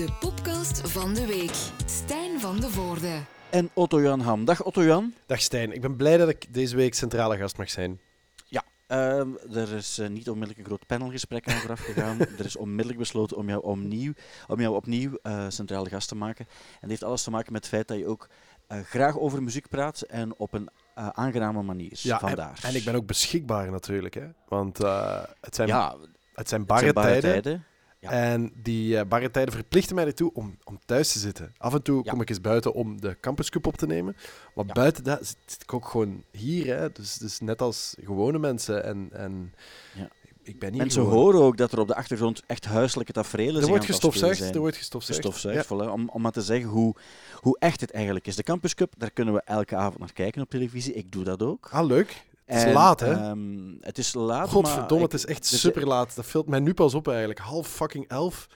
De 0.00 0.12
podcast 0.20 0.90
van 0.90 1.14
de 1.14 1.26
week. 1.26 1.54
Stijn 1.86 2.40
van 2.40 2.60
de 2.60 2.70
Voorde. 2.70 3.20
En 3.50 3.70
Otto-Jan 3.72 4.20
Ham. 4.20 4.44
Dag 4.44 4.62
Otto-Jan. 4.62 5.14
Dag 5.26 5.40
Stijn, 5.40 5.72
ik 5.72 5.80
ben 5.80 5.96
blij 5.96 6.16
dat 6.16 6.28
ik 6.28 6.54
deze 6.54 6.76
week 6.76 6.94
centrale 6.94 7.36
gast 7.36 7.56
mag 7.56 7.70
zijn. 7.70 8.00
Ja, 8.44 8.62
ehm, 8.86 9.28
er 9.52 9.72
is 9.72 9.98
eh, 9.98 10.08
niet 10.08 10.28
onmiddellijk 10.28 10.58
een 10.58 10.64
groot 10.64 10.86
panelgesprek 10.86 11.48
aan 11.48 11.56
vooraf 11.56 11.80
gegaan. 11.80 12.18
er 12.38 12.44
is 12.44 12.56
onmiddellijk 12.56 12.98
besloten 12.98 13.36
om 13.36 13.48
jou, 13.48 13.62
opnieuw, 13.62 14.12
om 14.48 14.60
jou 14.60 14.74
opnieuw 14.74 15.18
eh, 15.22 15.44
centrale 15.48 15.88
gast 15.88 16.08
te 16.08 16.14
maken. 16.16 16.46
En 16.48 16.78
dat 16.80 16.90
heeft 16.90 17.04
alles 17.04 17.22
te 17.22 17.30
maken 17.30 17.52
met 17.52 17.62
het 17.62 17.70
feit 17.70 17.88
dat 17.88 17.98
je 17.98 18.06
ook 18.06 18.28
eh, 18.66 18.80
graag 18.80 19.18
over 19.18 19.42
muziek 19.42 19.68
praat 19.68 20.00
en 20.00 20.34
op 20.36 20.54
een 20.54 20.68
eh, 20.94 21.08
aangename 21.08 21.62
manier. 21.62 21.92
Ja, 21.92 22.14
en, 22.14 22.20
Vandaar. 22.20 22.60
en 22.62 22.74
ik 22.74 22.84
ben 22.84 22.94
ook 22.94 23.06
beschikbaar 23.06 23.70
natuurlijk, 23.70 24.14
hè? 24.14 24.26
want 24.48 24.82
eh, 24.82 25.22
het 25.40 25.54
zijn, 25.54 25.68
ja, 25.68 25.96
het 26.34 26.48
zijn 26.48 26.60
het 26.60 26.68
barre 26.68 26.82
zijn 26.82 26.94
barre 26.94 27.20
tijden. 27.20 27.42
tijden. 27.42 27.64
Ja. 28.00 28.10
En 28.10 28.52
die 28.62 28.96
eh, 28.98 29.06
barre 29.08 29.30
tijden 29.30 29.54
verplichten 29.54 29.94
mij 29.94 30.06
ertoe 30.06 30.30
om, 30.34 30.56
om 30.64 30.78
thuis 30.84 31.12
te 31.12 31.18
zitten. 31.18 31.52
Af 31.58 31.74
en 31.74 31.82
toe 31.82 32.04
Ja. 32.04 32.10
kom 32.10 32.20
ik 32.20 32.28
eens 32.28 32.40
buiten 32.40 32.72
om 32.74 33.00
de 33.00 33.16
Campus 33.20 33.50
Cup 33.50 33.66
op 33.66 33.76
te 33.76 33.86
nemen. 33.86 34.16
Maar 34.54 34.64
Ja. 34.66 34.72
buiten 34.72 35.04
dat 35.04 35.18
zit, 35.26 35.36
zit 35.46 35.62
ik 35.62 35.72
ook 35.72 35.88
gewoon 35.88 36.24
hier. 36.30 36.76
Hè? 36.76 36.92
Dus, 36.92 37.14
dus 37.14 37.40
net 37.40 37.62
als 37.62 37.94
gewone 38.04 38.38
mensen. 38.38 38.84
En, 38.84 39.08
en 39.12 39.54
Ja. 39.94 40.08
ik 40.42 40.58
ben 40.58 40.68
hier 40.72 40.78
Mensen 40.82 41.02
gewoon. 41.02 41.18
horen 41.18 41.40
ook 41.40 41.56
dat 41.56 41.72
er 41.72 41.78
op 41.80 41.88
de 41.88 41.94
achtergrond 41.94 42.42
echt 42.46 42.64
huiselijke 42.64 43.12
tafereelen 43.12 43.54
Er 43.54 43.60
zich 43.60 43.68
wordt 43.70 43.84
gestofzuigd. 43.84 44.38
zijn. 44.38 44.54
Er 44.54 44.60
wordt 44.60 44.76
gestofzuigd. 44.76 45.20
gestofzuigd, 45.20 45.68
Ja. 45.68 45.76
voilà, 45.76 45.90
om, 45.92 46.08
om 46.08 46.22
maar 46.22 46.32
te 46.32 46.42
zeggen 46.42 46.70
hoe, 46.70 46.94
hoe 47.34 47.56
echt 47.58 47.80
het 47.80 47.90
eigenlijk 47.90 48.26
is. 48.26 48.36
De 48.36 48.42
Campus 48.42 48.74
Cup, 48.74 48.92
daar 48.98 49.10
kunnen 49.10 49.34
we 49.34 49.42
elke 49.44 49.76
avond 49.76 49.98
naar 49.98 50.12
kijken 50.12 50.42
op 50.42 50.50
televisie. 50.50 50.92
Ik 50.94 51.12
doe 51.12 51.24
dat 51.24 51.42
ook. 51.42 51.68
Ah, 51.72 51.86
leuk. 51.86 52.22
Het 52.58 52.66
is 52.66 52.72
laat, 52.72 53.00
hè? 53.00 53.12
ehm, 53.12 53.74
het 53.80 53.98
is 53.98 54.14
laat, 54.14 54.48
Godverdomme, 54.48 55.04
het 55.04 55.14
is 55.14 55.26
echt 55.26 55.38
er 55.38 55.44
zijn- 55.44 55.60
super 55.60 55.86
laat. 55.86 56.14
Dat 56.16 56.26
vult 56.26 56.48
mij 56.48 56.60
nu 56.60 56.74
pas 56.74 56.94
op 56.94 57.08
eigenlijk. 57.08 57.38
Half 57.38 57.68
fucking 57.68 58.08
elf. 58.08 58.46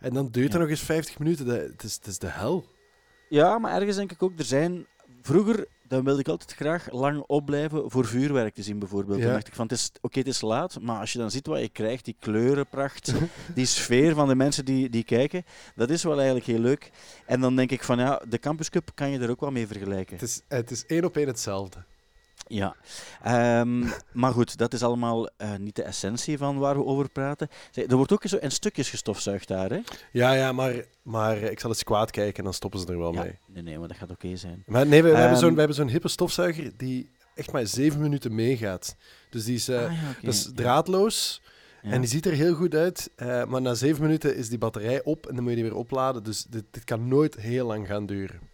En 0.00 0.14
dan 0.14 0.28
duurt 0.30 0.46
Ja. 0.46 0.52
het 0.52 0.60
nog 0.60 0.70
eens 0.70 0.80
50 0.86 1.18
minuten. 1.18 1.46
Dat, 1.46 1.56
het, 1.60 1.82
is, 1.82 1.94
het 1.94 2.06
is 2.06 2.18
de 2.18 2.28
hel. 2.28 2.64
Ja, 3.28 3.58
maar 3.58 3.72
ergens 3.74 3.96
denk 3.96 4.12
ik 4.12 4.22
ook, 4.22 4.38
er 4.38 4.44
zijn... 4.44 4.86
Vroeger, 5.24 5.66
dan 5.88 6.04
wilde 6.04 6.20
ik 6.20 6.28
altijd 6.28 6.52
graag 6.54 6.92
lang 6.92 7.24
opblijven 7.26 7.90
voor 7.90 8.04
vuurwerk 8.06 8.54
te 8.54 8.62
zien, 8.62 8.78
bijvoorbeeld. 8.78 9.18
Ja. 9.18 9.24
Dan 9.24 9.32
dacht 9.32 9.46
ik 9.46 9.54
van, 9.54 9.66
het 9.66 9.74
is, 9.76 9.90
oké, 10.00 10.18
het 10.18 10.28
is 10.28 10.40
laat, 10.40 10.80
maar 10.80 11.00
als 11.00 11.12
je 11.12 11.18
dan 11.18 11.30
ziet 11.30 11.46
wat 11.46 11.60
je 11.60 11.68
krijgt, 11.68 12.04
die 12.04 12.16
kleurenpracht, 12.20 13.12
die 13.54 13.66
sfeer 13.66 14.14
van 14.14 14.28
de 14.28 14.34
mensen 14.34 14.64
die, 14.64 14.88
die 14.90 15.04
kijken, 15.04 15.44
dat 15.74 15.90
is 15.90 16.02
wel 16.02 16.16
eigenlijk 16.16 16.46
heel 16.46 16.58
leuk. 16.58 16.90
En 17.26 17.40
dan 17.40 17.56
denk 17.56 17.70
ik 17.70 17.82
van, 17.84 17.98
ja, 17.98 18.22
de 18.28 18.38
Campus 18.38 18.68
Cup 18.70 18.90
kan 18.94 19.10
je 19.10 19.18
er 19.18 19.30
ook 19.30 19.40
wel 19.40 19.50
mee 19.50 19.66
vergelijken. 19.66 20.14
Het 20.16 20.24
is, 20.28 20.40
het 20.48 20.70
is 20.70 20.86
één 20.86 21.04
op 21.04 21.16
één 21.16 21.26
hetzelfde. 21.26 21.78
Ja, 22.46 22.76
Ehm, 23.22 23.84
maar 24.12 24.32
goed, 24.32 24.56
dat 24.58 24.72
is 24.72 24.82
allemaal 24.82 25.28
eh, 25.36 25.56
niet 25.56 25.76
de 25.76 25.82
essentie 25.82 26.38
van 26.38 26.58
waar 26.58 26.76
we 26.76 26.84
over 26.84 27.08
praten. 27.10 27.48
Zeg, 27.70 27.86
er 27.86 27.96
wordt 27.96 28.12
ook 28.12 28.22
zo 28.26 28.36
in 28.36 28.50
stukjes 28.50 28.90
gestofzuigd 28.90 29.48
daar, 29.48 29.70
hè? 29.70 29.80
Ja, 30.12 30.32
ja, 30.32 30.52
maar, 30.52 30.74
maar 31.02 31.36
ik 31.38 31.60
zal 31.60 31.70
eens 31.70 31.82
kwaad 31.84 32.10
kijken 32.10 32.38
en 32.38 32.44
dan 32.44 32.54
stoppen 32.54 32.80
ze 32.80 32.86
er 32.86 32.98
wel 32.98 33.14
Ja, 33.14 33.22
mee. 33.22 33.38
nee, 33.46 33.62
nee, 33.62 33.78
maar 33.78 33.88
dat 33.88 33.96
gaat 33.96 34.10
oké 34.10 34.36
zijn. 34.36 34.62
Maar 34.66 34.86
nee, 34.86 35.02
we, 35.02 35.08
we 35.10 35.14
hebben 35.16 35.32
Ehm, 35.36 35.40
zo'n 35.40 35.52
we 35.52 35.58
hebben 35.58 35.76
zo'n 35.76 35.88
hippe 35.88 36.08
stofzuiger 36.08 36.72
die 36.76 37.10
echt 37.34 37.52
maar 37.52 37.66
zeven 37.66 38.00
minuten 38.00 38.34
meegaat. 38.34 38.96
Dus 39.30 39.44
die 39.44 39.54
is, 39.54 39.68
eh, 39.68 39.76
Ah, 39.84 39.92
ja, 40.02 40.10
oké, 40.10 40.24
dat 40.26 40.34
is 40.34 40.44
ja. 40.44 40.50
draadloos 40.54 41.42
Ja. 41.82 41.90
en 41.90 42.00
die 42.00 42.10
ziet 42.10 42.26
er 42.26 42.32
heel 42.32 42.54
goed 42.54 42.74
uit. 42.74 43.10
eh, 43.16 43.44
maar 43.44 43.60
na 43.62 43.74
zeven 43.74 44.02
minuten 44.02 44.36
is 44.36 44.48
die 44.48 44.58
batterij 44.58 45.02
op 45.04 45.26
en 45.26 45.34
dan 45.34 45.42
moet 45.42 45.52
je 45.52 45.58
die 45.60 45.68
weer 45.70 45.78
opladen. 45.78 46.22
Dus 46.22 46.44
dit, 46.44 46.64
dit 46.70 46.84
kan 46.84 47.08
nooit 47.08 47.36
heel 47.36 47.66
lang 47.66 47.86
gaan 47.86 48.06
duren. 48.06 48.50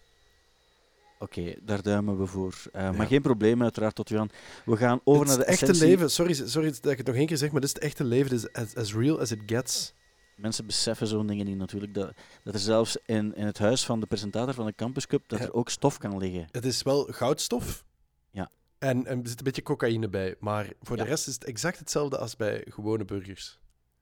Oké, 1.19 1.55
daar 1.62 1.83
duimen 1.83 2.19
we 2.19 2.27
voor. 2.27 2.55
Eh, 2.72 2.83
Ja. 2.83 2.92
Maar 2.92 3.06
geen 3.06 3.22
probleem, 3.22 3.62
uiteraard, 3.62 3.94
tot 3.94 4.08
Jan. 4.08 4.30
We 4.64 4.77
gaan 4.77 5.00
over 5.05 5.27
naar 5.27 5.34
de 5.36 5.41
het 5.41 5.50
echte 5.50 5.64
essentie. 5.66 5.88
leven. 5.97 6.11
Sorry, 6.11 6.34
sorry 6.34 6.70
dat 6.80 6.92
ik 6.92 6.98
het 6.98 7.06
nog 7.06 7.16
één 7.16 7.27
keer 7.27 7.36
zeg, 7.36 7.50
maar 7.50 7.61
dit 7.61 7.69
is 7.69 7.74
het 7.74 7.84
echte 7.84 8.05
leven. 8.05 8.30
Dit 8.30 8.38
is 8.38 8.52
as, 8.52 8.74
as 8.74 8.94
real 8.94 9.20
as 9.20 9.30
it 9.30 9.41
gets. 9.46 9.92
Mensen 10.36 10.66
beseffen 10.66 11.06
zo'n 11.06 11.27
dingen 11.27 11.46
niet 11.46 11.56
natuurlijk. 11.56 11.94
Dat, 11.94 12.12
dat 12.44 12.55
er 12.55 12.61
zelfs 12.61 12.96
in, 13.06 13.34
in 13.34 13.46
het 13.46 13.58
huis 13.58 13.84
van 13.84 14.00
de 14.00 14.06
presentator 14.06 14.55
van 14.55 14.66
de 14.66 14.74
Campus 14.74 15.06
Cup, 15.06 15.28
dat 15.28 15.39
Ja. 15.39 15.44
er 15.44 15.52
ook 15.52 15.69
stof 15.70 15.98
kan 15.98 16.16
liggen. 16.19 16.48
Het 16.50 16.64
is 16.64 16.83
wel 16.83 17.05
goudstof. 17.11 17.84
Ja. 18.30 18.51
En, 18.78 19.07
en 19.07 19.23
er 19.23 19.28
zit 19.28 19.39
een 19.39 19.45
beetje 19.45 19.62
cocaïne 19.62 20.08
bij. 20.08 20.34
Maar 20.40 20.73
voor 20.83 20.96
Ja. 20.96 21.02
de 21.02 21.08
rest 21.08 21.27
is 21.28 21.34
het 21.34 21.45
exact 21.45 21.78
hetzelfde 21.78 22.18
als 22.18 22.36
bij 22.36 22.64
gewone 22.68 23.05
burgers. 23.05 23.58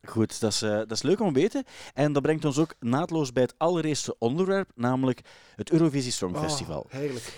Goed, 0.09 0.41
dat 0.41 0.53
is, 0.53 0.63
eh, 0.63 0.71
dat 0.71 0.91
is 0.91 1.03
leuk 1.03 1.21
om 1.21 1.33
te 1.33 1.41
weten. 1.41 1.65
En 1.95 2.13
dat 2.13 2.23
brengt 2.23 2.45
ons 2.45 2.59
ook 2.59 2.75
naadloos 2.81 3.33
bij 3.33 3.43
het 3.43 3.55
allereerste 3.57 4.17
onderwerp, 4.19 4.71
namelijk 4.75 5.21
het 5.57 5.71
Eurovisie 5.71 6.13
Songfestival. 6.13 6.81
Oh, 6.81 6.93
heerlijk. 6.93 7.33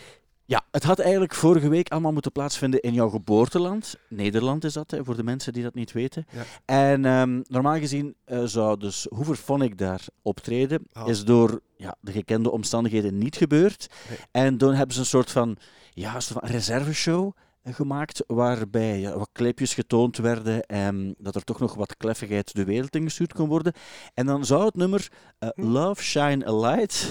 Ja, 0.49 0.65
het 0.71 0.83
had 0.83 0.99
eigenlijk 0.99 1.35
vorige 1.35 1.69
week 1.69 1.89
allemaal 1.89 2.13
moeten 2.13 2.33
plaatsvinden 2.33 2.81
in 2.81 2.93
jouw 2.93 3.09
geboorteland. 3.09 3.95
Nederland 4.09 4.65
is 4.65 4.73
dat, 4.73 4.91
hè, 4.91 5.05
voor 5.05 5.17
de 5.17 5.23
mensen 5.23 5.53
die 5.53 5.63
dat 5.63 5.75
niet 5.75 5.93
weten. 5.93 6.27
Ja. 6.31 6.45
En 6.65 7.05
ehm, 7.05 7.41
normaal 7.49 7.79
gezien 7.79 8.15
eh, 8.25 8.43
zou 8.45 8.79
dus 8.79 9.07
Hooverphonic 9.15 9.79
daar 9.79 10.05
optreden. 10.23 10.87
Ah. 10.93 11.09
Is 11.09 11.25
door 11.25 11.61
ja, 11.77 11.95
de 12.01 12.13
gekende 12.13 12.51
omstandigheden 12.51 13.19
niet 13.19 13.37
gebeurd. 13.37 13.87
Nee. 14.09 14.19
En 14.31 14.57
toen 14.59 14.75
hebben 14.75 14.95
ze 14.95 15.01
een 15.01 15.07
soort 15.07 15.31
van, 15.31 15.57
ja, 15.91 16.15
een 16.15 16.23
soort 16.23 16.41
van 16.41 16.51
reserveshow 16.51 17.33
gemaakt, 17.65 18.25
waarbij 18.27 19.01
ja, 19.01 19.19
wat 19.19 19.29
clipjes 19.33 19.75
getoond 19.75 20.17
werden 20.17 20.63
en 20.67 21.15
dat 21.19 21.35
er 21.35 21.45
toch 21.45 21.59
nog 21.61 21.75
wat 21.75 21.97
kleffigheid 21.97 22.55
de 22.55 22.65
wereld 22.65 22.95
ingestuurd 22.97 23.33
kon 23.33 23.49
worden. 23.49 23.73
En 24.15 24.27
dan 24.27 24.45
zou 24.45 24.65
het 24.65 24.75
nummer 24.77 25.09
eh, 25.39 25.49
Hm. 25.55 25.63
Love 25.63 26.03
Shine 26.03 26.47
a 26.47 26.57
Light 26.57 27.09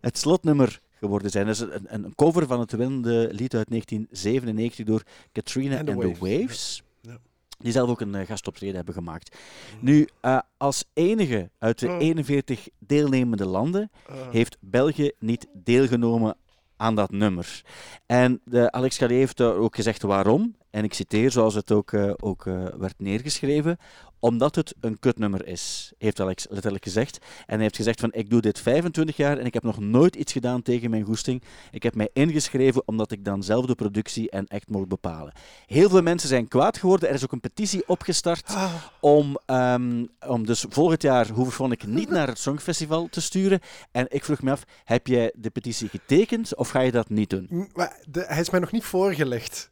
het 0.00 0.18
slotnummer 0.18 0.80
geworden 0.98 1.30
zijn. 1.30 1.46
Dat 1.46 1.54
is 1.54 1.60
een, 1.60 1.86
een 2.04 2.14
cover 2.14 2.46
van 2.46 2.60
het 2.60 2.72
winnende 2.72 3.28
lied 3.32 3.54
uit 3.54 3.68
1997 3.68 4.84
door 4.86 5.02
Katrina 5.32 5.78
And 5.78 5.88
and 5.88 6.00
the 6.00 6.12
the 6.12 6.18
Waves. 6.38 6.82
Ja. 7.00 7.18
Die 7.58 7.72
zelf 7.72 7.90
ook 7.90 8.00
een 8.00 8.14
eh, 8.14 8.26
gastoptreden 8.26 8.76
hebben 8.76 8.94
gemaakt. 8.94 9.36
Nu, 9.80 10.08
eh, 10.20 10.38
als 10.56 10.84
enige 10.92 11.50
uit 11.58 11.78
de 11.78 11.88
Oh. 11.88 12.00
41 12.00 12.68
deelnemende 12.78 13.46
landen 13.46 13.90
Ah. 14.06 14.14
heeft 14.30 14.56
België 14.60 15.10
niet 15.18 15.46
deelgenomen 15.52 16.36
aan 16.76 16.94
dat 16.94 17.10
nummer. 17.10 17.62
En 18.06 18.40
de 18.44 18.72
Alex 18.72 18.98
Carré 18.98 19.14
heeft 19.14 19.40
ook 19.40 19.74
gezegd 19.74 20.02
waarom. 20.02 20.56
En 20.70 20.84
ik 20.84 20.94
citeer 20.94 21.30
zoals 21.30 21.54
het 21.54 21.72
ook, 21.72 21.92
eh, 21.92 22.12
ook 22.16 22.46
eh, 22.46 22.64
werd 22.78 22.94
neergeschreven. 22.98 23.78
Omdat 24.18 24.54
het 24.54 24.74
een 24.80 24.98
kutnummer 24.98 25.46
is, 25.46 25.92
heeft 25.98 26.20
Alex 26.20 26.46
letterlijk 26.50 26.84
gezegd. 26.84 27.18
En 27.18 27.54
hij 27.54 27.62
heeft 27.62 27.76
gezegd 27.76 28.00
van 28.00 28.12
ik 28.12 28.30
doe 28.30 28.40
dit 28.40 28.60
25 28.60 29.16
jaar 29.16 29.38
en 29.38 29.46
ik 29.46 29.54
heb 29.54 29.62
nog 29.62 29.78
nooit 29.78 30.16
iets 30.16 30.32
gedaan 30.32 30.62
tegen 30.62 30.90
mijn 30.90 31.04
goesting. 31.04 31.42
Ik 31.70 31.82
heb 31.82 31.94
mij 31.94 32.08
ingeschreven 32.12 32.82
omdat 32.86 33.12
ik 33.12 33.24
dan 33.24 33.42
zelf 33.42 33.66
de 33.66 33.74
productie 33.74 34.30
en 34.30 34.48
act 34.48 34.68
mocht 34.68 34.88
bepalen. 34.88 35.32
Heel 35.66 35.88
veel 35.88 36.02
mensen 36.02 36.28
zijn 36.28 36.48
kwaad 36.48 36.78
geworden. 36.78 37.08
Er 37.08 37.14
is 37.14 37.24
ook 37.24 37.32
een 37.32 37.40
petitie 37.40 37.88
opgestart 37.88 38.48
Ah. 38.48 38.74
om, 39.00 39.38
ehm, 39.46 40.04
om 40.26 40.46
dus 40.46 40.64
volgend 40.68 41.02
jaar 41.02 41.28
Hooverphonic 41.30 41.86
niet 41.86 42.10
naar 42.10 42.28
het 42.28 42.38
Songfestival 42.38 43.08
te 43.10 43.20
sturen. 43.20 43.60
En 43.92 44.06
ik 44.08 44.24
vroeg 44.24 44.42
me 44.42 44.50
af, 44.50 44.64
heb 44.84 45.06
jij 45.06 45.32
de 45.36 45.50
petitie 45.50 45.88
getekend 45.88 46.56
of 46.56 46.68
ga 46.68 46.80
je 46.80 46.92
dat 46.92 47.08
niet 47.08 47.30
doen? 47.30 47.70
Maar 47.74 47.96
de, 48.08 48.24
hij 48.26 48.40
is 48.40 48.50
mij 48.50 48.60
nog 48.60 48.72
niet 48.72 48.84
voorgelegd. 48.84 49.70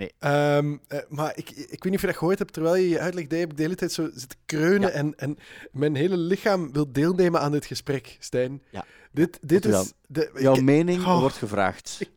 Nee. 0.00 0.12
Ehm, 0.18 0.76
eh, 0.88 0.98
maar 1.08 1.32
ik, 1.36 1.50
ik 1.50 1.68
weet 1.68 1.84
niet 1.84 1.94
of 1.94 2.00
je 2.00 2.06
dat 2.06 2.16
gehoord 2.16 2.38
hebt. 2.38 2.52
Terwijl 2.52 2.74
je 2.74 2.88
je 2.88 2.98
uitleg 2.98 3.26
deed, 3.26 3.40
heb 3.40 3.50
ik 3.50 3.56
de 3.56 3.62
hele 3.62 3.74
tijd 3.74 3.92
zo 3.92 4.10
zitten 4.14 4.38
kreunen. 4.46 4.88
Ja. 4.88 4.94
En, 4.94 5.18
en 5.18 5.38
mijn 5.72 5.94
hele 5.94 6.16
lichaam 6.16 6.72
wil 6.72 6.92
deelnemen 6.92 7.40
aan 7.40 7.52
dit 7.52 7.66
gesprek, 7.66 8.16
Stijn. 8.20 8.62
Ja. 8.70 8.84
Dit, 9.12 9.38
dit 9.40 9.64
is... 9.64 9.92
De, 10.06 10.30
Jouw 10.34 10.54
ik, 10.54 10.62
mening 10.62 11.04
oh. 11.04 11.20
wordt 11.20 11.36
gevraagd. 11.36 12.10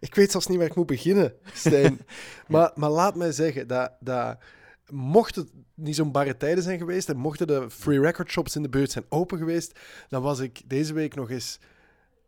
ik 0.00 0.14
weet 0.14 0.30
zelfs 0.30 0.46
niet 0.46 0.58
waar 0.58 0.66
ik 0.66 0.74
moet 0.74 0.86
beginnen, 0.86 1.34
Stijn. 1.52 2.00
maar, 2.48 2.72
maar 2.74 2.90
laat 2.90 3.14
mij 3.14 3.32
zeggen 3.32 3.66
dat... 3.66 3.92
dat 4.00 4.38
Mocht 4.90 5.34
het 5.34 5.48
niet 5.74 5.96
zo'n 5.96 6.12
barre 6.12 6.36
tijden 6.36 6.64
zijn 6.64 6.78
geweest 6.78 7.08
en 7.08 7.16
mochten 7.16 7.46
de 7.46 7.70
free 7.70 8.00
record 8.00 8.30
shops 8.30 8.56
in 8.56 8.62
de 8.62 8.68
buurt 8.68 8.90
zijn 8.90 9.04
open 9.08 9.38
geweest, 9.38 9.78
dan 10.08 10.22
was 10.22 10.38
ik 10.38 10.62
deze 10.66 10.92
week 10.92 11.14
nog 11.14 11.30
eens 11.30 11.58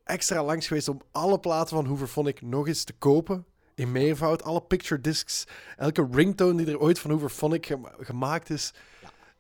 extra 0.05 0.45
langs 0.45 0.67
geweest 0.67 0.89
om 0.89 1.01
alle 1.13 1.41
platen 1.41 1.77
van 1.77 1.87
Hooverphonic 1.87 2.43
nog 2.43 2.69
eens 2.69 2.85
te 2.85 2.93
kopen. 2.93 3.45
In 3.81 3.93
meervoud, 3.93 4.43
alle 4.43 4.61
picture 4.63 5.01
discs, 5.01 5.45
elke 5.77 6.09
ringtone 6.11 6.57
die 6.65 6.67
er 6.75 6.81
ooit 6.81 6.99
van 6.99 7.11
Hooverphonic 7.11 7.67
gema- 7.67 7.95
gemaakt 7.99 8.51
is. 8.51 8.73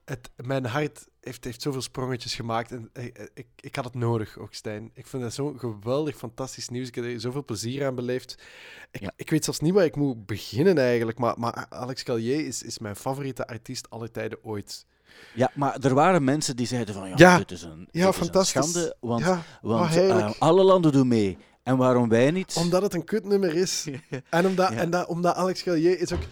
Het, 0.04 0.30
mijn 0.36 0.64
hart 0.66 1.06
heeft, 1.20 1.44
heeft 1.44 1.62
zoveel 1.62 1.82
sprongetjes 1.82 2.34
gemaakt 2.34 2.72
en 2.72 2.90
ik, 2.92 3.30
ik, 3.34 3.46
ik 3.60 3.76
had 3.76 3.84
het 3.84 3.94
nodig 3.94 4.38
ook, 4.38 4.54
Stijn. 4.54 4.90
Ik 4.94 5.06
vind 5.06 5.22
dat 5.22 5.34
zo 5.34 5.54
geweldig, 5.56 6.16
fantastisch 6.16 6.68
nieuws. 6.68 6.88
Ik 6.88 6.94
heb 6.94 7.04
er 7.04 7.20
zoveel 7.20 7.44
plezier 7.44 7.86
aan 7.86 7.94
beleefd. 7.94 8.42
Ik, 8.90 9.00
Ja. 9.00 9.12
ik 9.16 9.30
weet 9.30 9.44
zelfs 9.44 9.60
niet 9.60 9.74
waar 9.74 9.84
ik 9.84 9.96
moet 9.96 10.26
beginnen 10.26 10.78
eigenlijk, 10.78 11.18
maar, 11.18 11.34
maar 11.38 11.66
Alex 11.68 12.02
Callier 12.02 12.46
is, 12.46 12.62
is 12.62 12.78
mijn 12.78 12.96
favoriete 12.96 13.46
artiest 13.46 13.90
aller 13.90 14.10
tijden 14.10 14.38
ooit. 14.44 14.86
Ja, 15.34 15.50
maar 15.54 15.78
er 15.78 15.94
waren 15.94 16.24
mensen 16.24 16.56
die 16.56 16.66
zeiden 16.66 16.94
van 16.94 17.08
ja, 17.08 17.14
Ja. 17.16 17.38
dit 17.38 17.50
is 17.50 17.62
een, 17.62 17.70
Ja, 17.70 17.86
dit 17.90 17.94
is 18.00 18.04
een 18.04 18.12
fantastisch. 18.12 18.70
schande, 18.70 18.96
want, 19.00 19.20
ja, 19.24 19.42
want 19.62 19.80
oh, 19.80 19.90
heerlijk. 19.90 20.34
eh, 20.34 20.40
alle 20.40 20.62
landen 20.62 20.92
doen 20.92 21.08
mee. 21.08 21.38
En 21.62 21.76
waarom 21.76 22.08
wij 22.08 22.30
niet? 22.30 22.54
Omdat 22.56 22.82
het 22.82 22.94
een 22.94 23.04
kutnummer 23.04 23.54
is. 23.54 23.86
En 24.30 24.46
omdat, 24.46 24.70
en 24.70 24.90
dat, 24.90 25.06
omdat 25.06 25.34
Alex 25.34 25.62
Gallier 25.62 26.00
is 26.00 26.12
ook... 26.12 26.22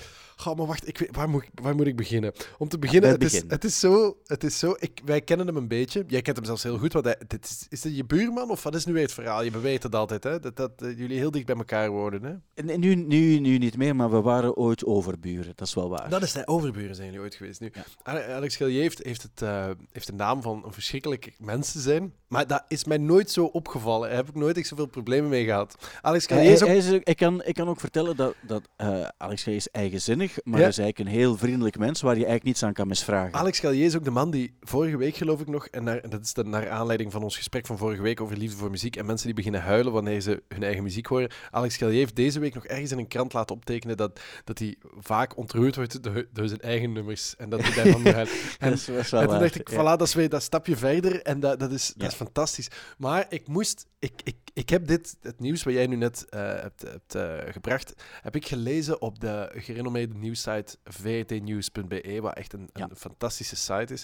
Ga 0.41 0.55
maar 0.55 0.67
wacht, 0.67 0.89
ik 0.89 0.99
weet, 0.99 1.17
waar, 1.17 1.29
moet, 1.29 1.43
ik- 1.43 1.49
waar 1.63 1.75
moet 1.75 1.87
ik 1.87 1.97
beginnen? 1.97 2.33
Om 2.59 2.69
te 2.69 2.79
beginnen, 2.79 3.11
het 3.11 3.25
is, 3.25 3.43
het 3.49 3.65
is 3.65 3.79
zo... 3.81 4.17
Het 4.27 4.45
is 4.45 4.59
zo 4.59 4.75
ik, 4.79 5.01
wij 5.05 5.21
kennen 5.21 5.47
hem 5.47 5.57
een 5.57 5.69
beetje. 5.69 6.05
Jij 6.07 6.23
kent 6.23 6.37
hem 6.37 6.45
zelfs 6.47 6.63
heel 6.63 6.79
goed. 6.79 6.93
Want 6.93 7.05
hij, 7.05 7.17
dit 7.27 7.45
is, 7.45 7.67
is 7.69 7.81
dit 7.81 7.97
je 7.97 8.05
buurman 8.05 8.51
of 8.51 8.63
wat 8.63 8.75
is 8.75 8.85
nu 8.85 8.93
weer 8.93 9.03
het 9.03 9.13
verhaal? 9.13 9.43
Je 9.43 9.61
weet 9.61 9.83
het 9.83 9.95
altijd, 9.95 10.25
hè? 10.25 10.41
Dat, 10.41 10.57
dat 10.57 10.71
eh, 10.83 10.99
jullie 10.99 11.19
heel 11.19 11.31
dicht 11.31 11.47
bij 11.47 11.57
elkaar 11.57 11.91
wonen, 11.91 12.23
hè? 12.23 12.63
En, 12.65 12.81
nu, 12.81 12.95
nu, 12.95 13.39
nu 13.39 13.59
niet 13.59 13.77
meer, 13.77 13.97
maar 13.97 14.11
we 14.11 14.21
waren 14.21 14.57
ooit 14.57 14.85
overburen. 14.85 15.53
Dat 15.57 15.67
is 15.67 15.75
wel 15.75 15.89
waar. 15.89 16.09
Dat 16.09 16.23
is 16.23 16.33
de 16.33 16.47
overburen 16.47 16.95
zijn 16.95 17.07
jullie 17.07 17.23
ooit 17.23 17.35
geweest 17.35 17.61
nu. 17.61 17.71
Ja. 18.05 18.35
Alex 18.35 18.57
Gellier 18.57 18.81
heeft, 18.81 19.03
heeft, 19.05 19.23
het, 19.23 19.43
eh, 19.43 19.67
heeft 19.93 20.07
de 20.07 20.13
naam 20.13 20.43
van 20.43 20.63
een 20.65 20.73
verschrikkelijk 20.73 21.33
mens 21.39 21.73
te 21.73 21.81
zijn. 21.81 22.13
Maar 22.29 22.47
dat 22.47 22.65
is 22.69 22.85
mij 22.85 22.99
nooit 22.99 23.31
zo 23.31 23.45
opgevallen. 23.45 24.09
Daar 24.09 24.17
heb 24.19 24.29
ik 24.29 24.35
nooit 24.35 24.57
echt 24.57 24.67
zoveel 24.67 24.87
problemen 24.87 25.31
mee 25.31 25.45
gehad. 25.45 25.89
Alex 26.01 26.27
Hij- 26.27 26.37
Gellier 26.39 26.53
is 26.55 26.63
ook... 26.63 26.69
hij 26.69 26.77
is 26.77 26.91
ik, 27.05 27.17
kan, 27.17 27.43
ik 27.45 27.55
kan 27.55 27.69
ook 27.69 27.81
vertellen 27.81 28.17
dat, 28.17 28.35
dat 28.47 28.63
eh, 28.77 29.09
Alex 29.17 29.43
G. 29.43 29.47
is 29.47 29.71
eigenzinnig, 29.71 30.28
maar 30.45 30.55
Ja. 30.55 30.61
hij 30.61 30.69
is 30.69 30.79
eigenlijk 30.79 30.99
een 30.99 31.17
heel 31.17 31.37
vriendelijk 31.37 31.79
mens 31.79 32.01
waar 32.01 32.13
je 32.13 32.17
eigenlijk 32.17 32.45
niets 32.45 32.63
aan 32.63 32.73
kan 32.73 32.89
misvragen. 32.89 33.35
Alex 33.35 33.59
Gallier 33.59 33.85
is 33.85 33.97
ook 33.97 34.05
de 34.05 34.11
man 34.11 34.31
die 34.31 34.55
vorige 34.61 34.97
week, 34.97 35.17
geloof 35.17 35.41
ik 35.41 35.49
nog, 35.49 35.67
en, 35.67 35.85
naar, 35.85 35.99
en 35.99 36.11
dat 36.11 36.25
is 36.25 36.33
dan 36.35 36.49
naar 36.49 36.71
aanleiding 36.71 37.13
van 37.13 37.23
ons 37.23 37.37
gesprek 37.37 37.67
van 37.67 37.79
vorige 37.79 38.03
week 38.03 38.21
over 38.21 38.37
liefde 38.37 38.57
voor 38.57 38.71
muziek 38.71 38.97
en 38.97 39.07
mensen 39.07 39.27
die 39.27 39.35
beginnen 39.35 39.61
huilen 39.63 39.93
wanneer 39.93 40.21
ze 40.21 40.43
hun 40.49 40.63
eigen 40.63 40.83
muziek 40.83 41.07
horen. 41.07 41.31
Alex 41.51 41.77
Gallier 41.77 41.99
heeft 41.99 42.17
deze 42.17 42.39
week 42.41 42.55
nog 42.55 42.67
ergens 42.67 42.91
in 42.91 42.99
een 42.99 43.09
krant 43.09 43.33
laten 43.33 43.55
optekenen 43.55 43.97
dat, 43.97 44.21
dat 44.45 44.59
hij 44.59 44.77
vaak 44.99 45.37
ontroerd 45.37 45.77
wordt 45.77 46.03
door, 46.03 46.27
door 46.33 46.49
zijn 46.49 46.61
eigen 46.61 46.93
nummers 46.93 47.37
en 47.37 47.49
dat 47.49 47.63
hij 47.63 47.75
daarvan 47.75 48.03
moet 48.03 48.13
huilen. 48.21 48.35
En, 48.59 48.71
dat 48.71 48.79
is, 48.79 48.87
dat 48.87 49.23
en 49.23 49.29
toen 49.29 49.39
dacht 49.39 49.55
ik, 49.55 49.69
ja. 49.69 49.77
voilà, 49.77 49.99
dat 49.99 50.03
is 50.03 50.15
weer 50.15 50.29
dat 50.29 50.43
stapje 50.43 50.77
verder 50.77 51.23
en 51.23 51.41
dat, 51.41 51.61
dat, 51.61 51.73
is, 51.73 51.93
dat 51.97 52.11
is 52.11 52.17
fantastisch. 52.17 52.69
Maar 52.99 53.27
ik 53.29 53.49
moest, 53.49 53.87
ik, 53.99 54.13
ik, 54.25 54.37
ik 54.53 54.69
heb 54.69 54.87
dit, 54.87 55.17
het 55.23 55.41
nieuws 55.41 55.63
wat 55.63 55.75
jij 55.75 55.87
nu 55.87 55.97
net 55.97 56.27
eh, 56.29 56.41
hebt, 56.41 56.83
hebt 56.83 57.15
eh, 57.15 57.53
gebracht, 57.53 57.95
heb 58.23 58.37
ik 58.37 58.47
gelezen 58.47 59.01
op 59.01 59.21
de 59.21 59.51
gerenommeerde 59.55 60.15
nieuwssite 60.19 60.77
vtnieuws.be, 60.85 62.19
wat 62.21 62.35
echt 62.37 62.53
een, 62.53 62.69
een 62.73 62.97
fantastische 62.97 63.57
site 63.57 63.93
is. 63.93 64.03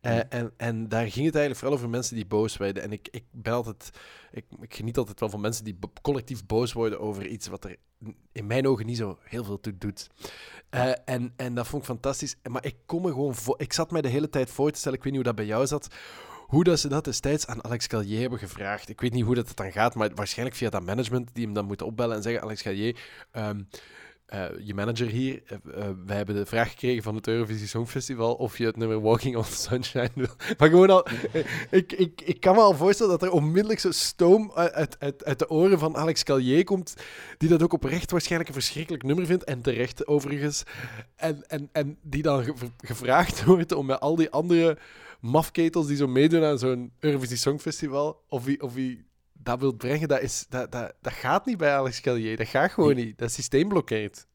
Eh, 0.00 0.14
Ja. 0.16 0.28
en, 0.28 0.52
en 0.56 0.88
daar 0.88 1.10
ging 1.10 1.26
het 1.26 1.34
eigenlijk 1.34 1.56
vooral 1.56 1.76
over 1.76 1.88
mensen 1.88 2.14
die 2.14 2.26
boos 2.26 2.56
werden. 2.56 2.82
En 2.82 2.92
ik, 2.92 3.08
ik 3.10 3.24
ben 3.30 3.52
altijd, 3.52 3.90
ik, 4.30 4.44
ik 4.60 4.74
geniet 4.74 4.96
altijd 4.98 5.20
wel 5.20 5.28
van 5.28 5.40
mensen 5.40 5.64
die 5.64 5.78
collectief 6.02 6.46
boos 6.46 6.72
worden 6.72 7.00
over 7.00 7.26
iets 7.26 7.48
wat 7.48 7.64
er 7.64 7.76
in 8.32 8.46
mijn 8.46 8.66
ogen 8.66 8.86
niet 8.86 8.96
zo 8.96 9.18
heel 9.22 9.44
veel 9.44 9.60
toe 9.60 9.78
doet. 9.78 10.06
Eh, 10.70 10.92
en, 11.04 11.32
en 11.36 11.54
dat 11.54 11.66
vond 11.66 11.82
ik 11.82 11.88
fantastisch. 11.88 12.36
Maar 12.50 12.64
ik 12.64 12.76
kom 12.86 13.02
me 13.02 13.08
gewoon 13.08 13.34
voor. 13.34 13.54
Ik 13.60 13.72
zat 13.72 13.90
mij 13.90 14.00
de 14.00 14.08
hele 14.08 14.28
tijd 14.28 14.50
voor 14.50 14.70
te 14.70 14.78
stellen, 14.78 14.98
ik 14.98 15.04
weet 15.04 15.12
niet 15.12 15.22
hoe 15.24 15.32
dat 15.34 15.44
bij 15.44 15.52
jou 15.54 15.66
zat. 15.66 15.88
Hoe 16.46 16.64
dat 16.64 16.80
ze 16.80 16.88
dat 16.88 17.04
destijds 17.04 17.46
aan 17.46 17.64
Alex 17.64 17.86
Gallier 17.86 18.20
hebben 18.20 18.38
gevraagd. 18.38 18.88
Ik 18.88 19.00
weet 19.00 19.12
niet 19.12 19.24
hoe 19.24 19.34
dat 19.34 19.48
het 19.48 19.56
dan 19.56 19.72
gaat, 19.72 19.94
maar 19.94 20.14
waarschijnlijk 20.14 20.56
via 20.58 20.70
dat 20.70 20.82
management 20.84 21.30
die 21.34 21.44
hem 21.44 21.54
dan 21.54 21.64
moeten 21.64 21.86
opbellen 21.86 22.16
en 22.16 22.22
zeggen: 22.22 22.42
Alex 22.42 22.62
Gallier, 22.62 23.00
ehm, 23.30 23.62
eh, 24.30 24.44
je 24.60 24.74
manager 24.74 25.06
hier, 25.06 25.42
eh, 25.46 25.88
wij 26.06 26.16
hebben 26.16 26.34
de 26.34 26.46
vraag 26.46 26.70
gekregen 26.70 27.02
van 27.02 27.14
het 27.14 27.26
Eurovisie 27.26 27.66
Songfestival 27.66 28.34
of 28.34 28.58
je 28.58 28.66
het 28.66 28.76
nummer 28.76 29.00
Walking 29.00 29.36
on 29.36 29.44
Sunshine 29.44 30.10
wil. 30.14 30.28
Maar 30.58 30.68
gewoon 30.68 30.90
al, 30.90 31.06
ik, 31.70 31.92
ik, 31.92 32.20
ik 32.20 32.40
kan 32.40 32.54
me 32.54 32.60
al 32.60 32.74
voorstellen 32.74 33.18
dat 33.18 33.28
er 33.28 33.34
onmiddellijk 33.34 33.80
zo 33.80 33.90
stoom 33.90 34.52
uit, 34.54 34.96
uit, 35.00 35.24
uit, 35.24 35.38
de 35.38 35.50
oren 35.50 35.78
van 35.78 35.96
Alex 35.96 36.22
Gallier 36.22 36.64
komt, 36.64 36.94
die 37.38 37.48
dat 37.48 37.62
ook 37.62 37.72
oprecht 37.72 38.10
waarschijnlijk 38.10 38.48
een 38.50 38.60
verschrikkelijk 38.60 39.02
nummer 39.02 39.26
vindt, 39.26 39.44
en 39.44 39.60
terecht 39.60 40.06
overigens. 40.06 40.62
En, 41.16 41.48
en, 41.48 41.68
en 41.72 41.98
die 42.02 42.22
dan 42.22 42.44
ge- 42.44 42.54
gevraagd 42.84 43.44
wordt 43.44 43.72
om 43.72 43.86
met 43.86 44.00
al 44.00 44.16
die 44.16 44.30
andere 44.30 44.78
mafketels 45.20 45.86
die 45.86 45.96
zo 45.96 46.06
meedoen 46.06 46.44
aan 46.44 46.58
zo'n 46.58 46.92
Eurovisie 46.98 47.36
Songfestival, 47.36 48.22
of 48.28 48.44
wie, 48.44 48.62
of 48.62 48.74
wie 48.74 49.04
dat 49.42 49.60
wil 49.60 49.72
brengen, 49.72 50.08
dat, 50.08 50.20
is, 50.20 50.46
dat, 50.48 50.72
dat, 50.72 50.94
dat 51.00 51.12
gaat 51.12 51.46
niet 51.46 51.56
bij 51.56 51.74
Alex 51.74 51.98
Gallier. 51.98 52.36
Dat 52.36 52.46
gaat 52.46 52.70
gewoon 52.72 52.94
niet. 52.94 53.18
Dat 53.18 53.32
systeem 53.32 53.68
blokkeert. 53.68 54.26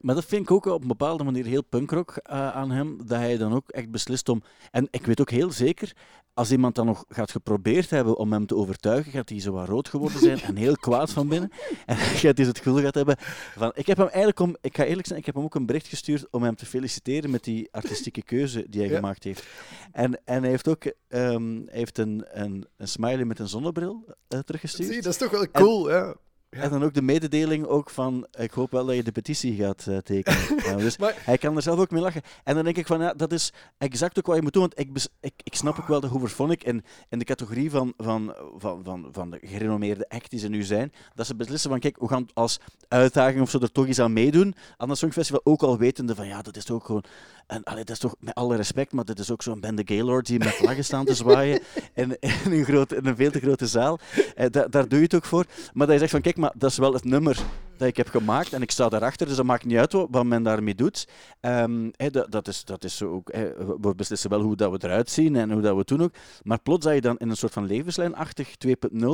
Maar 0.00 0.14
dat 0.14 0.24
vind 0.24 0.42
ik 0.42 0.50
ook 0.50 0.64
op 0.64 0.82
een 0.82 0.88
bepaalde 0.88 1.24
manier 1.24 1.44
heel 1.44 1.64
punkrock 1.64 2.16
eh, 2.16 2.50
aan 2.50 2.70
hem, 2.70 2.96
dat 3.06 3.18
hij 3.18 3.36
dan 3.36 3.52
ook 3.54 3.68
echt 3.70 3.90
beslist 3.90 4.28
om... 4.28 4.42
En 4.70 4.88
ik 4.90 5.06
weet 5.06 5.20
ook 5.20 5.30
heel 5.30 5.50
zeker, 5.52 5.92
als 6.34 6.50
iemand 6.50 6.74
dan 6.74 6.86
nog 6.86 7.04
gaat 7.08 7.30
geprobeerd 7.30 7.90
hebben 7.90 8.16
om 8.16 8.32
hem 8.32 8.46
te 8.46 8.54
overtuigen, 8.56 9.12
gaat 9.12 9.28
hij 9.28 9.40
zo 9.40 9.52
wat 9.52 9.68
rood 9.68 9.88
geworden 9.88 10.18
zijn 10.20 10.40
en 10.40 10.56
heel 10.56 10.76
kwaad 10.76 11.10
van 11.12 11.28
binnen. 11.28 11.50
En 11.86 11.96
gaat 11.96 12.36
hij 12.36 12.46
het 12.46 12.58
gevoel 12.58 12.76
gehad 12.78 12.94
hebben 12.94 13.16
van... 13.56 13.72
Ik 13.74 13.86
heb 13.86 13.96
hem 13.96 14.06
eigenlijk, 14.06 14.40
om, 14.40 14.56
ik 14.60 14.76
ga 14.76 14.84
eerlijk 14.84 15.06
zijn, 15.06 15.18
ik 15.18 15.26
heb 15.26 15.34
hem 15.34 15.44
ook 15.44 15.54
een 15.54 15.66
bericht 15.66 15.86
gestuurd 15.86 16.30
om 16.30 16.42
hem 16.42 16.54
te 16.54 16.66
feliciteren 16.66 17.30
met 17.30 17.44
die 17.44 17.68
artistieke 17.72 18.22
keuze 18.22 18.66
die 18.68 18.80
hij 18.80 18.90
Ja. 18.90 18.96
gemaakt 18.96 19.24
heeft. 19.24 19.46
En, 19.92 20.20
en 20.24 20.40
hij 20.40 20.50
heeft 20.50 20.68
ook 20.68 20.84
ehm, 21.08 21.54
hij 21.66 21.78
heeft 21.78 21.98
een, 21.98 22.24
een, 22.30 22.66
een 22.76 22.88
smiley 22.88 23.24
met 23.24 23.38
een 23.38 23.48
zonnebril 23.48 24.04
eh, 24.28 24.38
teruggestuurd. 24.38 24.88
Zie, 24.88 25.02
dat 25.02 25.12
is 25.12 25.18
toch 25.18 25.30
wel 25.30 25.50
cool, 25.50 25.90
ja. 25.90 26.14
Ja. 26.50 26.60
En 26.62 26.70
dan 26.70 26.82
ook 26.84 26.94
de 26.94 27.02
mededeling 27.02 27.66
ook 27.66 27.90
van, 27.90 28.26
ik 28.38 28.50
hoop 28.50 28.70
wel 28.70 28.86
dat 28.86 28.94
je 28.96 29.02
de 29.02 29.12
petitie 29.12 29.56
gaat 29.56 29.86
eh, 29.86 29.96
tekenen. 29.96 30.38
Ja, 30.66 30.76
dus 30.76 30.96
Maar- 30.98 31.22
hij 31.24 31.38
kan 31.38 31.56
er 31.56 31.62
zelf 31.62 31.78
ook 31.78 31.90
mee 31.90 32.02
lachen. 32.02 32.22
En 32.44 32.54
dan 32.54 32.64
denk 32.64 32.76
ik 32.76 32.86
van, 32.86 33.00
ja, 33.00 33.14
dat 33.14 33.32
is 33.32 33.52
exact 33.78 34.18
ook 34.18 34.26
wat 34.26 34.36
je 34.36 34.42
moet 34.42 34.52
doen. 34.52 34.62
Want 34.62 34.78
ik, 34.78 35.08
ik, 35.20 35.32
ik 35.42 35.54
snap 35.54 35.78
ook 35.78 35.88
wel 35.88 36.00
de 36.00 36.06
Hooverphonic 36.06 36.64
in, 36.64 36.84
in 37.08 37.18
de 37.18 37.24
categorie 37.24 37.70
van, 37.70 37.92
van, 37.96 38.34
van, 38.56 38.84
van, 38.84 39.08
van 39.12 39.30
de 39.30 39.38
gerenommeerde 39.42 40.08
act 40.08 40.30
die 40.30 40.38
ze 40.40 40.48
nu 40.48 40.62
zijn. 40.62 40.92
Dat 41.14 41.26
ze 41.26 41.34
beslissen 41.36 41.70
van, 41.70 41.80
kijk, 41.80 42.00
we 42.00 42.08
gaan 42.08 42.26
als 42.34 42.60
uitdaging 42.88 43.40
of 43.40 43.50
zo 43.50 43.58
er 43.58 43.72
toch 43.72 43.86
iets 43.86 43.98
aan 43.98 44.12
meedoen 44.12 44.54
aan 44.76 44.88
dat 44.88 44.98
Songfestival. 44.98 45.40
Ook 45.44 45.62
al 45.62 45.78
wetende 45.78 46.14
van, 46.14 46.26
ja, 46.26 46.42
dat 46.42 46.56
is 46.56 46.64
toch 46.64 46.86
gewoon... 46.86 47.04
En, 47.50 47.64
allee, 47.64 47.84
dat 47.84 47.94
is 47.94 47.98
toch, 47.98 48.14
met 48.18 48.34
alle 48.34 48.56
respect, 48.56 48.92
maar 48.92 49.04
dit 49.04 49.18
is 49.18 49.30
ook 49.30 49.42
zo'n 49.42 49.60
bende 49.60 49.82
Gaylords 49.84 50.30
die 50.30 50.38
met 50.38 50.48
vlaggen 50.54 50.84
staan 50.84 51.04
te 51.04 51.14
zwaaien 51.14 51.60
in, 51.94 52.16
in, 52.20 52.30
een, 52.52 52.64
groot, 52.64 52.92
in 52.92 53.06
een 53.06 53.16
veel 53.16 53.30
te 53.30 53.40
grote 53.40 53.66
zaal. 53.66 53.98
Eh, 54.34 54.46
da- 54.50 54.66
daar 54.68 54.88
doe 54.88 54.98
je 54.98 55.04
het 55.04 55.14
ook 55.14 55.24
voor. 55.24 55.44
Maar 55.72 55.86
dat 55.86 55.94
je 55.94 55.98
zegt 56.00 56.10
van, 56.10 56.20
kijk, 56.20 56.36
maar 56.36 56.52
dat 56.56 56.70
is 56.70 56.78
wel 56.78 56.92
het 56.92 57.04
nummer 57.04 57.38
dat 57.76 57.88
ik 57.88 57.96
heb 57.96 58.08
gemaakt 58.08 58.52
en 58.52 58.62
ik 58.62 58.70
sta 58.70 58.88
daarachter, 58.88 59.26
dus 59.26 59.36
dat 59.36 59.44
maakt 59.44 59.64
niet 59.64 59.78
uit 59.78 59.92
wat, 59.92 60.08
wat 60.10 60.24
men 60.24 60.42
daarmee 60.42 60.74
doet. 60.74 61.08
Ehm, 61.40 61.88
dat, 62.10 62.30
dat, 62.32 62.48
is, 62.48 62.64
dat 62.64 62.84
is 62.84 62.96
zo 62.96 63.12
ook, 63.12 63.30
we- 63.80 63.94
beslissen 63.96 64.30
wel 64.30 64.40
hoe 64.42 64.56
dat 64.56 64.70
we 64.70 64.78
eruit 64.88 65.10
zien 65.10 65.36
en 65.36 65.50
hoe 65.52 65.60
dat 65.62 65.72
we 65.72 65.78
het 65.78 65.88
doen 65.88 66.02
ook. 66.02 66.14
Maar 66.42 66.60
plots 66.60 66.84
dat 66.84 66.94
je 66.94 67.00
dan 67.00 67.16
in 67.18 67.30
een 67.30 67.36
soort 67.36 67.52
van 67.52 67.66
levenslijnachtig 67.66 68.54
2.0 68.66 69.06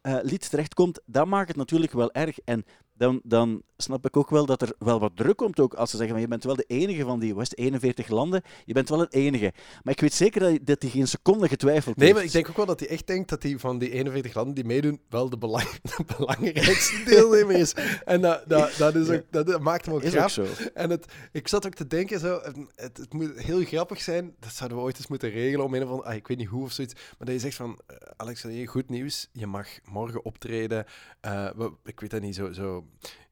eh, 0.00 0.16
lied 0.22 0.50
terechtkomt, 0.50 1.00
dat 1.06 1.26
maakt 1.26 1.48
het 1.48 1.56
natuurlijk 1.56 1.92
wel 1.92 2.12
erg. 2.12 2.38
En 2.44 2.64
dan, 2.98 3.20
dan 3.24 3.62
snap 3.76 4.06
ik 4.06 4.16
ook 4.16 4.30
wel 4.30 4.46
dat 4.46 4.62
er 4.62 4.72
wel 4.78 5.00
wat 5.00 5.16
druk 5.16 5.36
komt 5.36 5.60
ook 5.60 5.74
als 5.74 5.90
ze 5.90 5.96
zeggen 5.96 6.14
van 6.14 6.22
je 6.24 6.28
bent 6.30 6.44
wel 6.44 6.56
de 6.56 6.64
enige 6.66 7.02
van 7.04 7.18
die 7.20 7.34
West 7.34 7.54
41 7.58 8.08
landen, 8.08 8.42
je 8.64 8.72
bent 8.72 8.88
wel 8.88 8.98
het 8.98 9.12
enige. 9.14 9.52
Maar 9.82 9.92
ik 9.92 10.00
weet 10.00 10.12
zeker 10.14 10.40
dat 10.40 10.48
hij, 10.48 10.60
dat 10.64 10.82
hij 10.82 10.90
geen 10.90 11.08
seconde 11.08 11.48
getwijfeld 11.48 11.96
Nee, 11.96 12.04
heeft. 12.04 12.16
maar 12.18 12.26
ik 12.26 12.32
denk 12.32 12.48
ook 12.48 12.56
wel 12.56 12.66
dat 12.66 12.80
hij 12.80 12.88
echt 12.88 13.06
denkt 13.06 13.28
dat 13.28 13.42
hij 13.42 13.58
van 13.58 13.78
die 13.78 13.90
41 13.90 14.34
landen 14.34 14.54
die 14.54 14.64
meedoen 14.64 15.00
wel 15.08 15.30
de, 15.30 15.38
belang, 15.38 15.68
de 15.96 16.04
belangrijkste 16.16 17.02
deelnemer 17.10 17.56
is. 17.56 17.72
En 18.04 18.20
dat, 18.20 18.42
dat, 18.48 18.74
dat, 18.78 18.94
is 18.94 19.08
ook, 19.08 19.22
dat, 19.30 19.46
dat 19.46 19.60
maakt 19.60 19.84
hem 19.84 19.94
ook 19.94 20.02
is 20.02 20.16
ook 20.16 20.28
zo. 20.28 20.46
En 20.74 20.90
het, 20.90 21.12
ik 21.32 21.48
zat 21.48 21.66
ook 21.66 21.74
te 21.74 21.86
denken, 21.86 22.20
zo, 22.20 22.40
het, 22.74 22.96
het 22.96 23.12
moet 23.12 23.38
heel 23.42 23.64
grappig 23.64 24.00
zijn. 24.00 24.34
Dat 24.40 24.52
zouden 24.52 24.78
we 24.78 24.84
ooit 24.84 24.96
eens 24.96 25.06
moeten 25.06 25.30
regelen 25.30 25.64
om 25.64 25.74
een 25.74 25.82
of 25.82 25.88
andere, 25.88 26.08
ah, 26.08 26.14
ik 26.14 26.26
weet 26.28 26.38
niet 26.38 26.48
hoe 26.48 26.62
of 26.62 26.72
zoiets. 26.72 26.94
Maar 26.94 27.26
dat 27.26 27.32
je 27.32 27.38
zegt 27.40 27.56
van, 27.56 27.80
eh, 27.86 27.96
Alex, 28.16 28.44
goed 28.64 28.88
nieuws. 28.88 29.28
Je 29.32 29.46
mag 29.46 29.66
morgen 29.84 30.24
optreden. 30.24 30.84
eh, 31.20 31.50
ik 31.84 32.00
weet 32.00 32.10
dat 32.10 32.20
niet, 32.20 32.34
zo, 32.34 32.52
zo 32.52 32.86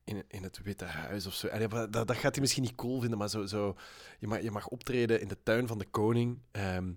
in, 0.04 0.24
in 0.28 0.42
het 0.42 0.60
Witte 0.62 0.84
Huis 0.84 1.26
of 1.26 1.34
zo. 1.34 1.46
En 1.46 1.60
ja, 1.60 1.66
dat, 1.86 1.92
dat 1.92 2.16
gaat 2.16 2.32
hij 2.34 2.40
misschien 2.40 2.62
niet 2.62 2.74
cool 2.74 3.00
vinden, 3.00 3.18
maar 3.18 3.28
zo, 3.28 3.46
zo, 3.46 3.76
je, 4.18 4.26
mag, 4.26 4.42
je 4.42 4.50
mag 4.50 4.68
optreden 4.68 5.20
in 5.20 5.28
de 5.28 5.36
tuin 5.42 5.66
van 5.66 5.78
de 5.78 5.86
koning. 5.90 6.38
ehm, 6.50 6.92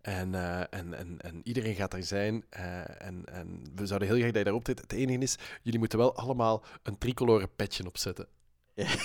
en, 0.00 0.34
eh, 0.34 0.60
en, 0.70 0.94
en, 0.94 1.20
en 1.20 1.40
iedereen 1.44 1.74
gaat 1.74 1.90
daar 1.90 2.02
zijn. 2.02 2.44
eh, 2.48 3.02
en, 3.06 3.24
en 3.24 3.62
we 3.74 3.86
zouden 3.86 4.08
heel 4.08 4.16
graag 4.16 4.28
dat 4.30 4.38
je 4.38 4.44
daar 4.44 4.54
optreedt. 4.54 4.80
Het 4.80 4.92
enige 4.92 5.18
is, 5.18 5.36
jullie 5.62 5.78
moeten 5.78 5.98
wel 5.98 6.16
allemaal 6.16 6.64
een 6.82 6.98
tricolore 6.98 7.46
petje 7.56 7.86
opzetten. 7.86 8.26
Ja. 8.74 8.86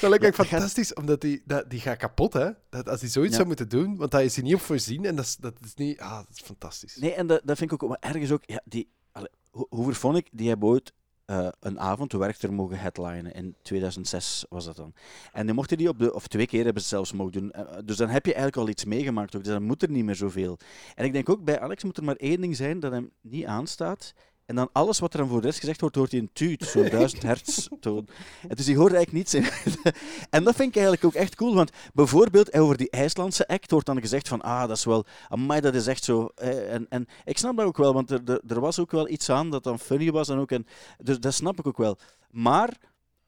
Dat 0.00 0.10
lijkt 0.10 0.20
me 0.20 0.26
Ja, 0.26 0.32
gaat- 0.32 0.46
fantastisch, 0.46 0.94
omdat 0.94 1.20
die, 1.20 1.42
dat, 1.44 1.70
die 1.70 1.80
gaat 1.80 1.96
kapot, 1.98 2.32
hè? 2.32 2.50
Dat, 2.70 2.88
als 2.88 3.00
hij 3.00 3.08
zoiets 3.10 3.30
Ja. 3.30 3.36
zou 3.36 3.46
moeten 3.46 3.68
doen, 3.68 3.96
want 3.96 4.10
daar 4.10 4.24
is 4.24 4.34
hij 4.34 4.44
niet 4.44 4.54
op 4.54 4.60
voorzien 4.60 5.04
en 5.04 5.16
dat 5.16 5.24
is, 5.24 5.36
dat 5.36 5.54
is 5.64 5.74
niet... 5.74 6.00
Ah, 6.00 6.16
dat 6.16 6.26
is 6.32 6.40
fantastisch. 6.40 6.96
Nee, 6.96 7.12
en 7.12 7.26
dat, 7.26 7.40
dat 7.44 7.58
vind 7.58 7.72
ik 7.72 7.82
ook 7.82 7.88
maar 7.88 8.12
ergens 8.12 8.30
ook. 8.30 8.42
Ja, 8.46 8.60
die, 8.64 8.90
allee, 9.12 9.28
Ho- 9.50 9.66
Hooverphonic, 9.70 10.28
die 10.32 10.48
hebben 10.48 10.68
ooit 10.68 10.92
eh, 11.26 11.48
een 11.60 11.80
avond, 11.80 12.12
werkter 12.12 12.52
mogen 12.52 12.78
headlinen. 12.78 13.32
In 13.32 13.54
2006 13.62 14.44
was 14.48 14.64
dat 14.64 14.76
dan. 14.76 14.94
En 15.32 15.46
die 15.46 15.54
mochten 15.54 15.76
die 15.76 15.88
op 15.88 15.98
de, 15.98 16.14
of 16.14 16.26
twee 16.26 16.46
keer 16.46 16.64
hebben 16.64 16.82
ze 16.82 16.88
zelfs 16.88 17.12
mogen 17.12 17.32
doen. 17.32 17.52
Eh, 17.52 17.76
dus 17.84 17.96
dan 17.96 18.08
heb 18.08 18.26
je 18.26 18.34
eigenlijk 18.34 18.62
al 18.62 18.68
iets 18.72 18.84
meegemaakt 18.84 19.36
ook. 19.36 19.44
Dus 19.44 19.52
dan 19.52 19.62
moet 19.62 19.82
er 19.82 19.90
niet 19.90 20.04
meer 20.04 20.14
zoveel. 20.14 20.58
En 20.94 21.04
ik 21.04 21.12
denk 21.12 21.28
ook 21.28 21.44
bij 21.44 21.60
Alex 21.60 21.84
moet 21.84 21.96
er 21.96 22.04
maar 22.04 22.16
één 22.16 22.40
ding 22.40 22.56
zijn 22.56 22.80
dat 22.80 22.92
hem 22.92 23.10
niet 23.20 23.44
aanstaat. 23.44 24.14
En 24.46 24.54
dan 24.56 24.68
alles 24.72 24.98
wat 24.98 25.12
er 25.12 25.18
dan 25.18 25.28
voor 25.28 25.40
de 25.40 25.46
rest 25.46 25.58
gezegd 25.58 25.80
wordt, 25.80 25.96
hoort 25.96 26.10
hij 26.10 26.20
een 26.20 26.30
tuut, 26.32 26.64
zo'n 26.64 26.88
1000 26.88 27.22
hertz 27.22 27.66
toon. 27.80 28.08
En 28.48 28.56
dus 28.56 28.64
die 28.64 28.76
hoort 28.76 28.92
eigenlijk 28.92 29.12
niets 29.12 29.34
in. 29.34 29.72
en 30.30 30.44
dat 30.44 30.54
vind 30.54 30.68
ik 30.68 30.74
eigenlijk 30.74 31.04
ook 31.04 31.14
echt 31.14 31.34
cool, 31.34 31.54
want 31.54 31.70
bijvoorbeeld 31.94 32.52
over 32.54 32.76
die 32.76 32.90
IJslandse 32.90 33.48
act 33.48 33.70
wordt 33.70 33.86
dan 33.86 34.00
gezegd 34.00 34.28
van, 34.28 34.42
ah, 34.42 34.60
dat 34.68 34.76
is 34.76 34.84
wel, 34.84 35.04
amai, 35.28 35.60
dat 35.60 35.74
is 35.74 35.86
echt 35.86 36.04
zo. 36.04 36.28
eh, 36.34 36.72
En, 36.74 36.86
en 36.88 37.06
ik 37.24 37.38
snap 37.38 37.56
dat 37.56 37.66
ook 37.66 37.76
wel, 37.76 37.92
want 37.94 38.10
er, 38.10 38.20
er, 38.24 38.40
er 38.46 38.60
was 38.60 38.78
ook 38.78 38.90
wel 38.90 39.08
iets 39.08 39.30
aan 39.30 39.50
dat 39.50 39.64
dan 39.64 39.78
funny 39.78 40.10
was 40.10 40.28
en 40.28 40.38
ook, 40.38 40.50
en, 40.50 40.66
dus 41.02 41.20
dat 41.20 41.34
snap 41.34 41.58
ik 41.58 41.66
ook 41.66 41.78
wel. 41.78 41.98
Maar 42.30 42.76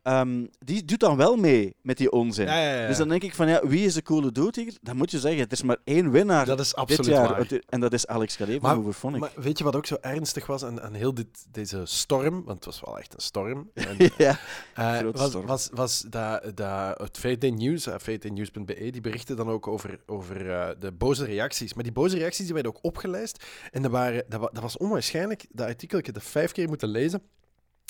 ehm, 0.09 0.47
die 0.59 0.85
doet 0.85 1.01
dan 1.01 1.17
wel 1.17 1.37
mee 1.37 1.75
met 1.83 1.97
die 1.97 2.11
onzin. 2.13 2.47
Ja, 2.47 2.59
ja, 2.63 2.81
ja. 2.81 2.87
Dus 2.87 2.97
dan 2.97 3.09
denk 3.09 3.23
ik 3.23 3.35
van, 3.35 3.49
ja, 3.49 3.67
wie 3.67 3.85
is 3.85 3.95
de 3.95 4.03
coole 4.03 4.33
dude 4.33 4.61
hier? 4.61 4.77
Dan 4.81 4.97
moet 4.97 5.11
je 5.11 5.19
zeggen, 5.19 5.41
het 5.41 5.53
is 5.53 5.63
maar 5.63 5.77
één 5.85 6.11
winnaar 6.11 6.47
dat 6.47 6.61
is 6.61 6.67
dit 6.69 6.77
absoluut 6.77 7.07
jaar. 7.07 7.29
waar. 7.29 7.61
En 7.69 7.81
dat 7.81 7.93
is 7.93 8.07
Alex 8.07 8.37
Cadet 8.37 8.53
van 8.61 8.63
Maar- 8.63 8.75
Hooverphonic. 8.77 9.21
Maar 9.21 9.31
weet 9.37 9.59
je 9.59 9.65
wat 9.65 9.77
ook 9.77 9.87
zo 9.87 9.97
ernstig 10.01 10.47
was 10.47 10.65
aan, 10.65 10.81
aan 10.81 10.95
heel 10.95 11.15
dit, 11.15 11.47
deze 11.51 11.81
storm? 11.85 12.35
Want 12.45 12.57
het 12.57 12.65
was 12.65 12.81
wel 12.85 12.99
echt 12.99 13.15
een 13.15 13.21
storm. 13.21 13.71
En, 13.89 13.97
ja. 14.19 14.39
eh, 14.75 14.97
grote 14.97 15.19
was, 15.19 15.29
storm. 15.29 15.47
was, 15.47 15.69
was 15.73 16.05
dat, 16.09 16.53
dat 16.55 16.99
het 17.01 17.19
VT 17.19 17.51
Nieuws, 17.55 17.87
uh, 17.87 17.95
vtnieuws.be, 17.99 18.91
die 18.91 19.01
berichten 19.01 19.37
dan 19.37 19.49
ook 19.49 19.67
over, 19.69 20.01
over 20.07 20.51
eh, 20.51 20.69
de 20.79 20.93
boze 20.93 21.25
reacties. 21.25 21.75
Maar 21.75 21.85
die 21.85 21.93
boze 21.93 22.17
reacties 22.19 22.45
die 22.45 22.55
werden 22.55 22.73
ook 22.77 22.85
opgelijst. 22.85 23.45
En 23.71 23.83
dat, 23.83 23.91
waren, 23.91 24.25
dat, 24.29 24.41
wa- 24.41 24.51
dat 24.53 24.63
was 24.63 24.77
onwaarschijnlijk. 24.77 25.47
Dat 25.51 25.67
artikel, 25.67 25.99
ik 25.99 26.07
heb 26.07 26.15
het 26.15 26.25
vijf 26.25 26.53
keer 26.53 26.69
moeten 26.69 26.89
lezen. 26.89 27.23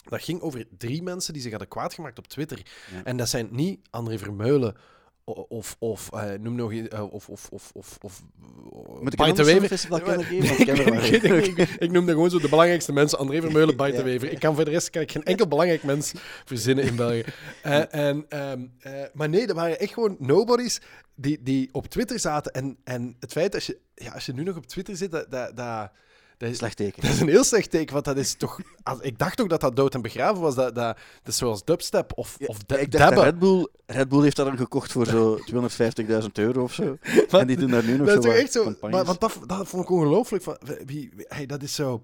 Dat 0.04 0.22
ging 0.22 0.40
over 0.40 0.66
drie 0.78 1.02
mensen 1.02 1.32
die 1.32 1.42
zich 1.42 1.50
hadden 1.50 1.68
kwaadgemaakt 1.68 2.18
op 2.18 2.26
Twitter. 2.26 2.62
Ja. 2.92 3.04
En 3.04 3.16
dat 3.16 3.28
zijn 3.28 3.48
niet 3.50 3.80
André 3.90 4.18
Vermeulen 4.18 4.74
of, 5.34 5.76
of 5.78 6.12
eh, 6.12 6.32
noem 6.40 6.54
nog 6.54 6.72
eens, 6.72 6.88
eh, 6.88 7.12
of, 7.12 7.28
of, 7.28 7.48
of, 7.50 7.70
of, 7.74 7.98
of 8.00 8.22
Moet 9.00 9.12
ik 9.12 9.18
de 9.36 9.44
Wever. 9.44 9.72
ik 11.78 11.90
noemde 11.90 12.12
gewoon 12.12 12.30
zo 12.30 12.38
de 12.38 12.48
belangrijkste 12.48 12.92
mensen. 12.92 13.18
André 13.18 13.40
Vermeulen, 13.50 13.92
Ja. 13.92 14.02
Wever. 14.02 14.32
Ik 14.32 14.38
kan 14.38 14.54
voor 14.54 14.64
de 14.64 14.70
rest 14.70 14.90
kan 14.90 15.02
ik 15.02 15.12
geen 15.12 15.24
enkel 15.24 15.48
belangrijk 15.48 15.82
mens 15.82 16.12
verzinnen 16.44 16.84
in 16.84 16.96
België. 16.96 17.24
Eh, 17.62 17.94
en, 17.94 18.24
ehm, 18.28 18.66
eh, 18.78 18.92
maar 19.12 19.28
nee, 19.28 19.46
er 19.46 19.54
waren 19.54 19.78
echt 19.78 19.92
gewoon 19.92 20.16
nobodies 20.18 20.80
die, 21.14 21.42
die 21.42 21.68
op 21.72 21.86
Twitter 21.86 22.18
zaten. 22.18 22.52
En, 22.52 22.76
en 22.84 23.16
het 23.20 23.32
feit 23.32 23.52
dat 23.52 23.64
je, 23.64 23.78
ja, 23.94 24.12
als 24.12 24.26
je 24.26 24.32
nu 24.32 24.42
nog 24.42 24.56
op 24.56 24.66
Twitter 24.66 24.96
zit, 24.96 25.10
dat, 25.10 25.30
dat, 25.30 25.56
dat, 25.56 25.90
dat 26.38 26.50
is, 26.50 26.56
Slecht 26.56 26.76
teken. 26.76 27.02
dat 27.02 27.10
is 27.10 27.20
een 27.20 27.28
heel 27.28 27.44
slecht 27.44 27.70
teken. 27.70 27.92
Want 27.92 28.04
dat 28.04 28.16
is 28.16 28.34
toch... 28.34 28.60
als- 28.82 29.00
ik 29.00 29.18
dacht 29.18 29.40
ook 29.40 29.48
dat 29.48 29.60
dat 29.60 29.76
dood 29.76 29.94
en 29.94 30.02
begraven 30.02 30.40
was. 30.40 30.54
Dat, 30.54 30.74
dat, 30.74 30.96
dat 30.96 31.32
is 31.32 31.36
zoals 31.36 31.64
dubstep 31.64 32.12
of, 32.14 32.36
of 32.46 32.58
da- 32.58 32.76
ik 32.76 32.90
dacht 32.90 33.04
dat 33.04 33.14
dabben. 33.14 33.24
Red 33.24 33.38
Bull, 33.38 33.68
Red 33.86 34.08
Bull 34.08 34.22
heeft 34.22 34.36
dat 34.36 34.46
dan 34.46 34.56
gekocht 34.56 34.92
voor 34.92 35.06
zo 35.06 35.38
250.000 36.20 36.26
euro 36.32 36.62
of 36.62 36.72
zo. 36.72 36.96
Maar 37.30 37.40
en 37.40 37.46
die 37.46 37.56
doen 37.56 37.70
daar 37.70 37.84
nu 37.84 37.96
nog 37.96 38.06
dat 38.06 38.22
zo 38.24 38.30
is 38.30 38.34
toch 38.34 38.42
echt 38.42 38.52
zo. 38.80 38.88
Maar, 38.90 39.04
want 39.04 39.20
dat, 39.20 39.38
dat 39.46 39.68
vond 39.68 39.82
ik 39.82 39.90
ongelooflijk. 39.90 40.42
Van, 40.42 40.56
wie, 40.86 41.10
hey, 41.16 41.46
dat 41.46 41.62
is 41.62 41.74
zo. 41.74 42.02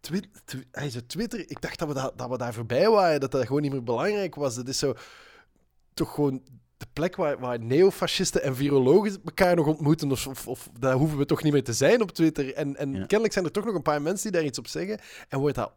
Twi- 0.00 0.30
twi- 0.44 0.64
hij 0.72 0.86
is 0.86 0.96
Twitter. 1.06 1.40
Ik 1.50 1.60
dacht 1.60 1.78
dat 1.78 1.88
we, 1.88 1.94
dat, 1.94 2.12
dat 2.16 2.28
we 2.28 2.38
daar 2.38 2.54
voorbij 2.54 2.88
waren. 2.90 3.20
Dat 3.20 3.30
dat 3.30 3.46
gewoon 3.46 3.62
niet 3.62 3.72
meer 3.72 3.82
belangrijk 3.82 4.34
was. 4.34 4.54
Dat 4.54 4.68
is 4.68 4.78
zo. 4.78 4.94
Toch 5.94 6.14
gewoon 6.14 6.42
de 6.84 6.90
plek 6.92 7.16
waar, 7.16 7.38
waar 7.38 7.60
neofascisten 7.60 8.42
en 8.42 8.56
virologen 8.56 9.16
elkaar 9.24 9.56
nog 9.56 9.66
ontmoeten. 9.66 10.10
Of, 10.10 10.26
of, 10.26 10.48
of 10.48 10.68
daar 10.78 10.94
hoeven 10.94 11.18
we 11.18 11.24
toch 11.24 11.42
niet 11.42 11.52
meer 11.52 11.64
te 11.64 11.72
zijn 11.72 12.02
op 12.02 12.10
Twitter. 12.12 12.54
En, 12.54 12.76
en 12.76 12.92
Ja. 12.92 12.98
kennelijk 12.98 13.32
zijn 13.32 13.44
er 13.44 13.50
toch 13.50 13.64
nog 13.64 13.74
een 13.74 13.82
paar 13.82 14.02
mensen 14.02 14.30
die 14.30 14.40
daar 14.40 14.48
iets 14.48 14.58
op 14.58 14.66
zeggen. 14.66 14.98
En 15.28 15.38
wordt 15.38 15.54
dat 15.56 15.72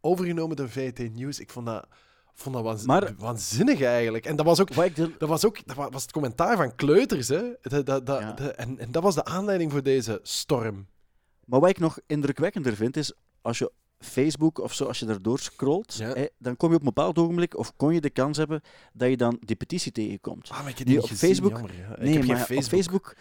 overgenomen 0.00 0.56
door 0.56 0.68
VT 0.70 1.14
Nieuws. 1.14 1.40
Ik 1.40 1.50
vond 1.50 1.66
dat, 1.66 1.86
vond 2.34 2.54
dat 2.54 2.64
waanz- 2.64 2.84
Maar- 2.84 3.14
waanzinnig 3.18 3.80
eigenlijk. 3.82 4.26
En 4.26 4.36
dat 4.36 4.46
was 4.46 4.60
ook 4.60 4.94
de- 4.94 5.16
dat 5.18 5.28
was 5.28 5.44
ook 5.46 5.66
dat 5.66 5.76
wa- 5.76 5.90
was 5.90 6.02
het 6.02 6.12
commentaar 6.12 6.56
van 6.56 6.74
kleuters. 6.74 7.28
Hè? 7.28 7.42
Dat, 7.60 7.86
dat, 7.86 8.06
dat, 8.06 8.20
Ja. 8.20 8.32
de- 8.32 8.52
en, 8.52 8.78
en 8.78 8.92
dat 8.92 9.02
was 9.02 9.14
de 9.14 9.24
aanleiding 9.24 9.70
voor 9.72 9.82
deze 9.82 10.20
storm. 10.22 10.86
Maar 11.44 11.60
wat 11.60 11.70
ik 11.70 11.78
nog 11.78 11.98
indrukwekkender 12.06 12.76
vind, 12.76 12.96
is 12.96 13.12
als 13.42 13.58
je 13.58 13.72
Facebook 14.02 14.58
of 14.58 14.74
zo, 14.74 14.84
als 14.84 14.98
je 14.98 15.04
daardoor 15.06 15.38
scrolt, 15.38 15.94
Ja. 15.94 16.12
hè, 16.12 16.26
dan 16.38 16.56
kom 16.56 16.68
je 16.68 16.74
op 16.74 16.80
een 16.80 16.86
bepaald 16.94 17.18
ogenblik, 17.18 17.56
of 17.58 17.72
kon 17.76 17.94
je 17.94 18.00
de 18.00 18.10
kans 18.10 18.36
hebben, 18.36 18.60
dat 18.92 19.08
je 19.08 19.16
dan 19.16 19.36
die 19.40 19.56
petitie 19.56 19.92
tegenkomt. 19.92 20.48
Ah, 20.50 20.60
maar 20.60 20.68
ik 20.70 20.78
heb 20.78 20.86
Die 20.86 21.02
op 21.02 21.08
gezien, 21.08 21.28
Facebook- 21.28 21.50
jammer, 21.52 21.74
ja. 21.76 21.96
nee, 22.04 22.22
maar 22.24 22.40
op 22.40 22.62
Facebook... 22.62 23.14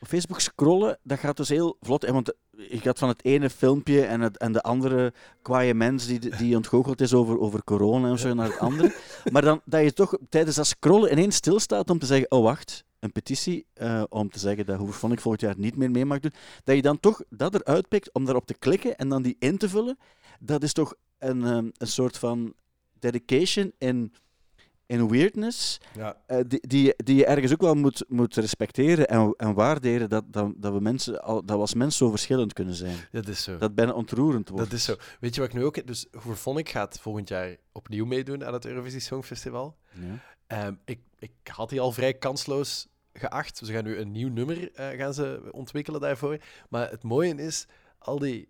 Op 0.00 0.08
Facebook 0.08 0.40
scrollen, 0.40 0.98
dat 1.02 1.18
gaat 1.18 1.36
dus 1.36 1.48
heel 1.48 1.76
vlot. 1.80 2.02
hè, 2.02 2.12
Want 2.12 2.32
je 2.50 2.78
gaat 2.78 2.98
van 2.98 3.08
het 3.08 3.24
ene 3.24 3.50
filmpje 3.50 4.04
en, 4.04 4.20
het, 4.20 4.38
en 4.38 4.52
de 4.52 4.62
andere 4.62 5.12
kwaaie 5.42 5.74
mens 5.74 6.06
die, 6.06 6.36
die 6.36 6.56
ontgoocheld 6.56 7.00
is 7.00 7.14
over, 7.14 7.38
over 7.38 7.64
corona 7.64 8.08
en 8.10 8.18
zo 8.18 8.34
naar 8.34 8.48
het 8.48 8.58
andere. 8.58 8.94
Maar 9.32 9.42
dan 9.42 9.60
dat 9.64 9.82
je 9.82 9.92
toch 9.92 10.16
tijdens 10.28 10.56
dat 10.56 10.66
scrollen 10.66 11.12
ineens 11.12 11.36
stilstaat 11.36 11.90
om 11.90 11.98
te 11.98 12.06
zeggen: 12.06 12.30
Oh, 12.30 12.42
wacht, 12.42 12.84
een 13.00 13.12
petitie 13.12 13.66
eh, 13.74 14.02
om 14.08 14.30
te 14.30 14.38
zeggen 14.38 14.66
dat 14.66 14.78
Hoevervonnik 14.78 15.20
volgend 15.20 15.42
jaar 15.42 15.54
niet 15.58 15.76
meer 15.76 15.90
mee 15.90 16.04
mag 16.04 16.18
doen. 16.20 16.32
Dat 16.64 16.76
je 16.76 16.82
dan 16.82 17.00
toch 17.00 17.22
dat 17.30 17.54
eruit 17.54 17.88
pikt 17.88 18.12
om 18.12 18.24
daarop 18.24 18.46
te 18.46 18.54
klikken 18.54 18.96
en 18.96 19.08
dan 19.08 19.22
die 19.22 19.36
in 19.38 19.58
te 19.58 19.68
vullen. 19.68 19.98
Dat 20.40 20.62
is 20.62 20.72
toch 20.72 20.94
een, 21.18 21.44
ehm, 21.44 21.68
een 21.76 21.86
soort 21.86 22.18
van 22.18 22.54
dedication 22.98 23.72
in, 23.78 24.12
in 24.86 25.08
weirdness. 25.08 25.80
Ja. 25.94 26.16
eh, 26.26 26.38
die, 26.46 26.66
die, 26.66 26.94
die 26.96 27.16
je 27.16 27.26
ergens 27.26 27.52
ook 27.52 27.60
wel 27.60 27.74
moet, 27.74 28.04
moet 28.08 28.34
respecteren 28.34 29.08
en, 29.08 29.34
en 29.36 29.54
waarderen. 29.54 30.08
Dat, 30.08 30.24
dat, 30.32 30.52
dat, 30.56 30.72
we 30.72 30.80
mensen, 30.80 31.22
al, 31.22 31.44
dat 31.44 31.56
we 31.56 31.60
als 31.62 31.74
mens 31.74 31.96
zo 31.96 32.10
verschillend 32.10 32.52
kunnen 32.52 32.74
zijn. 32.74 32.96
Dat 33.10 33.28
is 33.28 33.42
zo. 33.42 33.58
Dat 33.58 33.74
bijna 33.74 33.92
ontroerend 33.92 34.48
wordt. 34.48 34.70
Dat 34.70 34.78
is 34.78 34.84
zo. 34.84 34.96
Weet 35.20 35.34
je 35.34 35.40
wat 35.40 35.50
ik 35.50 35.56
nu 35.56 35.64
ook... 35.64 35.86
Dus 35.86 36.06
Hoevervonnik 36.10 36.68
gaat 36.68 36.98
volgend 37.00 37.28
jaar 37.28 37.56
opnieuw 37.72 38.04
meedoen 38.04 38.44
aan 38.44 38.52
het 38.52 38.66
Eurovisie 38.66 39.00
Songfestival. 39.00 39.76
Ja. 39.92 40.22
Ehm, 40.48 40.74
ik, 40.84 41.00
ik 41.18 41.30
had 41.52 41.68
die 41.68 41.80
al 41.80 41.92
vrij 41.92 42.14
kansloos 42.14 42.86
geacht. 43.12 43.56
Ze 43.56 43.72
gaan 43.72 43.84
nu 43.84 43.96
een 43.98 44.10
nieuw 44.12 44.28
nummer 44.28 44.72
eh, 44.74 44.98
gaan 44.98 45.14
ze 45.14 45.48
ontwikkelen 45.50 46.00
daarvoor. 46.00 46.38
Maar 46.68 46.90
het 46.90 47.02
mooie 47.02 47.34
is, 47.34 47.66
al 47.98 48.18
die 48.18 48.48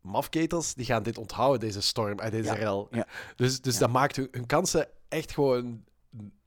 mafketels 0.00 0.74
die 0.74 0.84
gaan 0.86 1.02
dit 1.02 1.18
onthouden, 1.18 1.60
deze 1.60 1.80
storm 1.82 2.20
uit 2.20 2.32
deze 2.32 2.48
Ja, 2.48 2.54
rel. 2.54 2.88
ja. 2.90 3.06
Dus, 3.36 3.60
dus 3.60 3.74
Ja. 3.74 3.80
dat 3.80 3.90
maakt 3.90 4.16
hun, 4.16 4.28
hun 4.30 4.46
kansen 4.46 4.88
echt 5.08 5.32
gewoon... 5.32 5.84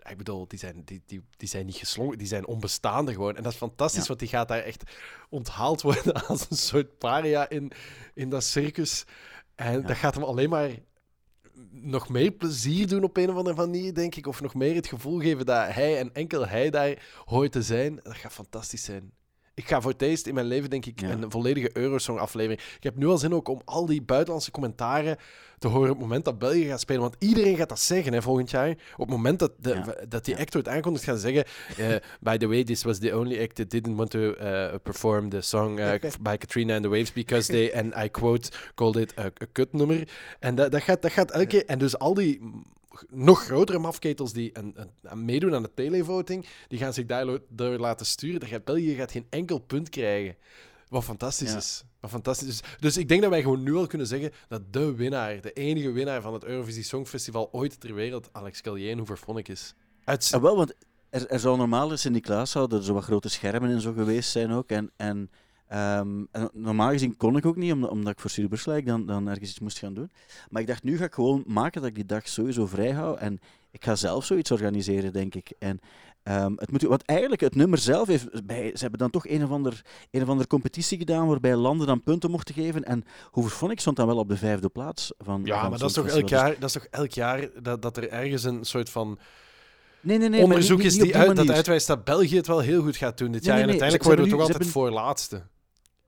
Ik 0.10 0.18
bedoel, 0.18 0.48
die 0.48 0.60
zijn, 0.60 0.82
die, 0.86 1.02
die, 1.06 1.22
die 1.38 1.48
zijn 1.48 1.66
niet 1.66 1.76
geslongen, 1.76 2.18
die 2.18 2.28
zijn 2.28 2.46
onbestaande 2.48 3.14
gewoon. 3.14 3.36
En 3.36 3.44
dat 3.44 3.52
is 3.52 3.58
fantastisch, 3.58 4.08
want 4.08 4.20
die 4.20 4.28
gaat 4.28 4.48
daar 4.48 4.60
echt 4.64 4.84
onthaald 5.30 5.82
worden 5.82 6.14
als 6.28 6.46
een 6.50 6.58
soort 6.58 6.98
paria 6.98 7.50
in, 7.50 7.72
in 8.14 8.30
dat 8.30 8.44
circus. 8.44 9.04
En 9.56 9.82
dat 9.82 9.96
gaat 9.98 10.14
hem 10.16 10.24
alleen 10.24 10.50
maar 10.50 10.70
nog 11.72 12.10
meer 12.10 12.32
plezier 12.32 12.88
doen 12.88 13.04
op 13.04 13.18
een 13.18 13.30
of 13.30 13.36
andere 13.36 13.56
manier, 13.56 13.94
denk 13.94 14.16
ik. 14.16 14.28
Of 14.28 14.42
nog 14.42 14.54
meer 14.54 14.76
het 14.76 14.88
gevoel 14.88 15.20
geven 15.20 15.46
dat 15.46 15.68
hij 15.74 16.00
en 16.00 16.14
enkel 16.14 16.48
hij 16.48 16.70
daar 16.70 17.22
hoort 17.26 17.52
te 17.52 17.62
zijn. 17.62 18.00
Dat 18.04 18.16
gaat 18.16 18.34
fantastisch 18.34 18.84
zijn. 18.84 19.12
Ik 19.54 19.68
ga 19.68 19.82
voor 19.82 19.92
het 19.92 20.02
eerst 20.02 20.28
in 20.28 20.34
mijn 20.34 20.46
leven, 20.46 20.70
denk 20.70 20.86
ik, 20.86 21.00
Ja. 21.02 21.10
een 21.10 21.32
volledige 21.32 21.70
Eurosong-aflevering. 21.78 22.62
Ik 22.78 22.84
heb 22.84 22.96
nu 22.98 23.08
al 23.08 23.18
zin 23.18 23.34
ook 23.34 23.48
om 23.48 23.62
al 23.66 23.86
die 23.86 24.02
buitenlandse 24.02 24.52
commentaren 24.52 25.18
te 25.60 25.68
horen 25.68 25.90
op 25.90 25.96
het 25.96 26.02
moment 26.06 26.26
dat 26.26 26.40
België 26.40 26.66
gaat 26.66 26.80
spelen. 26.80 27.02
Want 27.02 27.16
iedereen 27.20 27.56
gaat 27.56 27.70
dat 27.70 27.80
zeggen 27.80 28.14
hè, 28.14 28.22
volgend 28.22 28.50
jaar. 28.50 28.70
Op 28.70 28.78
het 28.98 29.10
moment 29.10 29.40
dat, 29.40 29.52
de, 29.60 29.70
Ja. 29.70 29.96
dat 30.08 30.26
die 30.26 30.36
Ja. 30.36 30.42
act 30.42 30.54
wordt 30.54 30.68
aankondigt, 30.68 31.04
gaan 31.06 31.18
ze 31.18 31.22
zeggen... 31.22 31.44
eh, 31.78 31.96
by 32.32 32.38
the 32.38 32.48
way, 32.48 32.64
this 32.64 32.84
was 32.84 33.00
the 33.00 33.18
only 33.18 33.42
act 33.42 33.56
that 33.56 33.70
didn't 33.70 33.96
want 33.96 34.10
to 34.10 34.20
uh, 34.20 34.74
perform 34.84 35.30
the 35.30 35.42
song 35.42 35.80
uh, 35.80 35.94
by 36.22 36.38
Katrina 36.38 36.74
and 36.74 36.84
the 36.84 36.90
Waves 36.90 37.14
because 37.14 37.52
they, 37.52 37.74
and 37.74 37.94
I 38.06 38.10
quote, 38.10 38.50
called 38.76 38.96
it 38.96 39.14
a, 39.18 39.24
a 39.26 39.46
kutnummer. 39.52 40.08
En 40.40 40.56
dat, 40.56 40.72
dat, 40.72 40.82
gaat, 40.82 41.02
dat 41.02 41.12
gaat 41.12 41.32
elke 41.32 41.48
keer... 41.48 41.66
En 41.66 41.80
dus 41.80 41.98
al 41.98 42.14
die 42.14 42.40
nog 43.10 43.44
grotere 43.44 43.80
mafketels 43.80 44.34
die 44.34 44.58
een, 44.58 44.76
meedoen 45.26 45.56
aan 45.56 45.64
de 45.64 45.74
televoting, 45.74 46.46
die 46.68 46.80
gaan 46.80 46.94
zich 46.94 47.06
daardoor 47.06 47.42
door 47.50 47.78
laten 47.78 48.06
sturen. 48.06 48.40
Dat 48.40 48.50
gaat, 48.50 48.64
België 48.64 48.96
gaat 48.96 49.12
geen 49.12 49.28
enkel 49.30 49.60
punt 49.60 49.90
krijgen. 49.90 50.36
Wat 50.90 51.04
fantastisch 51.04 51.52
Ja. 51.52 51.58
is. 51.58 51.84
Wat 52.00 52.10
fantastisch 52.10 52.48
is. 52.48 52.62
Dus 52.80 52.98
ik 52.98 53.08
denk 53.08 53.22
dat 53.22 53.30
wij 53.30 53.42
gewoon 53.42 53.64
nu 53.64 53.76
al 53.76 53.88
kunnen 53.88 54.08
zeggen 54.08 54.32
dat 54.48 54.74
de 54.74 54.96
winnaar, 54.96 55.42
de 55.42 55.54
enige 55.54 55.92
winnaar 55.92 56.22
van 56.22 56.34
het 56.34 56.44
Eurovisie 56.44 56.84
Songfestival 56.84 57.50
ooit 57.52 57.80
ter 57.80 57.94
wereld, 57.94 58.30
Alex 58.32 58.62
Callier 58.62 58.98
Hooverphonic 58.98 59.48
is. 59.48 59.74
Uit... 60.04 60.30
Ah, 60.34 60.42
wel, 60.42 60.56
want 60.56 60.74
er, 61.10 61.28
er 61.28 61.40
zou 61.40 61.58
normaal 61.58 61.92
in 61.92 62.00
Sint-Niklaas 62.00 62.52
zouden 62.52 62.80
er 62.80 62.86
zo 62.86 62.94
wat 62.94 63.04
grote 63.04 63.30
schermen 63.30 63.70
en 63.70 63.82
zo 63.82 63.94
geweest 63.94 64.30
zijn 64.30 64.52
ook. 64.52 64.70
En, 64.70 64.92
en, 64.98 65.30
ehm, 65.72 66.24
en 66.32 66.50
normaal 66.54 66.90
gezien 66.90 67.18
kon 67.18 67.38
ik 67.38 67.46
ook 67.46 67.56
niet, 67.56 67.72
omdat, 67.72 67.90
omdat 67.90 68.14
ik 68.14 68.20
voor 68.20 68.30
Silberslijk 68.30 68.86
dan, 68.86 69.06
dan 69.06 69.28
ergens 69.28 69.50
iets 69.50 69.60
moest 69.60 69.80
gaan 69.80 69.94
doen. 69.94 70.12
Maar 70.50 70.62
ik 70.62 70.68
dacht, 70.68 70.84
nu 70.84 70.98
ga 70.98 71.04
ik 71.06 71.14
gewoon 71.14 71.44
maken 71.48 71.82
dat 71.82 71.90
ik 71.90 71.96
die 71.96 72.06
dag 72.06 72.28
sowieso 72.28 72.66
vrij 72.66 72.92
hou. 72.92 73.18
En 73.18 73.40
ik 73.72 73.84
ga 73.84 73.96
zelf 73.96 74.26
zoiets 74.26 74.52
organiseren, 74.52 75.14
denk 75.14 75.36
ik. 75.36 75.52
En, 75.60 75.80
ehm, 76.24 76.54
het 76.56 76.72
moet, 76.72 76.82
want 76.82 77.06
eigenlijk, 77.06 77.42
het 77.42 77.56
nummer 77.56 77.78
zelf, 77.78 78.08
heeft, 78.08 78.46
bij, 78.46 78.72
ze 78.74 78.82
hebben 78.82 79.00
dan 79.00 79.10
toch 79.10 79.28
een 79.28 79.44
of, 79.44 79.52
ander, 79.52 79.82
een 80.12 80.22
of 80.22 80.30
andere 80.30 80.48
competitie 80.48 80.98
gedaan 80.98 81.28
waarbij 81.28 81.56
landen 81.56 81.88
dan 81.88 82.04
punten 82.04 82.32
mochten 82.32 82.56
geven. 82.56 82.84
En 82.84 83.04
Hooverphonic 83.32 83.80
stond 83.80 83.96
dan 83.98 84.08
wel 84.08 84.18
op 84.18 84.30
de 84.30 84.38
vijfde 84.38 84.70
plaats. 84.70 85.14
Van, 85.18 85.42
ja, 85.44 85.60
van 85.62 85.70
maar 85.70 85.80
dat 85.80 85.90
is 85.90 85.96
toch 85.96 86.08
elk. 86.08 86.22
Dus- 86.22 86.30
jaar, 86.30 86.56
dat 86.60 86.64
is 86.64 86.74
toch 86.74 86.88
elk 86.90 87.12
jaar 87.12 87.50
dat, 87.62 87.82
dat 87.82 87.98
er 87.98 88.10
ergens 88.10 88.44
een 88.44 88.64
soort 88.66 88.90
van 88.90 89.20
nee, 90.02 90.18
nee, 90.18 90.30
nee, 90.30 90.44
onderzoek 90.44 90.82
is 90.82 90.94
die 90.94 91.04
die 91.04 91.18
uit, 91.18 91.36
dat 91.36 91.50
uitwijst 91.50 91.88
dat 91.88 92.04
België 92.04 92.36
het 92.36 92.48
wel 92.48 92.60
heel 92.60 92.82
goed 92.82 92.96
gaat 92.96 93.18
doen 93.18 93.32
dit 93.32 93.42
Nee, 93.42 93.50
jaar. 93.50 93.62
en 93.62 93.70
uiteindelijk 93.70 94.04
worden 94.04 94.26
we 94.26 94.30
toch 94.32 94.40
hebben 94.40 94.56
altijd 94.56 94.76
nu- 94.76 94.82
voorlaatste. 94.82 95.44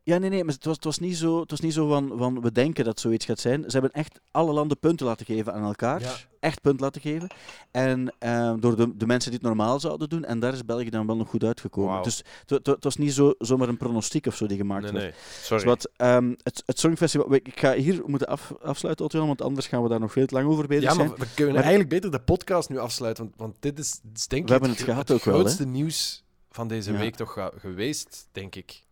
Ja, 0.06 0.18
nee, 0.18 0.30
nee, 0.30 0.44
maar 0.44 0.54
het 0.54 0.66
was, 0.66 0.76
het 0.76 0.84
was 0.84 1.00
niet 1.00 1.18
zo, 1.18 1.40
het 1.40 1.52
was 1.52 1.60
niet 1.60 1.74
zo 1.74 1.88
van, 1.88 2.12
van 2.18 2.42
we 2.42 2.52
denken 2.52 2.86
dat 2.86 3.00
zoiets 3.00 3.26
gaat 3.26 3.40
zijn. 3.40 3.64
Ze 3.68 3.72
hebben 3.72 3.92
echt 3.92 4.20
alle 4.32 4.54
landen 4.54 4.80
punten 4.80 5.06
laten 5.06 5.26
geven 5.26 5.54
aan 5.54 5.64
elkaar. 5.64 6.02
Ja. 6.02 6.14
Echt 6.40 6.62
punt 6.62 6.80
laten 6.80 7.02
geven. 7.02 7.28
En 7.72 8.14
eh, 8.20 8.54
door 8.60 8.76
de, 8.76 8.98
de 8.98 9.06
mensen 9.06 9.32
die 9.32 9.40
het 9.40 9.48
normaal 9.50 9.80
zouden 9.80 10.10
doen. 10.10 10.26
En 10.26 10.40
daar 10.40 10.54
is 10.54 10.66
België 10.66 10.90
dan 10.90 11.08
wel 11.08 11.16
nog 11.16 11.30
goed 11.30 11.44
uitgekomen. 11.44 12.04
Dus 12.04 12.18
het- 12.40 12.50
het 12.50 12.66
het 12.68 12.84
was 12.84 12.96
niet 12.96 13.14
zo, 13.14 13.34
zomaar 13.38 13.68
een 13.70 13.78
pronostiek 13.78 14.26
of 14.26 14.36
zo 14.36 14.46
die 14.48 14.58
gemaakt 14.58 14.84
Nee, 14.84 14.92
werd. 14.92 15.04
nee. 15.04 15.14
Sorry. 15.42 15.64
Dus 15.64 15.74
wat, 15.74 15.90
ehm, 15.96 16.34
het, 16.44 16.64
het 16.66 16.80
Songfestival... 16.80 17.34
Ik 17.34 17.60
ga 17.60 17.74
hier 17.74 18.02
moeten 18.06 18.28
af, 18.28 18.54
afsluiten, 18.62 19.06
Otto, 19.06 19.26
want 19.28 19.42
anders 19.42 19.68
gaan 19.68 19.84
we 19.84 19.90
daar 19.90 20.00
nog 20.00 20.12
veel 20.12 20.26
te 20.26 20.34
lang 20.34 20.48
over 20.48 20.68
bezig 20.68 20.84
Ja, 20.84 20.94
zijn. 20.94 21.08
maar 21.08 21.18
we 21.18 21.28
kunnen 21.36 21.54
Maar- 21.54 21.64
eigenlijk 21.64 21.94
beter 21.94 22.12
de 22.12 22.20
podcast 22.22 22.70
nu 22.70 22.78
afsluiten, 22.78 23.24
want, 23.24 23.36
want 23.38 23.56
dit 23.60 23.80
is, 23.80 24.00
denk 24.28 24.42
ik 24.42 24.46
We 24.48 24.52
hebben 24.52 24.70
het 24.70 24.80
gro- 24.80 24.88
gehad 24.92 25.12
ook 25.12 25.24
wel, 25.24 25.34
grootste 25.40 25.66
nieuws 25.66 26.24
van 26.50 26.68
deze 26.68 26.92
Ja. 26.92 26.98
week 27.00 27.16
toch 27.16 27.50
geweest, 27.58 28.28
denk 28.32 28.56
ik. 28.56 28.83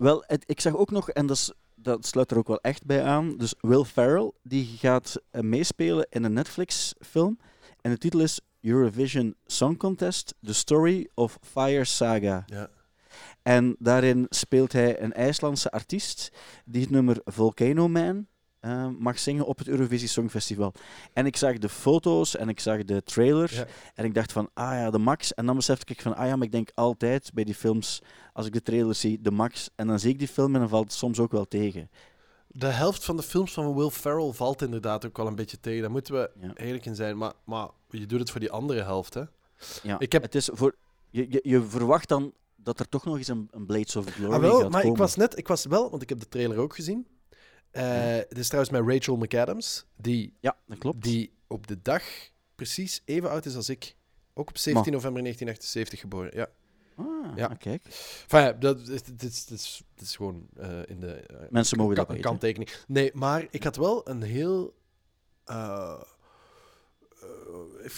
Wel, 0.00 0.24
het- 0.26 0.44
ik 0.46 0.60
zag 0.60 0.76
ook 0.76 0.90
nog, 0.90 1.10
en 1.10 1.26
dat, 1.26 1.36
is, 1.36 1.52
dat 1.74 2.06
sluit 2.06 2.30
er 2.30 2.38
ook 2.38 2.46
wel 2.48 2.60
echt 2.60 2.84
bij 2.84 3.02
aan, 3.04 3.36
dus 3.36 3.54
Will 3.60 3.84
Ferrell, 3.84 4.32
die 4.42 4.66
gaat 4.78 5.16
eh, 5.30 5.40
meespelen 5.42 6.06
in 6.10 6.24
een 6.24 6.32
Netflix-film. 6.32 7.38
En 7.80 7.90
de 7.90 7.98
titel 7.98 8.20
is 8.20 8.40
Eurovision 8.60 9.34
Song 9.46 9.76
Contest: 9.76 10.34
The 10.42 10.54
Story 10.54 11.08
of 11.14 11.38
Fire 11.42 11.84
Saga. 11.84 12.42
Ja. 12.46 12.68
En 13.42 13.76
daarin 13.78 14.26
speelt 14.28 14.72
hij 14.72 15.00
een 15.02 15.12
IJslandse 15.12 15.70
artiest 15.70 16.30
die 16.64 16.80
het 16.82 16.90
nummer 16.90 17.20
Volcano 17.24 17.88
Man 17.88 18.26
eh, 18.60 18.86
mag 18.98 19.18
zingen 19.18 19.44
op 19.46 19.58
het 19.58 19.68
Eurovisie 19.68 20.08
Songfestival. 20.08 20.72
En 21.12 21.26
ik 21.26 21.36
zag 21.36 21.58
de 21.58 21.68
foto's 21.68 22.36
en 22.36 22.48
ik 22.48 22.60
zag 22.60 22.84
de 22.84 23.02
trailer 23.02 23.54
Ja. 23.54 23.66
en 23.94 24.04
ik 24.04 24.14
dacht 24.14 24.32
van, 24.32 24.48
ah 24.54 24.72
ja, 24.72 24.90
de 24.90 24.98
max. 24.98 25.34
En 25.34 25.46
dan 25.46 25.56
besefte 25.56 25.92
ik 25.92 26.00
van, 26.02 26.16
ah 26.16 26.26
ja, 26.26 26.36
maar 26.36 26.46
ik 26.46 26.52
denk 26.52 26.70
altijd 26.74 27.30
bij 27.34 27.44
die 27.44 27.54
films, 27.54 28.02
als 28.32 28.46
ik 28.46 28.52
de 28.52 28.62
trailer 28.62 28.94
zie, 28.94 29.20
de 29.20 29.30
max. 29.30 29.70
En 29.74 29.86
dan 29.86 29.98
zie 29.98 30.10
ik 30.10 30.18
die 30.18 30.28
film 30.28 30.54
en 30.54 30.60
dan 30.60 30.68
valt 30.68 30.84
het 30.84 30.92
soms 30.92 31.18
ook 31.18 31.32
wel 31.32 31.44
tegen. 31.48 31.90
De 32.46 32.66
helft 32.66 33.04
van 33.04 33.16
de 33.16 33.22
films 33.22 33.52
van 33.52 33.74
Will 33.74 33.90
Ferrell 33.90 34.32
valt 34.32 34.62
inderdaad 34.62 35.06
ook 35.06 35.16
wel 35.16 35.26
een 35.26 35.34
beetje 35.34 35.60
tegen. 35.60 35.80
Daar 35.82 35.90
moeten 35.90 36.14
we 36.14 36.30
Ja. 36.40 36.54
eerlijk 36.54 36.86
in 36.86 36.94
zijn. 36.94 37.18
Maar, 37.18 37.32
maar 37.44 37.68
je 37.88 38.06
doet 38.06 38.20
het 38.20 38.30
voor 38.30 38.40
die 38.40 38.50
andere 38.50 38.82
helft, 38.82 39.14
hè? 39.14 39.22
Ja, 39.82 39.98
Ik 39.98 40.12
heb- 40.12 40.22
het 40.22 40.34
is 40.34 40.48
voor, 40.52 40.74
je, 41.10 41.26
je, 41.30 41.40
je 41.42 41.62
verwacht 41.62 42.08
dan 42.08 42.32
dat 42.56 42.80
er 42.80 42.88
toch 42.88 43.04
nog 43.04 43.16
eens 43.16 43.28
een, 43.28 43.48
een 43.50 43.66
Blades 43.66 43.96
of 43.96 44.04
Glory 44.06 44.32
Ah, 44.34 44.40
wel, 44.40 44.50
gaat 44.60 44.70
maar 44.70 44.80
komen. 44.80 44.90
ik 44.96 45.02
was 45.02 45.16
net, 45.16 45.38
ik 45.38 45.48
was 45.48 45.64
wel, 45.64 45.90
want 45.90 46.02
ik 46.02 46.08
heb 46.08 46.20
de 46.20 46.28
trailer 46.28 46.58
ook 46.58 46.74
gezien. 46.74 47.06
Dit 48.28 48.38
is 48.38 48.46
trouwens 48.48 48.70
met 48.78 48.94
Rachel 48.94 49.16
McAdams, 49.16 49.84
die, 49.96 50.34
Ja, 50.40 50.56
dat 50.66 50.78
klopt. 50.78 51.02
die 51.02 51.32
op 51.46 51.66
de 51.66 51.78
dag 51.82 52.02
precies 52.54 53.02
even 53.04 53.30
oud 53.30 53.44
is 53.46 53.56
als 53.56 53.68
ik. 53.68 53.96
Ook 54.34 54.48
op 54.48 54.58
17 54.58 54.92
november 54.92 55.22
1978 55.22 56.00
geboren. 56.00 56.30
Ja. 56.36 56.48
Ah, 56.96 57.36
Ja. 57.36 57.46
ah, 57.46 57.58
kijk. 57.58 57.84
Enfin, 57.84 58.40
ja, 58.40 58.52
dat 58.52 58.88
is, 58.88 59.02
dit 59.02 59.22
is, 59.22 59.44
dit 59.46 59.58
is, 59.58 59.82
dit 59.94 60.04
is 60.06 60.16
gewoon 60.16 60.48
eh, 60.56 60.78
in 60.86 61.00
de 61.00 61.12
eh, 61.12 61.36
Mensen 61.50 61.78
mogen 61.78 61.94
dat 61.94 62.08
weten. 62.08 62.22
kanttekening. 62.22 62.70
Nee, 62.86 63.10
maar 63.14 63.46
ik 63.50 63.62
had 63.62 63.76
wel 63.76 64.08
een 64.08 64.22
heel. 64.22 64.74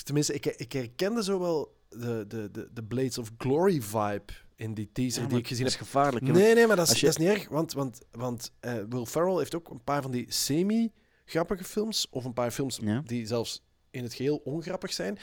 tenminste, 0.04 0.34
ik, 0.34 0.46
ik 0.46 0.72
herkende 0.72 1.22
zo 1.22 1.38
wel 1.38 1.76
de, 1.88 2.24
de, 2.28 2.50
de, 2.50 2.68
de 2.72 2.82
Blades 2.82 3.18
of 3.18 3.30
Glory 3.38 3.82
vibe 3.82 4.32
in 4.62 4.74
die 4.74 4.90
teaser 4.92 5.22
Ja, 5.22 5.28
die 5.28 5.38
ik 5.38 5.46
gezien 5.46 5.64
dat 5.64 5.72
heb. 5.72 5.82
is 5.82 5.88
gevaarlijk. 5.88 6.26
hè. 6.26 6.32
Nee, 6.32 6.54
nee, 6.54 6.66
maar 6.66 6.76
dat 6.76 6.84
is, 6.84 6.90
als 6.90 7.00
je- 7.00 7.06
dat 7.06 7.18
is 7.18 7.24
niet 7.26 7.36
erg. 7.36 7.48
Want, 7.48 7.72
want, 7.72 8.00
want 8.10 8.52
eh, 8.60 8.74
Will 8.88 9.04
Ferrell 9.06 9.36
heeft 9.36 9.54
ook 9.54 9.70
een 9.70 9.84
paar 9.84 10.02
van 10.02 10.10
die 10.10 10.26
semi-grappige 10.28 11.64
films. 11.64 12.06
Of 12.10 12.24
een 12.24 12.32
paar 12.32 12.50
films 12.50 12.78
Ja. 12.82 13.02
die 13.06 13.26
zelfs 13.26 13.62
in 13.90 14.02
het 14.02 14.14
geheel 14.14 14.36
ongrappig 14.44 14.92
zijn. 14.92 15.18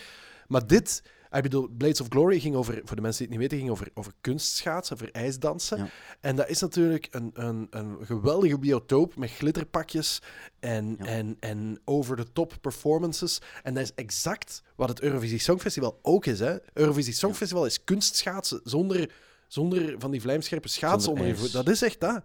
Maar 0.47 0.67
dit, 0.67 1.03
ik 1.31 1.41
bedoel, 1.41 1.67
Blades 1.77 2.01
of 2.01 2.07
Glory 2.09 2.39
ging 2.39 2.55
over, 2.55 2.81
voor 2.83 2.95
de 2.95 3.01
mensen 3.01 3.27
die 3.27 3.31
het 3.33 3.39
niet 3.41 3.51
weten, 3.51 3.57
ging 3.57 3.69
over, 3.69 3.89
over 3.93 4.13
kunstschaatsen, 4.21 4.95
over 4.95 5.11
ijsdansen. 5.11 5.77
Ja. 5.77 5.89
En 6.19 6.35
dat 6.35 6.49
is 6.49 6.59
natuurlijk 6.61 7.07
een, 7.11 7.31
een, 7.33 7.67
een 7.69 8.05
geweldige 8.05 8.59
biotoop 8.59 9.15
met 9.15 9.29
glitterpakjes 9.31 10.21
en, 10.59 10.95
Ja. 10.99 11.05
en, 11.05 11.37
en 11.39 11.79
over-the-top 11.85 12.53
performances. 12.61 13.41
En 13.63 13.73
dat 13.73 13.83
is 13.83 13.93
exact 13.95 14.61
wat 14.75 14.89
het 14.89 15.01
Eurovisie 15.01 15.39
Songfestival 15.39 15.99
ook 16.01 16.25
is. 16.25 16.39
Hè? 16.39 16.57
Eurovisie 16.73 17.13
Songfestival 17.13 17.65
is 17.65 17.83
kunstschaatsen 17.83 18.61
zonder, 18.63 19.11
zonder 19.49 19.95
van 19.99 20.11
die 20.11 20.21
vlijmscherpe 20.21 20.67
schaatsen 20.67 21.11
onder 21.11 21.27
je 21.27 21.35
voet. 21.35 21.51
Dat 21.51 21.69
is 21.69 21.81
echt 21.81 21.99
dat. 21.99 22.23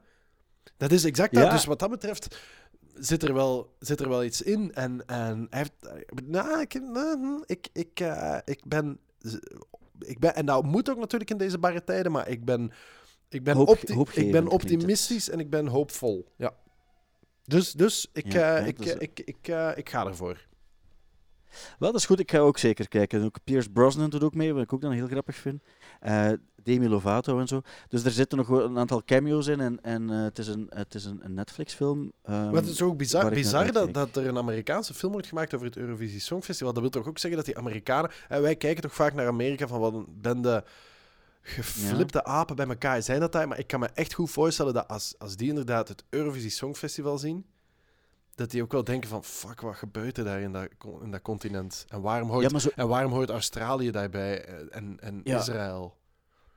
Dat 0.77 0.91
is 0.93 1.05
exact 1.05 1.35
dat. 1.35 1.43
Ja. 1.45 1.51
Dus 1.51 1.65
wat 1.65 1.79
dat 1.79 1.91
betreft 1.91 2.39
zit 2.95 3.23
er 3.23 3.35
wel, 3.35 3.77
zit 3.79 4.01
er 4.01 4.09
wel 4.09 4.25
iets 4.25 4.43
in. 4.43 4.75
En, 4.75 5.07
en 5.07 5.47
hij 5.51 5.59
heeft... 5.59 5.73
Nou, 6.25 6.61
ik, 6.61 6.81
nou, 6.83 7.43
ik, 7.47 7.69
ik, 7.73 8.01
eh, 8.01 8.39
ik 8.45 8.61
ben... 8.65 8.99
Ik 9.99 10.19
ben, 10.19 10.35
en 10.35 10.47
dat 10.47 10.65
moet 10.65 10.91
ook 10.91 10.99
natuurlijk 10.99 11.31
in 11.31 11.37
deze 11.39 11.59
barre 11.59 11.85
tijden, 11.85 12.13
maar 12.13 12.29
ik 12.29 12.45
ben, 12.45 12.73
ik 13.29 13.45
ben, 13.45 13.57
Hoop- 13.57 13.79
ik 14.13 14.33
ben 14.33 14.47
optimistisch 14.49 15.31
en 15.31 15.39
ik 15.41 15.51
ben 15.51 15.67
hoopvol. 15.67 16.29
Ja. 16.37 16.55
Dus, 17.45 17.73
dus 17.73 18.09
ik, 18.13 18.33
Ja, 18.33 18.57
eh, 18.57 18.61
ja, 18.61 18.67
ik, 18.67 18.79
is- 18.79 18.93
eh, 18.93 19.01
ik, 19.01 19.21
ik, 19.21 19.49
eh, 19.49 19.71
ik 19.75 19.89
ga 19.89 20.07
ervoor. 20.07 20.47
Wel, 21.79 21.93
dat 21.93 22.01
is 22.01 22.07
goed. 22.07 22.21
Ik 22.21 22.31
ga 22.31 22.39
ook 22.39 22.59
zeker 22.59 22.89
kijken. 22.89 23.21
En 23.21 23.25
Ook 23.25 23.37
Pierce 23.45 23.71
Brosnan 23.71 24.11
doet 24.11 24.25
ook 24.25 24.35
mee, 24.35 24.55
wat 24.55 24.63
ik 24.63 24.73
ook 24.73 24.81
dan 24.81 24.93
heel 24.93 25.07
grappig 25.07 25.37
vind. 25.37 25.63
Eh 26.01 26.33
Demi 26.65 26.89
Lovato 26.89 27.39
en 27.39 27.47
zo. 27.47 27.63
Dus 27.89 28.05
er 28.05 28.11
zitten 28.11 28.39
nog 28.39 28.49
een 28.49 28.79
aantal 28.79 29.05
cameo's 29.05 29.47
in. 29.47 29.61
En, 29.61 29.83
en 29.83 30.11
eh, 30.11 30.23
het 30.23 30.39
is 30.39 30.47
een, 30.47 30.67
het 30.69 30.95
is 30.95 31.05
een, 31.05 31.21
een 31.25 31.35
Netflix-film. 31.35 32.13
ehm, 32.23 32.45
Maar 32.45 32.55
het 32.55 32.67
is 32.67 32.83
ook 32.83 32.97
bizar, 32.97 33.31
bizar 33.31 33.93
dat, 33.93 34.17
er 34.17 34.27
een 34.27 34.39
Amerikaanse 34.39 34.95
film 34.95 35.13
wordt 35.13 35.27
gemaakt 35.27 35.55
over 35.55 35.67
het 35.67 35.77
Eurovisie 35.77 36.21
Songfestival. 36.21 36.73
Dat 36.73 36.83
wil 36.83 36.91
toch 36.91 37.07
ook 37.07 37.19
zeggen 37.19 37.39
dat 37.39 37.47
die 37.49 37.59
Amerikanen... 37.59 38.11
En 38.29 38.43
wij 38.43 38.57
kijken 38.57 38.83
toch 38.83 38.95
vaak 38.95 39.15
naar 39.15 39.27
Amerika 39.27 39.67
van 39.67 39.81
wat 39.81 39.95
een 39.95 40.07
bende 40.09 40.65
geflipte 41.43 42.25
apen 42.25 42.57
bij 42.57 42.67
elkaar 42.67 43.03
zijn 43.03 43.21
dat 43.21 43.33
daar. 43.33 43.49
Maar 43.49 43.59
ik 43.59 43.67
kan 43.67 43.81
me 43.81 43.89
echt 43.95 44.15
goed 44.15 44.31
voorstellen 44.31 44.75
dat 44.75 44.89
als, 44.89 45.15
als 45.19 45.37
die 45.37 45.49
inderdaad 45.49 45.89
het 45.89 46.05
Eurovisie 46.11 46.51
Songfestival 46.51 47.19
zien, 47.19 47.47
dat 48.35 48.51
die 48.51 48.63
ook 48.63 48.73
wel 48.73 48.85
denken 48.85 49.09
van 49.09 49.25
fuck, 49.25 49.61
wat 49.61 49.77
gebeurt 49.77 50.19
er 50.19 50.25
daar 50.25 50.41
in 50.41 50.53
dat, 50.53 50.69
in 51.03 51.11
dat 51.11 51.23
continent? 51.23 51.85
En 51.89 52.01
waarom 52.01 52.29
hoort, 52.31 52.43
Ja, 52.45 52.49
maar 52.51 52.61
zo, 52.61 52.69
en 52.75 52.89
waarom 52.89 53.13
hoort 53.13 53.31
Australië 53.31 53.91
daarbij 53.91 54.45
eh, 54.45 54.77
en, 54.77 54.97
en 55.01 55.21
Ja. 55.25 55.39
Israël? 55.39 55.97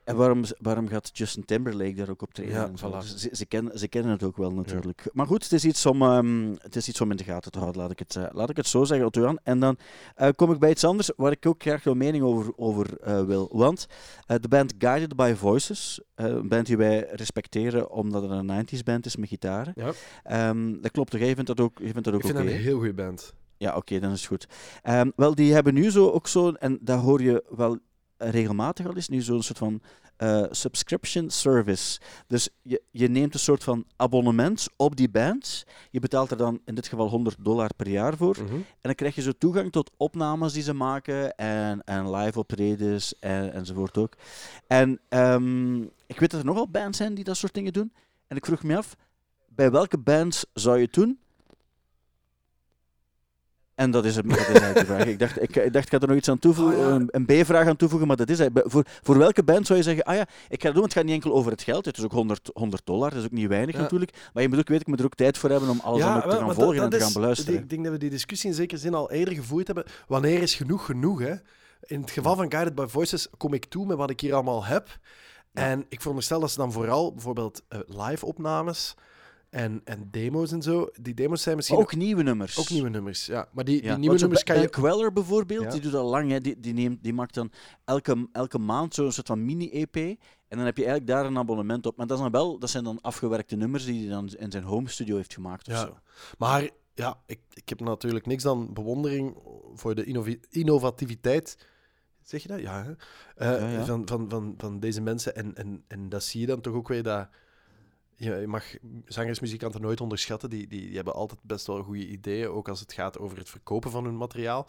En 0.07 0.15
waarom, 0.15 0.43
waarom 0.59 0.87
gaat 0.87 1.09
Justin 1.13 1.45
Timberlake 1.45 1.93
daar 1.93 2.09
ook 2.09 2.21
op? 2.21 2.29
Ja, 2.33 2.71
voilà. 2.71 3.05
Ze, 3.05 3.29
ze, 3.31 3.45
kennen, 3.45 3.79
ze 3.79 3.87
kennen 3.87 4.11
het 4.11 4.23
ook 4.23 4.37
wel 4.37 4.51
natuurlijk. 4.51 5.09
Maar 5.13 5.25
goed, 5.25 5.43
het 5.43 5.51
is, 5.51 5.65
iets 5.65 5.85
om, 5.85 6.01
ehm, 6.01 6.55
het 6.61 6.75
is 6.75 6.87
iets 6.87 7.01
om 7.01 7.11
in 7.11 7.17
de 7.17 7.23
gaten 7.23 7.51
te 7.51 7.59
houden, 7.59 7.81
laat 7.81 7.91
ik 7.91 7.99
het, 7.99 8.15
eh, 8.15 8.23
laat 8.31 8.49
ik 8.49 8.57
het 8.57 8.67
zo 8.67 8.83
zeggen, 8.83 9.05
Otto. 9.05 9.35
En 9.43 9.59
dan 9.59 9.77
eh, 10.15 10.29
kom 10.35 10.51
ik 10.51 10.59
bij 10.59 10.69
iets 10.69 10.83
anders 10.83 11.11
waar 11.15 11.31
ik 11.31 11.45
ook 11.45 11.61
graag 11.61 11.83
jouw 11.83 11.93
mening 11.93 12.23
over, 12.23 12.53
over 12.55 12.99
eh, 12.99 13.23
wil. 13.23 13.49
Want 13.51 13.87
de 14.25 14.47
band 14.47 14.73
Guided 14.77 15.15
by 15.15 15.33
Voices, 15.37 16.01
een 16.15 16.47
band 16.47 16.65
die 16.65 16.77
wij 16.77 17.07
respecteren 17.11 17.91
omdat 17.91 18.21
het 18.21 18.31
een 18.31 18.65
90s 18.67 18.83
band 18.83 19.05
is 19.05 19.15
met 19.15 19.29
gitaren. 19.29 19.73
Ja. 19.75 19.91
Ehm, 20.23 20.81
dat 20.81 20.91
klopt 20.91 21.11
toch? 21.11 21.19
Jij 21.19 21.35
vindt 21.35 21.47
dat 21.47 21.59
ook, 21.59 21.79
jij 21.79 21.91
vindt 21.91 22.03
dat 22.03 22.13
ook 22.13 22.19
Ik 22.19 22.25
vind 22.25 22.39
oké? 22.39 22.47
dat 22.47 22.57
een 22.57 22.63
heel 22.63 22.77
goede 22.77 22.93
band. 22.93 23.33
Ja, 23.57 23.75
oké, 23.75 23.99
dan 23.99 24.11
is 24.11 24.19
het 24.19 24.27
goed. 24.27 24.47
Ehm, 24.81 25.09
wel, 25.15 25.35
die 25.35 25.53
hebben 25.53 25.73
nu 25.73 25.91
zo 25.91 26.09
ook 26.09 26.27
zo, 26.27 26.51
en 26.51 26.77
daar 26.81 26.97
hoor 26.97 27.21
je 27.21 27.43
wel 27.49 27.77
regelmatig 28.17 28.87
al 28.87 28.95
eens, 28.95 29.07
nu 29.07 29.21
zo'n 29.21 29.43
soort 29.43 29.57
van 29.57 29.81
eh, 30.17 30.43
subscription 30.49 31.29
service. 31.29 31.99
Dus 32.27 32.49
je, 32.61 32.81
je 32.91 33.07
neemt 33.09 33.33
een 33.33 33.39
soort 33.39 33.63
van 33.63 33.85
abonnement 33.95 34.67
op 34.75 34.95
die 34.95 35.09
band. 35.09 35.65
Je 35.91 35.99
betaalt 35.99 36.31
er 36.31 36.37
dan 36.37 36.61
in 36.65 36.75
dit 36.75 36.87
geval 36.87 37.09
100 37.09 37.35
dollar 37.39 37.69
per 37.75 37.87
jaar 37.89 38.17
voor. 38.17 38.37
Mhm. 38.43 38.53
En 38.55 38.63
dan 38.81 38.95
krijg 38.95 39.15
je 39.15 39.21
zo 39.21 39.31
toegang 39.37 39.71
tot 39.71 39.91
opnames 39.97 40.53
die 40.53 40.63
ze 40.63 40.73
maken 40.73 41.35
en, 41.35 41.83
en 41.83 42.15
live 42.15 42.39
optredens 42.39 43.19
en, 43.19 43.53
enzovoort 43.53 43.97
ook. 43.97 44.13
En 44.67 44.99
ehm, 45.09 45.81
ik 45.81 46.19
weet 46.19 46.31
dat 46.31 46.39
er 46.39 46.45
nogal 46.45 46.69
bands 46.69 46.97
zijn 46.97 47.13
die 47.13 47.23
dat 47.23 47.37
soort 47.37 47.53
dingen 47.53 47.73
doen. 47.73 47.93
En 48.27 48.37
ik 48.37 48.45
vroeg 48.45 48.63
me 48.63 48.77
af, 48.77 48.95
bij 49.47 49.71
welke 49.71 49.97
bands 49.97 50.45
zou 50.53 50.77
je 50.77 50.83
het 50.83 50.93
doen? 50.93 51.19
En 53.77 53.91
dat 53.91 54.05
is, 54.05 54.15
het, 54.15 54.29
dat 54.29 54.37
is 54.37 54.45
eigenlijk 54.45 54.79
de 54.79 54.85
vraag. 54.85 55.05
Ik 55.05 55.19
dacht, 55.19 55.41
ik, 55.41 55.55
ik 55.55 55.73
dacht, 55.73 55.85
ik 55.85 55.91
ga 55.91 55.99
er 55.99 56.07
nog 56.07 56.17
iets 56.17 56.29
aan 56.29 56.39
toevoegen, 56.39 56.77
Oh, 56.77 56.83
ja. 56.83 56.89
een, 56.91 57.07
een 57.11 57.25
B-vraag 57.43 57.67
aan 57.67 57.75
toevoegen, 57.75 58.07
maar 58.07 58.17
dat 58.17 58.29
is 58.29 58.39
voor, 58.53 58.83
voor 59.03 59.17
welke 59.17 59.43
band 59.43 59.65
zou 59.67 59.77
je 59.79 59.83
zeggen, 59.85 60.03
ah 60.03 60.15
ja, 60.15 60.25
ik 60.49 60.61
ga 60.61 60.65
het 60.65 60.73
doen, 60.75 60.83
het 60.83 60.93
gaat 60.93 61.03
niet 61.03 61.13
enkel 61.13 61.33
over 61.33 61.51
het 61.51 61.61
geld, 61.61 61.85
het 61.85 61.97
is 61.97 62.03
ook 62.03 62.11
100, 62.11 62.49
100 62.53 62.85
dollar, 62.85 63.09
dat 63.09 63.19
is 63.19 63.25
ook 63.25 63.31
niet 63.31 63.47
weinig 63.47 63.75
Ja. 63.75 63.81
natuurlijk, 63.81 64.11
maar 64.33 64.43
je 64.43 64.49
moet 64.49 64.59
ook 64.59 64.67
weten, 64.67 64.81
ik 64.83 64.87
moet 64.87 64.99
er 64.99 65.05
ook 65.05 65.15
tijd 65.15 65.37
voor 65.37 65.49
hebben 65.49 65.69
om 65.69 65.79
alles 65.83 66.01
dan 66.01 66.15
ook 66.15 66.29
te 66.29 66.37
gaan 66.37 66.53
volgen 66.53 66.75
dat- 66.75 66.83
en 66.83 66.89
te 66.89 66.97
gaan 66.97 67.07
is- 67.07 67.13
beluisteren. 67.13 67.59
ik 67.59 67.69
denk 67.69 67.83
dat 67.83 67.93
we 67.93 67.99
die 67.99 68.09
discussie 68.09 68.49
in 68.49 68.55
zekere 68.55 68.79
zin 68.81 68.93
al 68.93 69.11
eerder 69.11 69.33
gevoerd 69.33 69.67
hebben. 69.67 69.85
Wanneer 70.07 70.41
is 70.41 70.55
genoeg 70.55 70.85
genoeg? 70.85 71.19
Hè? 71.19 71.33
In 71.81 72.01
het 72.01 72.11
geval 72.11 72.35
van 72.35 72.51
Guided 72.51 72.75
by 72.75 72.85
Voices 72.87 73.27
kom 73.37 73.53
ik 73.53 73.65
toe 73.65 73.85
met 73.85 73.97
wat 73.97 74.09
ik 74.09 74.19
hier 74.19 74.33
allemaal 74.33 74.65
heb. 74.65 74.87
Ja. 75.51 75.61
En 75.61 75.85
ik 75.89 75.99
veronderstel 76.01 76.39
dat 76.39 76.51
ze 76.51 76.57
dan 76.57 76.71
vooral 76.71 77.13
bijvoorbeeld 77.13 77.61
eh, 77.67 77.79
live-opnames 77.87 78.95
en, 79.57 79.81
en 79.83 80.07
demo's 80.11 80.51
en 80.51 80.61
zo. 80.61 80.89
Die 81.01 81.13
demo's 81.13 81.41
zijn 81.41 81.55
misschien 81.55 81.77
Maar 81.77 81.85
ook 81.85 81.95
nieuwe 81.95 82.23
nummers. 82.23 82.59
ook 82.59 82.69
nieuwe 82.69 82.89
nummers. 82.89 83.25
Ja. 83.25 83.47
Maar 83.51 83.63
die, 83.63 83.81
die 83.81 83.91
nieuwe 83.91 84.17
nummers 84.19 84.43
kan 84.43 84.59
je... 84.61 84.69
Queller 84.69 85.13
bijvoorbeeld, 85.13 85.63
Ja. 85.63 85.69
die 85.69 85.81
doet 85.81 85.93
al 85.93 86.09
lang, 86.09 86.31
hè, 86.31 86.41
die, 86.41 86.59
die, 86.59 86.73
neemt, 86.73 87.03
die 87.03 87.13
maakt 87.13 87.33
dan 87.33 87.51
elke, 87.85 88.27
elke 88.31 88.57
maand 88.59 88.93
zo'n 88.93 89.11
soort 89.11 89.27
van 89.27 89.45
mini-EP. 89.45 89.95
En 89.95 90.57
dan 90.57 90.65
heb 90.65 90.77
je 90.77 90.85
eigenlijk 90.85 91.11
daar 91.11 91.25
een 91.25 91.37
abonnement 91.37 91.85
op. 91.85 91.97
Maar 91.97 92.07
dat, 92.07 92.17
is 92.17 92.23
dan 92.23 92.31
wel, 92.31 92.59
dat 92.59 92.69
zijn 92.69 92.83
dan 92.83 93.01
afgewerkte 93.01 93.55
nummers 93.55 93.85
die 93.85 93.99
hij 93.99 94.09
dan 94.09 94.29
in 94.37 94.51
zijn 94.51 94.63
home 94.63 94.89
studio 94.89 95.15
heeft 95.15 95.33
gemaakt. 95.33 95.67
Of 95.67 95.73
Ja. 95.73 95.79
zo. 95.81 95.97
Maar 96.37 96.69
ja, 96.93 97.19
ik, 97.25 97.39
ik 97.53 97.69
heb 97.69 97.79
natuurlijk 97.79 98.25
niks 98.25 98.43
dan 98.43 98.73
bewondering 98.73 99.37
voor 99.73 99.95
de 99.95 100.37
innovativiteit. 100.49 101.57
Zeg 102.21 102.41
je 102.41 102.47
dat? 102.47 102.59
Ja. 102.59 102.83
Hè? 102.83 102.91
Eh, 103.55 103.73
ja. 103.73 103.85
Van, 103.85 104.07
van, 104.07 104.29
van, 104.29 104.53
van 104.57 104.79
deze 104.79 105.01
mensen. 105.01 105.35
En, 105.35 105.55
en, 105.55 105.83
en 105.87 106.09
dat 106.09 106.23
zie 106.23 106.41
je 106.41 106.47
dan 106.47 106.61
toch 106.61 106.73
ook 106.73 106.87
weer 106.87 107.03
dat. 107.03 107.27
Je, 108.17 108.43
mag 108.47 108.63
zangers, 109.05 109.39
muzikanten 109.39 109.81
nooit 109.81 110.01
onderschatten. 110.01 110.49
Die, 110.49 110.67
die, 110.67 110.85
die 110.87 110.95
hebben 110.95 111.13
altijd 111.13 111.39
best 111.43 111.67
wel 111.67 111.83
goede 111.83 112.07
ideeën, 112.07 112.47
ook 112.49 112.69
als 112.69 112.79
het 112.79 112.93
gaat 112.93 113.19
over 113.19 113.37
het 113.37 113.49
verkopen 113.49 113.91
van 113.91 114.03
hun 114.03 114.17
materiaal. 114.17 114.67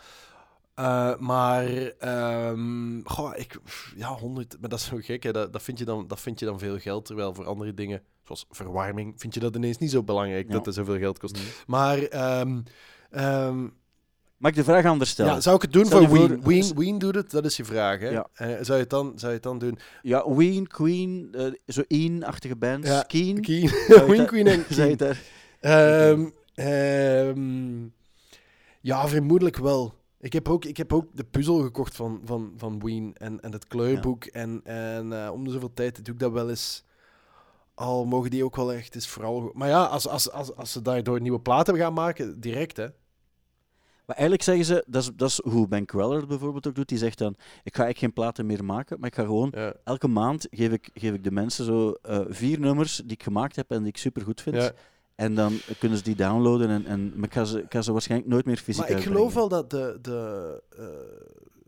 Eh, 0.75 1.17
maar, 1.17 1.67
ehm, 1.99 3.01
goh, 3.05 3.33
ik, 3.37 3.59
ja, 3.97 4.09
100, 4.15 4.57
maar 4.61 4.69
dat 4.69 4.79
is 4.79 4.85
zo 4.85 4.97
gek. 5.01 5.23
Hè? 5.23 5.33
Dat, 5.33 5.53
dat, 5.53 5.63
vind 5.63 5.79
je 5.79 5.85
dan, 5.85 6.07
dat 6.07 6.21
vind 6.21 6.39
je 6.39 6.45
dan 6.45 6.59
veel 6.59 6.79
geld. 6.79 7.05
Terwijl 7.05 7.35
voor 7.35 7.47
andere 7.47 7.75
dingen, 7.75 8.03
zoals 8.25 8.47
verwarming, 8.51 9.15
vind 9.17 9.35
je 9.35 9.41
dat 9.41 9.57
ineens 9.57 9.79
niet 9.79 9.91
zo 9.91 10.03
belangrijk 10.03 10.47
Ja. 10.47 10.53
dat 10.53 10.67
het 10.67 10.75
zoveel 10.75 10.99
geld 10.99 11.19
kost. 11.19 11.39
Maar 11.67 11.99
ehm, 11.99 12.61
Mag 14.38 14.51
ik 14.51 14.57
de 14.57 14.64
vraag 14.64 14.85
anders 14.85 15.11
stellen? 15.11 15.33
ja, 15.33 15.40
zou 15.40 15.57
ik 15.57 15.62
het 15.62 15.72
doen 15.72 15.87
Stel 15.87 16.07
voor 16.07 16.18
Ween? 16.18 16.42
Ween, 16.42 16.72
Ween 16.77 16.98
doet 16.98 17.14
het, 17.14 17.31
dat 17.31 17.44
is 17.44 17.57
je 17.57 17.64
vraag. 17.64 18.01
Hè? 18.01 18.09
Ja. 18.09 18.29
Eh, 18.35 18.46
zou, 18.48 18.72
je 18.72 18.72
het 18.72 18.90
dan, 18.90 19.12
zou 19.14 19.27
je 19.27 19.37
het 19.37 19.42
dan 19.42 19.59
doen? 19.59 19.79
Ja, 20.03 20.35
Ween, 20.35 20.66
Queen, 20.66 21.29
eh, 21.33 21.46
zo 21.66 21.83
Een-achtige 21.88 22.57
bands. 22.57 22.88
Ja, 22.88 23.03
Keen. 23.03 23.40
Keen. 23.40 23.70
Ween, 24.09 24.27
Queen 24.27 24.46
en 24.46 24.66
Keen. 24.77 24.96
daar... 24.96 25.20
Ehm, 26.55 27.87
ja, 28.81 29.09
vermoedelijk 29.09 29.57
wel. 29.57 29.94
Ik 30.20 30.33
heb 30.33 30.48
ook, 30.48 30.64
ik 30.64 30.77
heb 30.77 30.92
ook 30.92 31.07
de 31.12 31.24
puzzel 31.24 31.62
gekocht 31.62 31.96
van, 31.96 32.20
van, 32.24 32.53
van 32.57 32.81
Ween 32.81 33.14
en, 33.16 33.40
en 33.40 33.53
het 33.53 33.66
kleurboek. 33.66 34.24
En, 34.24 34.61
en 34.64 35.24
eh, 35.24 35.33
om 35.33 35.44
de 35.44 35.51
zoveel 35.51 35.72
tijd 35.74 36.05
doe 36.05 36.14
ik 36.14 36.20
dat 36.20 36.33
wel 36.33 36.48
eens. 36.48 36.87
Al 37.74 38.05
mogen 38.05 38.31
die 38.31 38.44
ook 38.44 38.57
wel 38.57 38.72
echt, 38.72 38.94
is 38.94 39.09
vooral... 39.09 39.51
Maar 39.55 39.68
ja, 39.68 39.85
als, 39.85 40.09
als, 40.09 40.31
als, 40.31 40.57
als 40.57 40.72
ze 40.72 40.83
daardoor 40.83 41.20
nieuwe 41.20 41.40
platen 41.40 41.77
gaan 41.77 41.92
maken, 41.92 42.40
direct 42.40 42.77
hè. 42.77 42.87
Maar 44.09 44.16
eigenlijk 44.16 44.42
zeggen 44.49 44.64
ze, 44.64 44.85
dat 44.87 45.03
is, 45.03 45.11
dat 45.16 45.29
is 45.29 45.40
hoe 45.53 45.68
Ben 45.68 45.85
Queller 45.87 46.16
het 46.16 46.29
bijvoorbeeld 46.29 46.66
ook 46.66 46.75
doet, 46.75 46.88
die 46.88 46.99
zegt 46.99 47.18
dan, 47.18 47.31
ik 47.62 47.77
ga 47.77 47.85
eigenlijk 47.85 47.99
geen 47.99 48.12
platen 48.12 48.47
meer 48.47 48.64
maken, 48.64 49.01
maar 49.01 49.09
ik 49.09 49.14
ga 49.14 49.23
gewoon, 49.23 49.53
Ja. 49.55 49.75
elke 49.85 50.09
maand 50.09 50.47
geef 50.51 50.73
ik, 50.73 50.90
geef 50.94 51.14
ik 51.14 51.25
de 51.25 51.31
mensen 51.31 51.64
zo 51.64 51.90
eh, 52.03 52.21
vier 52.29 52.61
nummers 52.61 52.97
die 52.97 53.12
ik 53.12 53.23
gemaakt 53.23 53.57
heb 53.57 53.71
en 53.71 53.79
die 53.79 53.88
ik 53.88 53.97
super 53.97 54.23
goed 54.23 54.40
vind. 54.40 54.57
Ja. 54.57 54.73
En 55.14 55.35
dan 55.35 55.59
kunnen 55.79 55.99
ze 55.99 56.05
die 56.05 56.14
downloaden 56.16 56.68
en, 56.68 56.87
en 56.87 57.12
maar 57.16 57.29
ik, 57.29 57.33
ga 57.35 57.44
ze, 57.44 57.62
ik 57.62 57.73
ga 57.73 57.83
ze 57.83 57.92
waarschijnlijk 57.92 58.31
nooit 58.31 58.44
meer 58.44 58.57
fysiek 58.57 58.88
Maar 58.88 58.99
ik 58.99 59.03
geloof 59.05 59.35
wel 59.35 59.49
dat 59.49 59.71
de... 59.71 59.99
de 60.03 60.62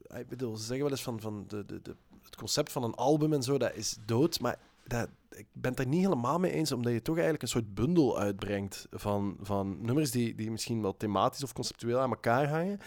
eh, 0.09 0.21
ik 0.21 0.29
bedoel, 0.29 0.57
ze 0.57 0.65
zeggen 0.65 0.83
wel 0.83 0.91
eens 0.91 1.03
van, 1.03 1.21
van 1.21 1.45
de, 1.49 1.65
de, 1.67 1.83
de, 1.83 1.97
het 2.25 2.37
concept 2.37 2.73
van 2.73 2.83
een 2.83 2.95
album 2.95 3.33
en 3.33 3.43
zo, 3.43 3.59
dat 3.59 3.75
is 3.75 3.97
dood. 4.05 4.41
Maar 4.41 4.59
dat, 4.91 5.09
ik 5.31 5.47
ben 5.53 5.71
het 5.71 5.81
er 5.81 5.87
niet 5.87 6.03
helemaal 6.03 6.39
mee 6.39 6.53
eens, 6.53 6.73
omdat 6.73 6.93
je 6.93 7.03
toch 7.03 7.15
eigenlijk 7.15 7.43
een 7.43 7.49
soort 7.49 7.75
bundel 7.75 8.19
uitbrengt 8.19 8.87
van, 8.91 9.37
van 9.41 9.85
nummers 9.85 10.11
die, 10.11 10.35
die 10.35 10.51
misschien 10.51 10.83
wel 10.83 10.97
thematisch 10.97 11.43
of 11.43 11.53
conceptueel 11.53 12.01
aan 12.01 12.11
elkaar 12.11 12.49
hangen. 12.49 12.79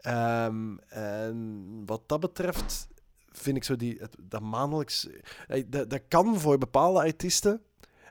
Ehm, 0.00 0.76
en 0.88 1.82
wat 1.86 2.02
dat 2.08 2.20
betreft 2.20 2.88
vind 3.28 3.56
ik 3.56 3.64
zo 3.64 3.76
die, 3.76 4.00
dat 4.20 4.42
maandelijks... 4.42 5.08
eh, 5.48 5.64
Dat, 5.68 5.90
dat 5.90 6.02
kan 6.08 6.40
voor 6.40 6.58
bepaalde 6.58 7.00
artiesten... 7.00 7.60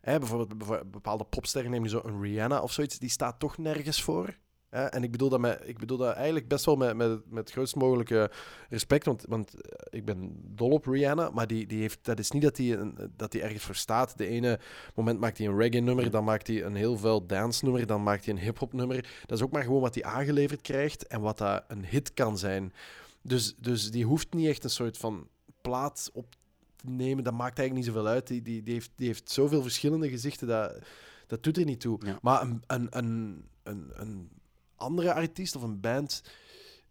Hè, 0.02 0.20
bijvoorbeeld 0.20 0.64
voor 0.64 0.86
bepaalde 0.86 1.24
popsterren, 1.24 1.72
neem 1.72 1.84
je 1.84 1.90
zo 1.90 2.02
een 2.04 2.22
Rihanna 2.22 2.62
of 2.62 2.72
zoiets, 2.72 3.00
die 3.00 3.10
staat 3.10 3.40
toch 3.40 3.58
nergens 3.58 4.04
voor. 4.04 4.38
Hè? 4.76 4.86
En 4.86 5.04
ik 5.04 5.12
bedoel, 5.12 5.30
dat 5.30 5.40
met, 5.40 5.62
ik 5.66 5.78
bedoel 5.78 5.98
dat 5.98 6.16
eigenlijk 6.16 6.48
best 6.48 6.66
wel 6.66 6.76
met, 6.76 6.96
met, 6.96 7.10
met 7.30 7.44
het 7.44 7.52
grootst 7.52 7.76
mogelijke 7.76 8.32
respect, 8.70 9.06
want, 9.06 9.26
want 9.28 9.62
eh, 9.62 9.72
ik 9.90 10.06
ben 10.06 10.32
dol 10.56 10.70
op 10.70 10.86
Rihanna, 10.86 11.30
maar 11.30 11.48
die, 11.48 11.68
die 11.68 11.80
heeft, 11.80 12.00
dat 12.02 12.20
is 12.20 12.32
niet 12.32 12.42
dat 12.42 12.58
hij 12.58 12.94
dat 13.16 13.32
die 13.32 13.42
ergens 13.42 13.64
voor 13.64 13.76
staat. 13.76 14.18
De 14.18 14.28
ene 14.28 14.60
moment 14.96 15.20
maakt 15.20 15.38
hij 15.38 15.48
een 15.48 15.58
reggae-nummer, 15.58 16.12
dan 16.12 16.24
maakt 16.24 16.48
hij 16.48 16.64
een 16.64 16.76
heel 16.76 16.98
vuil 16.98 17.26
dance-nummer, 17.26 17.88
dan 17.88 18.04
maakt 18.04 18.26
hij 18.26 18.34
een 18.34 18.40
hip-hop-nummer. 18.40 19.10
Dat 19.26 19.38
is 19.38 19.44
ook 19.44 19.52
maar 19.52 19.64
gewoon 19.64 19.82
wat 19.82 19.96
hij 19.96 20.04
aangeleverd 20.04 20.62
krijgt 20.62 21.08
en 21.08 21.22
wat 21.22 21.38
dat 21.38 21.64
een 21.68 21.86
hit 21.86 22.14
kan 22.14 22.38
zijn. 22.38 22.74
Dus, 23.22 23.56
dus 23.56 23.92
die 23.92 24.06
hoeft 24.06 24.34
niet 24.34 24.48
echt 24.48 24.64
een 24.64 24.70
soort 24.70 24.98
van 24.98 25.28
plaat 25.62 26.10
op 26.14 26.36
te 26.76 26.90
nemen, 26.90 27.24
dat 27.24 27.34
maakt 27.34 27.60
eigenlijk 27.60 27.88
niet 27.88 27.96
zoveel 27.96 28.12
uit. 28.12 28.28
Die, 28.28 28.42
die, 28.42 28.64
die, 28.64 28.74
heeft, 28.74 28.92
die 28.96 29.08
heeft 29.08 29.30
zoveel 29.30 29.62
verschillende 29.62 30.10
gezichten, 30.10 30.48
dat, 30.48 30.80
dat 31.28 31.44
doet 31.44 31.58
er 31.58 31.66
niet 31.66 31.80
toe. 31.80 32.00
Ja. 32.06 32.20
Maar 32.22 32.42
een, 32.42 32.64
een, 32.68 32.88
een, 32.92 33.46
een, 33.64 33.92
een 33.94 34.30
andere 34.76 35.14
artiest 35.14 35.56
of 35.56 35.62
een 35.62 35.80
band 35.80 36.24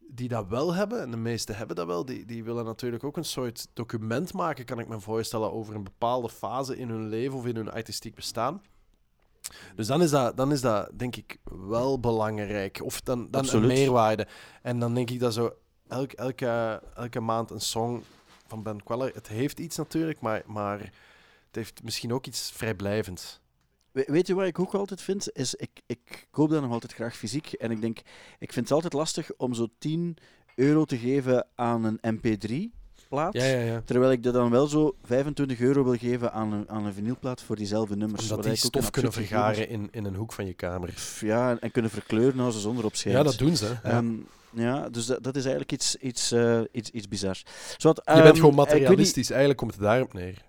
die 0.09 0.29
dat 0.29 0.49
wel 0.49 0.75
hebben, 0.75 1.01
en 1.01 1.11
de 1.11 1.17
meeste 1.17 1.53
hebben 1.53 1.77
dat 1.77 1.87
wel, 1.87 2.05
die, 2.05 2.25
die 2.25 2.45
willen 2.45 2.65
natuurlijk 2.65 3.05
ook 3.05 3.17
een 3.17 3.25
soort 3.25 3.67
document 3.73 4.33
maken, 4.33 4.65
kan 4.65 4.79
ik 4.79 4.89
me 4.89 5.01
voorstellen, 5.01 5.53
over 5.53 5.75
een 5.75 5.85
bepaalde 5.85 6.29
fase 6.29 6.77
in 6.77 6.89
hun 6.89 7.09
leven 7.09 7.39
of 7.39 7.47
in 7.47 7.57
hun 7.57 7.71
artistiek 7.71 8.15
bestaan. 8.15 8.63
Dus 9.75 9.87
dan 9.87 10.03
is 10.03 10.11
dat, 10.11 10.37
dan 10.37 10.53
is 10.53 10.61
dat 10.61 10.91
denk 10.99 11.17
ik 11.17 11.39
wel 11.45 12.01
belangrijk. 12.01 12.81
Of 12.83 13.01
dan, 13.01 13.31
dan 13.31 13.49
een 13.49 13.67
meerwaarde. 13.67 14.27
En 14.63 14.79
dan 14.79 14.95
denk 14.95 15.11
ik 15.11 15.21
dat 15.21 15.35
zo 15.35 15.53
elk, 15.89 16.13
elke, 16.13 16.83
elke 16.95 17.21
maand 17.21 17.51
een 17.51 17.61
song 17.61 18.03
van 18.47 18.63
Ben 18.63 18.83
Queller, 18.83 19.15
het 19.15 19.29
heeft 19.29 19.59
iets 19.59 19.77
natuurlijk, 19.77 20.21
maar, 20.21 20.43
maar 20.47 20.79
het 21.47 21.55
heeft 21.55 21.83
misschien 21.83 22.13
ook 22.13 22.27
iets 22.27 22.51
vrijblijvends. 22.51 23.41
We- 23.95 24.05
weet 24.07 24.27
je 24.27 24.35
wat 24.35 24.47
ik 24.47 24.59
ook 24.59 24.75
altijd 24.75 25.01
vind? 25.01 25.29
Is 25.33 25.55
ik, 25.55 25.71
ik 25.87 26.27
koop 26.31 26.51
dat 26.51 26.63
nog 26.63 26.73
altijd 26.73 26.93
graag 26.95 27.17
fysiek. 27.17 27.53
En 27.53 27.71
ik 27.71 27.81
denk, 27.81 27.99
ik 28.39 28.53
vind 28.53 28.65
het 28.69 28.71
altijd 28.75 28.93
lastig 28.93 29.31
om 29.37 29.55
zo 29.55 29.67
10 29.79 30.17
euro 30.55 30.85
te 30.85 30.99
geven 30.99 31.47
aan 31.55 31.85
een 31.85 32.17
MP3-plaat. 32.17 33.33
Ja, 33.35 33.45
ja, 33.45 33.59
ja. 33.61 33.83
Terwijl 33.85 34.13
ik 34.13 34.25
er 34.25 34.33
dan 34.33 34.51
wel 34.51 34.67
zo 34.67 34.97
25 35.03 35.61
euro 35.61 35.85
wil 35.85 35.97
geven 35.97 36.33
aan 36.33 36.53
een, 36.53 36.69
aan 36.71 36.85
een 36.87 36.93
vinylplaat 36.95 37.43
voor 37.43 37.57
diezelfde 37.57 37.97
nummers. 37.97 38.23
Omdat 38.23 38.45
die 38.45 38.53
stof 38.69 38.91
kunnen 38.91 39.13
vergaren 39.13 39.69
in, 39.69 39.89
in 39.91 40.05
een 40.05 40.15
hoek 40.15 40.33
van 40.33 40.47
je 40.47 40.55
kamer. 40.55 40.95
Ja, 41.21 41.51
en, 41.51 41.61
en 41.61 41.71
kunnen 41.71 41.91
verkleuren 41.91 42.41
als 42.41 42.55
ze 42.55 42.61
zonder 42.61 42.85
op 42.85 42.95
schijnt. 42.97 43.19
Ja, 43.19 43.25
dat 43.25 43.39
doen 43.39 43.57
ze. 43.57 43.67
Ja. 43.67 43.91
Ehm, 43.91 44.13
ja, 44.51 44.89
dus 44.89 45.07
dat, 45.07 45.23
dat 45.23 45.37
is 45.37 45.43
eigenlijk 45.43 45.73
iets, 45.73 45.97
iets, 45.97 46.33
eh, 46.33 46.61
iets, 46.73 46.91
iets 46.91 47.09
bizars. 47.09 47.45
Zowat, 47.77 48.01
je 48.05 48.13
bent 48.13 48.27
ehm, 48.27 48.35
gewoon 48.37 48.55
materialistisch. 48.55 49.29
Eigenlijk 49.31 49.59
komt 49.59 49.73
het 49.73 49.81
daarop 49.83 50.13
neer. 50.13 50.43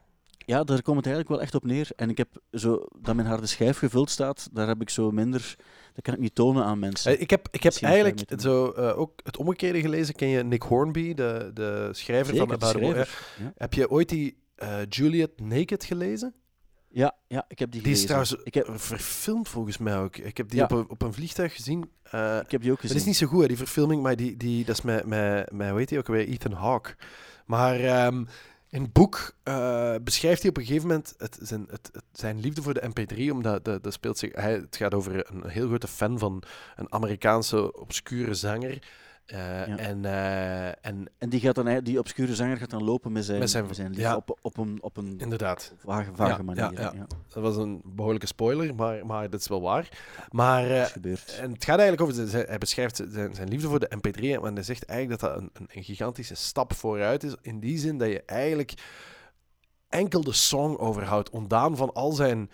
Ja, 0.45 0.63
daar 0.63 0.81
komt 0.81 0.97
het 0.97 1.05
eigenlijk 1.05 1.29
wel 1.36 1.41
echt 1.41 1.55
op 1.55 1.63
neer. 1.65 1.88
En 1.95 2.10
ik 2.10 2.17
heb 2.17 2.27
zo, 2.51 2.86
dat 2.99 3.15
mijn 3.15 3.27
harde 3.27 3.47
schijf 3.47 3.77
gevuld 3.77 4.10
staat, 4.10 4.49
daar 4.51 4.67
heb 4.67 4.81
ik 4.81 4.89
zo 4.89 5.12
minder... 5.12 5.55
Dat 5.93 6.03
kan 6.03 6.13
ik 6.13 6.19
niet 6.19 6.36
tonen 6.36 6.63
aan 6.63 6.79
mensen. 6.79 7.12
Eh, 7.15 7.21
Ik 7.21 7.29
heb, 7.29 7.47
ik 7.51 7.63
heb 7.63 7.73
eigenlijk 7.81 8.31
zo, 8.41 8.71
eh, 8.71 8.99
ook 8.99 9.12
het 9.23 9.38
omgekeerde 9.38 9.81
gelezen. 9.81 10.15
Ken 10.15 10.27
je 10.27 10.43
Nick 10.43 10.62
Hornby, 10.62 11.13
de, 11.13 11.51
de 11.53 11.89
schrijver 11.91 12.36
Zeker, 12.36 12.47
van 12.49 12.60
de 12.60 12.65
schrijver, 12.65 13.34
Ja. 13.38 13.43
ja. 13.43 13.53
Heb 13.55 13.73
je 13.73 13.89
ooit 13.89 14.10
die 14.10 14.38
eh, 14.55 14.77
Juliet 14.89 15.39
Naked 15.41 15.84
gelezen? 15.84 16.34
Ja, 16.89 17.15
ja, 17.27 17.45
ik 17.47 17.60
heb 17.60 17.71
die 17.71 17.81
Die 17.81 17.91
is 17.91 18.01
gelezen. 18.01 18.25
trouwens 18.27 18.36
ik, 18.43 18.53
heb, 18.53 18.67
verfilmd 18.81 19.49
volgens 19.49 19.77
mij 19.77 19.97
ook. 19.97 20.17
Ik 20.17 20.38
heb 20.38 20.49
die 20.49 20.60
Ja. 20.60 20.63
op, 20.65 20.71
een, 20.71 20.89
op 20.89 21.01
een 21.01 21.13
vliegtuig 21.13 21.55
gezien. 21.55 21.81
Ik 22.41 22.51
heb 22.51 22.62
die 22.62 22.71
ook 22.71 22.81
Het 22.81 22.91
gezien. 22.91 22.97
is 22.97 23.05
niet 23.05 23.15
zo 23.17 23.27
goed, 23.27 23.41
hè, 23.41 23.47
die 23.47 23.58
verfilming, 23.58 24.01
maar 24.01 24.15
die, 24.15 24.38
die, 24.38 24.65
dat 24.65 24.77
is 24.77 24.81
met, 24.84 25.05
met, 25.05 25.51
met 25.51 25.69
hoe 25.69 25.77
heet 25.79 25.89
hij 25.89 25.99
ook 25.99 26.08
weer, 26.08 26.27
Ethan 26.27 26.51
Hawke. 26.51 26.95
Maar 27.45 27.79
ehm, 27.79 28.23
in 28.75 28.81
het 28.81 28.93
boek 28.93 29.35
eh, 29.43 29.95
beschrijft 30.03 30.41
hij 30.41 30.49
op 30.49 30.57
een 30.57 30.65
gegeven 30.65 30.88
moment 30.88 31.13
het, 31.17 31.38
zijn, 31.41 31.65
het, 31.69 31.89
het- 31.93 32.03
zijn 32.11 32.39
liefde 32.39 32.61
voor 32.61 32.73
de 32.73 32.89
MP3, 32.89 33.31
omdat 33.31 33.65
de, 33.65 33.79
speelt 33.91 34.17
zich, 34.17 34.31
het 34.35 34.75
gaat 34.75 34.93
over 34.93 35.31
een 35.31 35.47
heel 35.49 35.67
grote 35.67 35.88
fan 35.88 36.19
van 36.19 36.43
een 36.75 36.91
Amerikaanse 36.93 37.73
obscure 37.79 38.33
zanger. 38.33 38.81
Eh, 39.25 39.67
Ja. 39.67 39.77
en, 39.77 40.05
eh, 40.05 40.67
en 40.67 41.07
En 41.17 41.29
die, 41.29 41.39
gaat 41.39 41.55
dan, 41.55 41.79
die 41.83 41.99
obscure 41.99 42.35
zanger 42.35 42.57
gaat 42.57 42.69
dan 42.69 42.83
lopen 42.83 43.11
met 43.11 43.25
zijn, 43.25 43.39
Met 43.39 43.49
zijn- 43.49 43.67
lief 43.89 43.97
ja. 43.97 44.15
op, 44.15 44.38
op 44.41 44.57
een, 44.57 44.77
op 44.81 44.97
een 44.97 45.17
inderdaad, 45.17 45.73
vage, 45.85 46.09
vage 46.13 46.31
Ja, 46.38 46.43
manier. 46.43 46.63
ja, 46.63 46.81
Ja, 46.81 46.91
ja. 46.95 47.05
dat 47.33 47.43
was 47.43 47.55
een 47.55 47.81
behoorlijke 47.85 48.27
spoiler, 48.27 48.75
maar, 48.75 49.05
maar 49.05 49.29
dat 49.29 49.39
is 49.39 49.47
wel 49.47 49.61
waar. 49.61 49.89
Maar 50.29 50.63
eh. 50.71 50.81
En 51.41 51.51
het 51.51 51.63
gaat 51.65 51.79
eigenlijk 51.79 52.01
over, 52.01 52.47
hij 52.47 52.57
beschrijft 52.57 53.03
zijn, 53.09 53.35
zijn 53.35 53.47
liefde 53.47 53.67
voor 53.67 53.79
de 53.79 53.91
MP3 53.97 54.43
en 54.43 54.53
hij 54.53 54.63
zegt 54.63 54.85
eigenlijk 54.85 55.21
dat 55.21 55.29
dat 55.31 55.41
een, 55.41 55.49
een, 55.53 55.67
een 55.73 55.83
gigantische 55.83 56.35
stap 56.35 56.73
vooruit 56.73 57.23
is. 57.23 57.35
In 57.41 57.59
die 57.59 57.77
zin 57.77 57.97
dat 57.97 58.07
je 58.09 58.23
eigenlijk 58.25 58.73
enkel 59.89 60.23
de 60.23 60.33
song 60.33 60.77
overhoudt, 60.77 61.29
ontdaan 61.29 61.77
van 61.77 61.93
al 61.93 62.11
zijn 62.11 62.49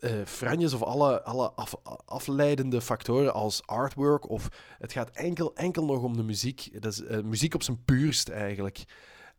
eh 0.00 0.24
franjes 0.24 0.72
of 0.72 0.82
alle, 0.82 1.22
alle 1.22 1.50
af- 1.52 1.74
afleidende 2.04 2.80
factoren 2.80 3.32
als 3.34 3.66
artwork. 3.66 4.28
Of 4.28 4.48
het 4.78 4.92
gaat 4.92 5.10
enkel, 5.10 5.54
enkel 5.54 5.84
nog 5.84 6.02
om 6.02 6.16
de 6.16 6.22
muziek. 6.22 6.82
Dat 6.82 6.92
is 6.92 7.02
eh, 7.02 7.20
muziek 7.22 7.54
op 7.54 7.62
zijn 7.62 7.84
puurst 7.84 8.28
eigenlijk. 8.28 8.84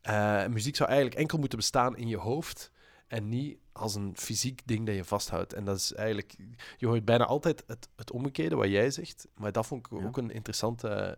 Eh, 0.02 0.46
muziek 0.48 0.76
zou 0.76 0.90
eigenlijk 0.90 1.20
enkel 1.20 1.38
moeten 1.38 1.58
bestaan 1.58 1.98
in 1.98 2.08
je 2.08 2.18
hoofd 2.18 2.72
en 3.08 3.30
niet 3.30 3.58
als 3.72 3.96
een 3.96 4.14
fysiek 4.18 4.62
ding 4.66 4.86
dat 4.86 4.96
je 4.96 5.04
vasthoudt. 5.04 5.54
En 5.54 5.64
dat 5.66 5.78
is 5.78 5.94
eigenlijk, 5.94 6.36
je 6.78 6.88
hoort 6.88 7.06
bijna 7.06 7.26
altijd 7.26 7.64
het, 7.68 7.90
het 7.96 8.12
omgekeerde 8.12 8.56
wat 8.56 8.70
jij 8.70 8.92
zegt, 8.92 9.28
maar 9.36 9.52
dat 9.52 9.66
vond 9.68 9.86
ik 9.86 10.00
Ja. 10.00 10.06
ook 10.06 10.18
een 10.18 10.32
interessante, 10.32 11.18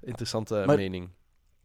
interessante 0.00 0.62
Maar- 0.66 0.76
mening. 0.76 1.08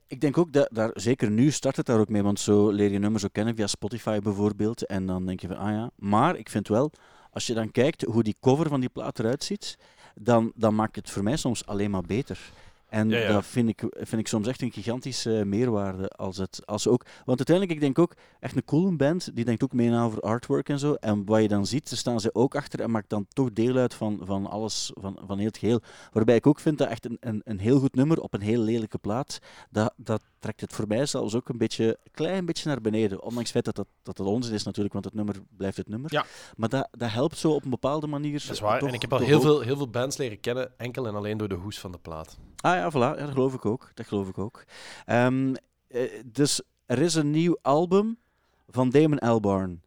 Ik 0.08 0.22
denk 0.22 0.38
ook 0.38 0.54
dat 0.54 0.70
daar, 0.72 0.91
zeker 0.93 1.32
nu 1.32 1.52
start 1.52 1.76
het 1.76 1.86
daar 1.86 2.00
ook 2.00 2.10
mee, 2.10 2.24
want 2.24 2.39
zo 2.39 2.70
leer 2.70 2.91
je 2.91 3.00
nummers 3.00 3.26
ook 3.26 3.34
kennen 3.34 3.56
via 3.56 3.67
Spotify 3.67 4.20
bijvoorbeeld. 4.20 4.86
En 4.86 5.06
dan 5.06 5.26
denk 5.26 5.39
je 5.39 5.48
van, 5.48 5.58
ah 5.58 5.72
ja. 5.72 5.89
Maar 5.96 6.38
ik 6.38 6.50
vind 6.50 6.67
wel, 6.67 6.91
als 7.32 7.48
je 7.48 7.54
dan 7.54 7.72
kijkt 7.72 8.02
hoe 8.02 8.24
die 8.24 8.36
cover 8.39 8.67
van 8.70 8.80
die 8.80 8.89
plaat 8.89 9.20
eruit 9.20 9.43
ziet, 9.43 9.78
dan, 10.15 10.52
dan 10.56 10.76
maakt 10.76 10.96
het 10.96 11.10
voor 11.10 11.24
mij 11.24 11.38
soms 11.38 11.65
alleen 11.65 11.91
maar 11.91 12.02
beter. 12.02 12.52
En 12.88 13.10
Ja, 13.10 13.17
ja. 13.17 13.32
dat 13.32 13.45
vind 13.45 13.69
ik, 13.69 13.84
vind 13.89 14.21
ik 14.21 14.28
soms 14.28 14.47
echt 14.47 14.62
een 14.62 14.71
gigantische 14.71 15.43
meerwaarde. 15.45 16.08
Als 16.10 16.38
het, 16.38 16.62
als 16.65 16.88
ook, 16.88 17.06
want 17.26 17.38
uiteindelijk, 17.38 17.76
ik 17.76 17.80
denk 17.80 18.00
ook, 18.00 18.13
echt 18.39 18.56
een 18.56 18.65
coole 18.65 18.95
band, 18.95 19.36
die 19.36 19.45
denkt 19.45 19.63
ook 19.63 19.73
mee 19.73 19.89
na 19.89 20.04
over 20.04 20.21
artwork 20.21 20.69
en 20.69 20.80
zo. 20.80 20.93
En 20.93 21.26
wat 21.26 21.41
je 21.41 21.47
dan 21.47 21.65
ziet, 21.65 21.89
daar 21.89 22.00
staan 22.00 22.19
ze 22.19 22.36
ook 22.36 22.56
achter 22.56 22.80
en 22.80 22.91
maakt 22.91 23.10
dan 23.10 23.26
toch 23.30 23.54
deel 23.54 23.76
uit 23.76 23.93
van, 23.93 24.19
van 24.23 24.45
alles, 24.45 24.91
van, 24.93 25.19
van 25.26 25.38
heel 25.38 25.47
het 25.47 25.58
geheel. 25.58 25.82
Waarbij 26.12 26.36
ik 26.36 26.47
ook 26.47 26.60
vind 26.60 26.78
dat 26.78 26.88
echt 26.88 27.06
een, 27.06 27.17
een, 27.19 27.41
een 27.43 27.60
heel 27.60 27.80
goed 27.80 27.95
nummer 27.95 28.21
op 28.21 28.34
een 28.34 28.41
heel 28.41 28.62
lelijke 28.62 28.97
plaat, 28.97 29.39
dat, 29.69 29.93
dat 29.95 30.21
trekt 30.47 30.62
het 30.62 30.73
voor 30.73 30.88
mij 30.88 31.05
zelfs 31.05 31.36
ook 31.36 31.49
een 31.49 31.57
beetje, 31.57 31.86
een 32.03 32.12
klein 32.12 32.45
beetje 32.45 32.67
naar 32.69 32.81
beneden. 32.81 33.21
Ondanks 33.21 33.39
het 33.39 33.51
feit 33.51 33.65
dat 33.65 33.75
dat, 33.75 33.88
dat 34.03 34.17
het 34.17 34.27
onzin 34.27 34.53
is 34.53 34.63
natuurlijk, 34.63 34.93
want 34.93 35.05
het 35.05 35.13
nummer 35.13 35.36
blijft 35.57 35.77
het 35.77 35.88
nummer. 35.89 36.13
Ja. 36.13 36.25
Maar 36.55 36.69
dat, 36.69 36.88
dat 36.91 37.10
helpt 37.12 37.38
zo 37.38 37.51
op 37.51 37.63
een 37.63 37.69
bepaalde 37.69 38.07
manier. 38.07 38.39
Dat 38.41 38.49
is 38.55 38.60
waar. 38.60 38.79
toch- 38.79 38.88
en 38.89 38.93
ik 38.95 39.01
heb 39.01 39.13
al 39.13 39.19
heel 39.19 39.41
veel, 39.41 39.60
heel 39.62 39.75
veel 39.77 39.89
bands 39.89 40.17
leren 40.17 40.39
kennen, 40.39 40.71
enkel 40.77 41.07
en 41.07 41.15
alleen 41.15 41.38
door 41.38 41.47
de 41.47 41.55
hoes 41.55 41.79
van 41.79 41.91
de 41.91 41.97
plaat. 41.97 42.38
Ah 42.62 42.75
ja, 42.75 42.89
voilà. 42.91 42.93
Ja, 43.19 43.25
dat 43.25 43.29
geloof 43.31 43.53
ik 43.53 43.65
ook. 43.65 43.91
Dat 43.93 44.07
geloof 44.07 44.27
ik 44.27 44.38
ook. 44.38 44.63
Ehm, 45.05 45.55
eh, 45.88 46.01
dus 46.25 46.62
er 46.86 46.99
is 46.99 47.15
een 47.15 47.31
nieuw 47.31 47.57
album 47.62 48.17
van 48.69 48.89
Damon 48.89 49.19
Albarn. 49.19 49.81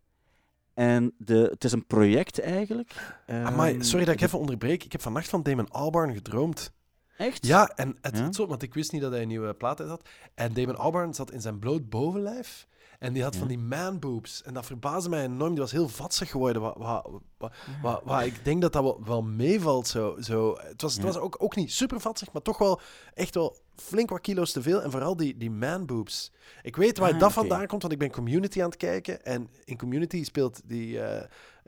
En 0.74 1.12
de, 1.18 1.48
het 1.50 1.64
is 1.64 1.72
een 1.72 1.86
project 1.86 2.40
eigenlijk. 2.40 3.18
Amai, 3.26 3.72
Ehm, 3.74 3.82
sorry 3.82 4.04
dat 4.04 4.14
ik 4.14 4.20
de- 4.20 4.26
even 4.26 4.38
onderbreek. 4.38 4.84
Ik 4.84 4.92
heb 4.92 5.00
vannacht 5.02 5.28
van 5.28 5.42
Damon 5.42 5.70
Albarn 5.70 6.14
gedroomd. 6.14 6.72
Echt? 7.20 7.46
Ja, 7.46 7.68
en 7.68 7.96
het, 8.00 8.16
Ja? 8.16 8.32
zo, 8.32 8.46
want 8.46 8.62
ik 8.62 8.74
wist 8.74 8.92
niet 8.92 9.00
dat 9.02 9.12
hij 9.12 9.22
een 9.22 9.28
nieuwe 9.28 9.54
plaat 9.54 9.80
uit 9.80 9.88
had. 9.88 10.08
En 10.34 10.52
Damon 10.52 10.76
Albarn 10.76 11.14
zat 11.14 11.30
in 11.30 11.40
zijn 11.40 11.58
bloot 11.58 11.88
bovenlijf. 11.88 12.66
En 12.98 13.12
die 13.12 13.22
had 13.22 13.36
van 13.36 13.48
die 13.48 13.58
man 13.58 13.98
boobs. 13.98 14.42
En 14.42 14.54
dat 14.54 14.66
verbaasde 14.66 15.08
mij 15.08 15.24
enorm. 15.24 15.50
Die 15.50 15.60
was 15.60 15.72
heel 15.72 15.88
vatsig 15.88 16.30
geworden. 16.30 16.62
Wat, 16.62 16.76
wat, 16.76 17.06
wat, 17.38 17.52
wat, 17.82 18.02
wat 18.04 18.22
ik 18.22 18.44
denk 18.44 18.62
dat 18.62 18.72
dat 18.72 18.82
wel, 18.82 19.04
wel 19.04 19.22
meevalt. 19.22 19.88
Zo, 19.88 20.16
zo. 20.20 20.56
Het 20.58 20.82
was, 20.82 20.94
het 20.94 21.02
was 21.02 21.16
ook, 21.16 21.36
ook 21.38 21.56
niet 21.56 21.72
super 21.72 22.00
vatsig, 22.00 22.32
maar 22.32 22.42
toch 22.42 22.58
wel 22.58 22.80
echt 23.14 23.34
wel 23.34 23.56
flink 23.76 24.10
wat 24.10 24.20
kilo's 24.20 24.52
te 24.52 24.62
veel. 24.62 24.82
En 24.82 24.90
vooral 24.90 25.16
die, 25.16 25.36
die 25.36 25.50
man 25.50 25.86
boobs. 25.86 26.32
Ik 26.62 26.76
weet 26.76 26.98
waar 26.98 27.12
Ah, 27.12 27.18
dat 27.18 27.32
vandaan 27.32 27.66
komt, 27.66 27.82
want 27.82 27.94
ik 27.94 27.98
ben 27.98 28.10
Community 28.10 28.62
aan 28.62 28.68
het 28.68 28.78
kijken. 28.78 29.24
En 29.24 29.48
in 29.64 29.76
Community 29.76 30.24
speelt 30.24 30.60
die... 30.64 31.00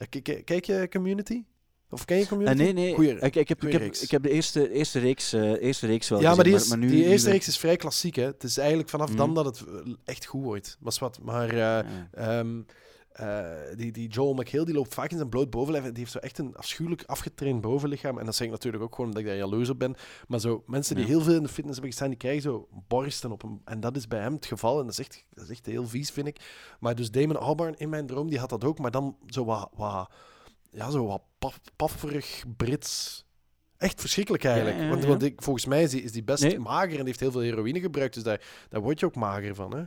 kijk, 0.09 0.43
kijk 0.45 0.65
je 0.65 0.89
Community? 0.91 1.45
Of 1.93 2.05
ken 2.05 2.17
je 2.19 2.27
Community? 2.27 2.59
Eh, 2.59 2.65
nee, 2.65 2.73
nee. 2.73 2.95
Goeie- 2.95 3.11
ik, 3.21 3.37
ik, 3.37 3.49
heb, 3.49 3.65
ik, 3.65 3.73
heb, 3.73 3.83
ik 3.83 4.11
heb 4.11 4.23
de 4.23 4.31
eerste, 4.31 4.71
eerste, 4.73 4.99
reeks, 4.99 5.33
eh, 5.33 5.63
eerste 5.63 5.87
reeks 5.87 6.09
wel 6.09 6.21
Ja, 6.21 6.35
maar 6.35 6.45
die, 6.45 6.53
gezien, 6.53 6.83
is, 6.83 6.89
nu- 6.91 6.97
die 6.97 7.05
eerste 7.05 7.31
reeks 7.31 7.49
is 7.49 7.59
vrij 7.59 7.77
klassiek, 7.77 8.15
hè. 8.17 8.25
Het 8.25 8.43
is 8.45 8.57
eigenlijk 8.59 8.89
vanaf 8.89 9.11
dan 9.11 9.31
Mhm. 9.31 9.35
dat 9.43 9.45
het 9.45 9.69
eh, 9.69 9.93
echt 10.05 10.25
goed 10.25 10.43
wordt. 10.43 10.77
Maar, 10.81 10.97
wat, 11.01 11.19
maar 11.23 11.49
eh, 11.49 11.57
Ja. 11.57 11.85
ehm, 12.13 12.61
eh, 13.13 13.45
die, 13.77 13.93
die 13.93 14.09
Joel 14.09 14.35
McHale 14.35 14.65
die 14.65 14.75
loopt 14.75 14.95
vaak 14.95 15.11
in 15.11 15.17
zijn 15.17 15.29
bloot 15.29 15.51
bovenlijf 15.51 15.85
en 15.85 15.91
die 15.91 15.99
heeft 15.99 16.13
zo 16.13 16.19
echt 16.19 16.39
een 16.39 16.57
afschuwelijk 16.57 17.03
afgetraind 17.07 17.61
bovenlichaam. 17.61 18.19
En 18.19 18.25
dat 18.25 18.35
zeg 18.35 18.47
ik 18.47 18.53
natuurlijk 18.53 18.83
ook 18.83 18.95
gewoon 18.95 19.07
omdat 19.07 19.23
ik 19.23 19.29
daar 19.29 19.39
jaloers 19.39 19.69
op 19.69 19.79
ben. 19.79 19.95
Maar 20.29 20.41
zo, 20.41 20.63
mensen 20.67 20.95
die 20.97 21.05
Ja. 21.05 21.11
heel 21.11 21.21
veel 21.21 21.35
in 21.35 21.43
de 21.43 21.49
fitness 21.49 21.73
hebben 21.73 21.91
gestaan, 21.91 22.09
die 22.09 22.19
krijgen 22.19 22.43
zo 22.43 22.69
borsten 22.89 23.33
op 23.33 23.43
hem. 23.43 23.61
En 23.65 23.81
dat 23.81 23.97
is 23.97 24.09
bij 24.09 24.21
hem 24.21 24.33
het 24.33 24.47
geval. 24.47 24.79
En 24.79 24.85
dat 24.87 24.93
is 24.93 24.99
echt, 24.99 25.25
dat 25.35 25.45
is 25.45 25.51
echt 25.51 25.67
heel 25.67 25.87
vies, 25.89 26.11
vind 26.11 26.27
ik. 26.27 26.37
Maar 26.81 26.95
dus 26.95 27.11
Damon 27.11 27.37
Albarn 27.41 27.75
in 27.79 27.89
mijn 27.89 28.07
droom, 28.07 28.29
die 28.29 28.39
had 28.39 28.51
dat 28.51 28.65
ook. 28.65 28.79
Maar 28.79 28.91
dan 28.91 29.17
zo 29.27 29.45
wat, 29.45 29.71
wat, 29.75 30.11
ja, 30.73 30.91
zo 30.91 31.07
wat 31.07 31.23
paf, 31.39 31.59
pafferig 31.77 32.43
Brits. 32.57 33.25
Echt 33.77 34.01
verschrikkelijk 34.01 34.45
eigenlijk. 34.45 34.77
Ja, 34.77 34.83
ja, 34.83 34.89
Want, 34.91 35.05
want 35.05 35.23
ik, 35.23 35.43
volgens 35.43 35.67
mij 35.67 35.83
is 35.83 35.91
die, 35.91 36.03
is 36.03 36.13
die 36.13 36.25
best 36.25 36.43
Nee. 36.43 36.59
mager 36.59 36.91
en 36.91 36.97
die 36.97 37.05
heeft 37.05 37.21
heel 37.21 37.31
veel 37.31 37.41
heroïne 37.41 37.81
gebruikt. 37.81 38.15
Dus 38.15 38.23
daar, 38.23 38.41
daar 38.69 38.81
word 38.81 39.01
je 39.01 39.07
ook 39.07 39.15
mager 39.17 39.55
van, 39.55 39.75
hè? 39.77 39.83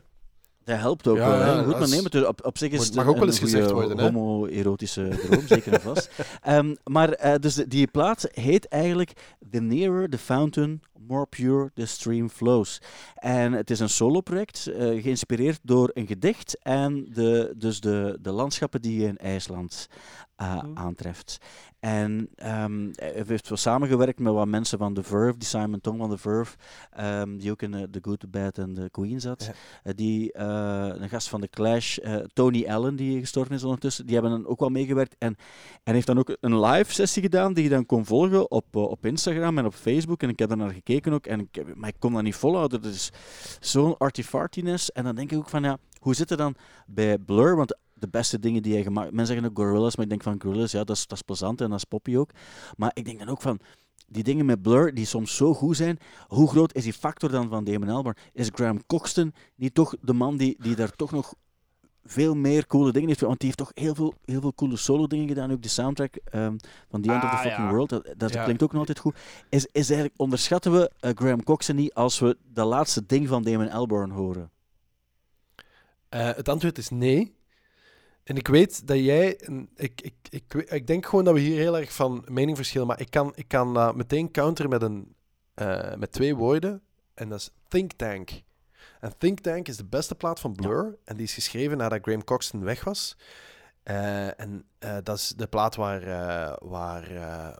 Dat 0.63 0.77
helpt 0.79 1.07
ook 1.07 1.17
Ja, 1.17 1.27
wel. 1.29 1.39
hè. 1.57 1.63
Goed, 1.63 1.71
maar 1.73 1.81
is- 1.81 1.89
nee, 1.89 2.01
maar 2.01 2.11
het- 2.11 2.27
op, 2.27 2.45
op 2.45 2.57
zich 2.57 2.71
is 2.71 2.77
Mag- 2.77 2.85
het 2.85 2.95
mag 2.95 3.03
een- 3.03 3.09
ook 3.09 3.15
wel 3.17 3.23
een 3.27 3.29
eens 3.29 3.39
gezegd 3.39 3.71
worden, 3.71 3.99
homo-erotische 3.99 5.07
droom, 5.27 5.47
zeker 5.47 5.73
en 5.73 5.81
vast. 5.81 6.09
Ehm, 6.41 6.75
maar 6.83 7.09
eh, 7.11 7.35
dus 7.39 7.55
die 7.55 7.87
plaat 7.87 8.27
heet 8.31 8.67
eigenlijk 8.67 9.11
The 9.51 9.59
Nearer 9.61 10.09
the 10.09 10.17
Fountain, 10.17 10.81
More 10.99 11.25
Pure 11.25 11.71
the 11.73 11.85
Stream 11.85 12.29
Flows. 12.29 12.81
En 13.15 13.51
het 13.51 13.69
is 13.69 13.79
een 13.79 13.89
solo-project, 13.89 14.67
eh, 14.67 15.01
geïnspireerd 15.01 15.59
door 15.63 15.91
een 15.93 16.07
gedicht 16.07 16.57
en 16.61 17.07
de, 17.13 17.53
dus 17.57 17.79
de, 17.79 18.17
de 18.21 18.31
landschappen 18.31 18.81
die 18.81 19.01
je 19.01 19.07
in 19.07 19.17
IJsland 19.17 19.87
eh, 20.35 20.57
aantreft. 20.73 21.37
En 21.79 22.29
ehm, 22.35 22.89
hij 22.95 23.23
heeft 23.27 23.49
wel 23.49 23.57
samengewerkt 23.57 24.19
met 24.19 24.33
wat 24.33 24.47
mensen 24.47 24.77
van 24.77 24.93
The 24.93 25.03
Verve, 25.03 25.37
die 25.37 25.47
Simon 25.47 25.81
Tong 25.81 25.97
van 25.97 26.09
The 26.09 26.17
Verve, 26.17 26.55
ehm, 26.91 27.37
die 27.37 27.51
ook 27.51 27.61
in 27.61 27.71
The 27.91 27.99
Good, 28.01 28.19
The 28.19 28.27
Bad 28.27 28.59
and 28.59 28.75
The 28.75 28.89
Queen 28.91 29.21
zat. 29.21 29.43
Ja. 29.45 29.53
Eh, 29.83 29.93
die, 29.95 30.37
een 30.37 31.09
gast 31.09 31.29
van 31.29 31.41
The 31.41 31.47
Clash, 31.47 31.97
Tony 32.33 32.65
Allen, 32.67 32.95
die 32.95 33.19
gestorven 33.19 33.55
is 33.55 33.63
ondertussen, 33.63 34.05
die 34.05 34.13
hebben 34.13 34.31
dan 34.31 34.47
ook 34.47 34.59
wel 34.59 34.69
meegewerkt. 34.69 35.15
En, 35.17 35.35
en 35.83 35.93
heeft 35.93 36.07
dan 36.07 36.19
ook 36.19 36.37
een 36.39 36.59
live 36.59 36.93
sessie 36.93 37.21
gedaan 37.21 37.53
die 37.53 37.63
je 37.63 37.69
dan 37.69 37.85
kon 37.85 38.05
volgen 38.05 38.51
op, 38.51 38.75
op 38.75 39.05
Instagram 39.05 39.57
en 39.57 39.65
op 39.65 39.73
Facebook. 39.73 40.21
En 40.21 40.29
ik 40.29 40.39
heb 40.39 40.49
daar 40.49 40.57
naar 40.57 40.67
gekeken 40.67 40.84
ook, 41.13 41.25
en 41.25 41.39
ik, 41.39 41.75
maar 41.75 41.89
ik 41.89 41.95
kon 41.99 42.13
dat 42.13 42.23
niet 42.23 42.35
volhouden. 42.35 42.83
Is 42.83 43.11
zo'n 43.59 43.97
artifartiness. 43.97 44.91
En 44.91 45.03
dan 45.03 45.15
denk 45.15 45.31
ik 45.31 45.37
ook 45.37 45.49
van, 45.49 45.63
ja, 45.63 45.77
hoe 45.99 46.15
zit 46.15 46.29
het 46.29 46.37
dan 46.39 46.55
bij 46.87 47.17
Blur? 47.17 47.55
Want 47.55 47.77
de 47.93 48.07
beste 48.07 48.39
dingen 48.39 48.61
die 48.61 48.73
hij 48.73 48.83
gemaakt... 48.83 49.11
Men 49.11 49.25
zeggen 49.25 49.45
ook 49.45 49.57
Gorillaz, 49.57 49.95
maar 49.95 50.05
ik 50.05 50.11
denk 50.11 50.23
van 50.23 50.41
Gorillaz, 50.41 50.71
ja, 50.71 50.83
dat 50.83 50.95
is, 50.95 51.07
dat 51.07 51.17
is 51.17 51.23
plezant 51.23 51.61
en 51.61 51.69
dat 51.69 51.77
is 51.77 51.83
poppy 51.83 52.17
ook. 52.17 52.29
Maar 52.77 52.91
ik 52.93 53.05
denk 53.05 53.19
dan 53.19 53.29
ook 53.29 53.41
van... 53.41 53.59
Die 54.07 54.23
dingen 54.23 54.45
met 54.45 54.61
Blur, 54.61 54.93
die 54.93 55.05
soms 55.05 55.35
zo 55.35 55.53
goed 55.53 55.75
zijn, 55.75 55.97
hoe 56.27 56.49
groot 56.49 56.75
is 56.75 56.83
die 56.83 56.93
factor 56.93 57.31
dan 57.31 57.49
van 57.49 57.63
Damon 57.63 57.89
Albarn? 57.89 58.17
Is 58.33 58.49
Graham 58.53 58.85
Coxton 58.85 59.33
niet 59.55 59.73
toch 59.73 59.95
de 60.01 60.13
man 60.13 60.37
die, 60.37 60.55
die 60.61 60.75
daar 60.75 60.91
toch 60.91 61.11
nog 61.11 61.33
veel 62.07 62.35
meer 62.35 62.67
coole 62.67 62.91
dingen 62.91 63.07
heeft? 63.07 63.19
Want 63.21 63.39
die 63.39 63.45
heeft 63.47 63.57
toch 63.57 63.71
heel 63.73 63.95
veel, 63.95 64.13
heel 64.25 64.41
veel 64.41 64.53
coole 64.53 64.77
solo 64.77 65.07
dingen 65.07 65.27
gedaan. 65.27 65.51
Ook 65.51 65.61
de 65.61 65.69
soundtrack 65.69 66.15
ehm, 66.15 66.55
van 66.89 67.01
The 67.01 67.11
End 67.11 67.23
of 67.23 67.29
the 67.29 67.35
Ah, 67.35 67.41
Fucking 67.41 67.67
ja. 67.67 67.71
World, 67.73 67.89
dat, 67.89 68.13
dat 68.17 68.33
Ja. 68.33 68.43
klinkt 68.43 68.63
ook 68.63 68.71
nog 68.71 68.79
altijd 68.79 68.99
goed. 68.99 69.15
Is, 69.49 69.65
is 69.65 69.89
eigenlijk, 69.89 70.13
onderschatten 70.21 70.71
we 70.71 70.91
eh, 70.99 71.11
Graham 71.15 71.43
Coxton 71.43 71.75
niet 71.75 71.93
als 71.93 72.19
we 72.19 72.37
dat 72.43 72.67
laatste 72.67 73.05
ding 73.05 73.27
van 73.27 73.43
Damon 73.43 73.69
Albarn 73.69 74.09
horen? 74.11 74.51
Eh, 76.09 76.25
het 76.35 76.49
antwoord 76.49 76.77
is 76.77 76.89
nee. 76.89 77.35
En 78.23 78.35
ik 78.37 78.47
weet 78.47 78.87
dat 78.87 78.97
jij... 78.97 79.39
Ik, 79.75 80.01
ik, 80.01 80.13
ik, 80.29 80.53
ik 80.53 80.87
denk 80.87 81.05
gewoon 81.05 81.25
dat 81.25 81.33
we 81.33 81.39
hier 81.39 81.57
heel 81.57 81.77
erg 81.77 81.93
van 81.93 82.25
mening 82.27 82.57
verschillen. 82.57 82.87
Maar 82.87 82.99
ik 82.99 83.09
kan, 83.09 83.31
ik 83.35 83.47
kan 83.47 83.93
meteen 83.95 84.31
counteren 84.31 84.71
met, 84.71 84.81
een, 84.81 85.15
eh, 85.53 85.95
met 85.95 86.11
twee 86.11 86.35
woorden. 86.35 86.81
En 87.13 87.29
dat 87.29 87.39
is 87.39 87.49
Think 87.67 87.91
Tank. 87.91 88.29
En 89.05 89.17
Think 89.17 89.39
Tank 89.39 89.67
is 89.67 89.77
de 89.77 89.85
beste 89.85 90.15
plaat 90.15 90.39
van 90.39 90.53
Blur. 90.55 90.97
En 91.03 91.15
die 91.15 91.25
is 91.25 91.33
geschreven 91.33 91.77
nadat 91.77 91.99
Graham 92.01 92.23
Coxton 92.23 92.63
weg 92.63 92.83
was. 92.83 93.17
Eh, 93.83 94.39
en 94.39 94.65
eh, 94.79 94.97
dat 95.03 95.17
is 95.17 95.33
de 95.37 95.47
plaat 95.47 95.75
waar... 95.75 96.01
eh, 96.01 96.57
waar 96.59 97.09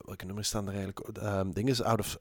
welke 0.05 0.25
nummers 0.25 0.47
staan 0.47 0.67
er 0.67 0.73
eigenlijk? 0.73 0.99
Ehm 1.17 1.51
ding 1.51 1.69
is 1.69 1.81
Out 1.81 1.99
of, 1.99 2.17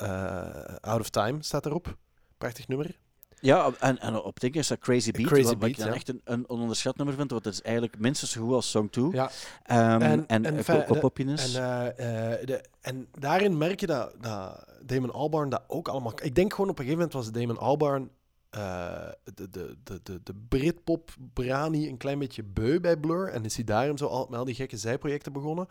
Out 0.80 1.00
of 1.00 1.10
Time 1.10 1.42
staat 1.42 1.66
erop. 1.66 1.96
Prachtig 2.38 2.68
nummer. 2.68 2.98
Ja, 3.40 3.70
en, 3.80 3.98
en 3.98 4.22
op 4.22 4.40
dingen 4.40 4.58
is 4.58 4.68
dat 4.68 4.78
Crazy 4.78 5.10
Beat, 5.10 5.26
Crazy 5.26 5.42
wat, 5.42 5.50
wat 5.50 5.58
Beat, 5.58 5.70
ik 5.70 5.78
dan 5.78 5.86
ja. 5.88 5.94
echt 5.94 6.08
een, 6.08 6.20
een 6.24 6.48
ononderschat 6.48 6.96
nummer 6.96 7.14
vind, 7.14 7.30
want 7.30 7.44
het 7.44 7.54
is 7.54 7.62
eigenlijk 7.62 7.98
minstens 7.98 8.30
zo 8.30 8.44
goed 8.44 8.54
als 8.54 8.70
Song 8.70 8.90
2. 8.90 9.10
Ja. 9.10 9.30
Ehm, 9.62 10.02
En- 10.02 10.26
en 10.26 10.44
en 10.44 10.64
en, 10.64 10.98
poppiness. 11.00 11.54
En, 11.54 11.96
de, 12.44 12.64
en 12.80 13.08
daarin 13.12 13.58
merk 13.58 13.80
je 13.80 13.86
dat, 13.86 14.14
dat 14.20 14.64
Damon 14.82 15.12
Albarn 15.12 15.48
dat 15.48 15.62
ook 15.66 15.88
allemaal... 15.88 16.12
Ik 16.22 16.34
denk 16.34 16.54
gewoon 16.54 16.70
op 16.70 16.78
een 16.78 16.84
gegeven 16.84 17.08
moment 17.08 17.24
was 17.24 17.40
Damon 17.40 17.58
Albarn 17.58 18.10
eh, 18.54 19.08
de, 19.34 19.50
de, 19.50 19.76
de, 19.84 20.00
de, 20.02 20.20
de 20.22 20.34
Britpop 20.48 21.10
brani 21.32 21.88
een 21.88 21.96
klein 21.96 22.18
beetje 22.18 22.42
beu 22.42 22.80
bij 22.80 22.96
Blur. 22.96 23.28
En 23.28 23.44
is 23.44 23.54
hij 23.54 23.64
daarom 23.64 23.96
zo 23.96 24.06
al 24.06 24.26
met 24.30 24.38
al 24.38 24.44
die 24.44 24.54
gekke 24.54 24.76
zijprojecten 24.76 25.32
begonnen. 25.32 25.68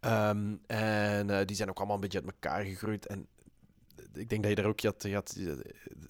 Ehm, 0.00 0.54
en 0.66 1.30
eh, 1.30 1.46
die 1.46 1.56
zijn 1.56 1.68
ook 1.68 1.76
allemaal 1.76 1.94
een 1.94 2.00
beetje 2.00 2.20
uit 2.20 2.30
elkaar 2.30 2.64
gegroeid. 2.64 3.06
En 3.06 3.26
ik 4.14 4.28
denk 4.28 4.42
dat 4.42 4.50
je 4.50 4.56
daar 4.56 4.66
ook... 4.66 4.80
Had, 4.80 5.02
je 5.02 5.14
had, 5.14 5.38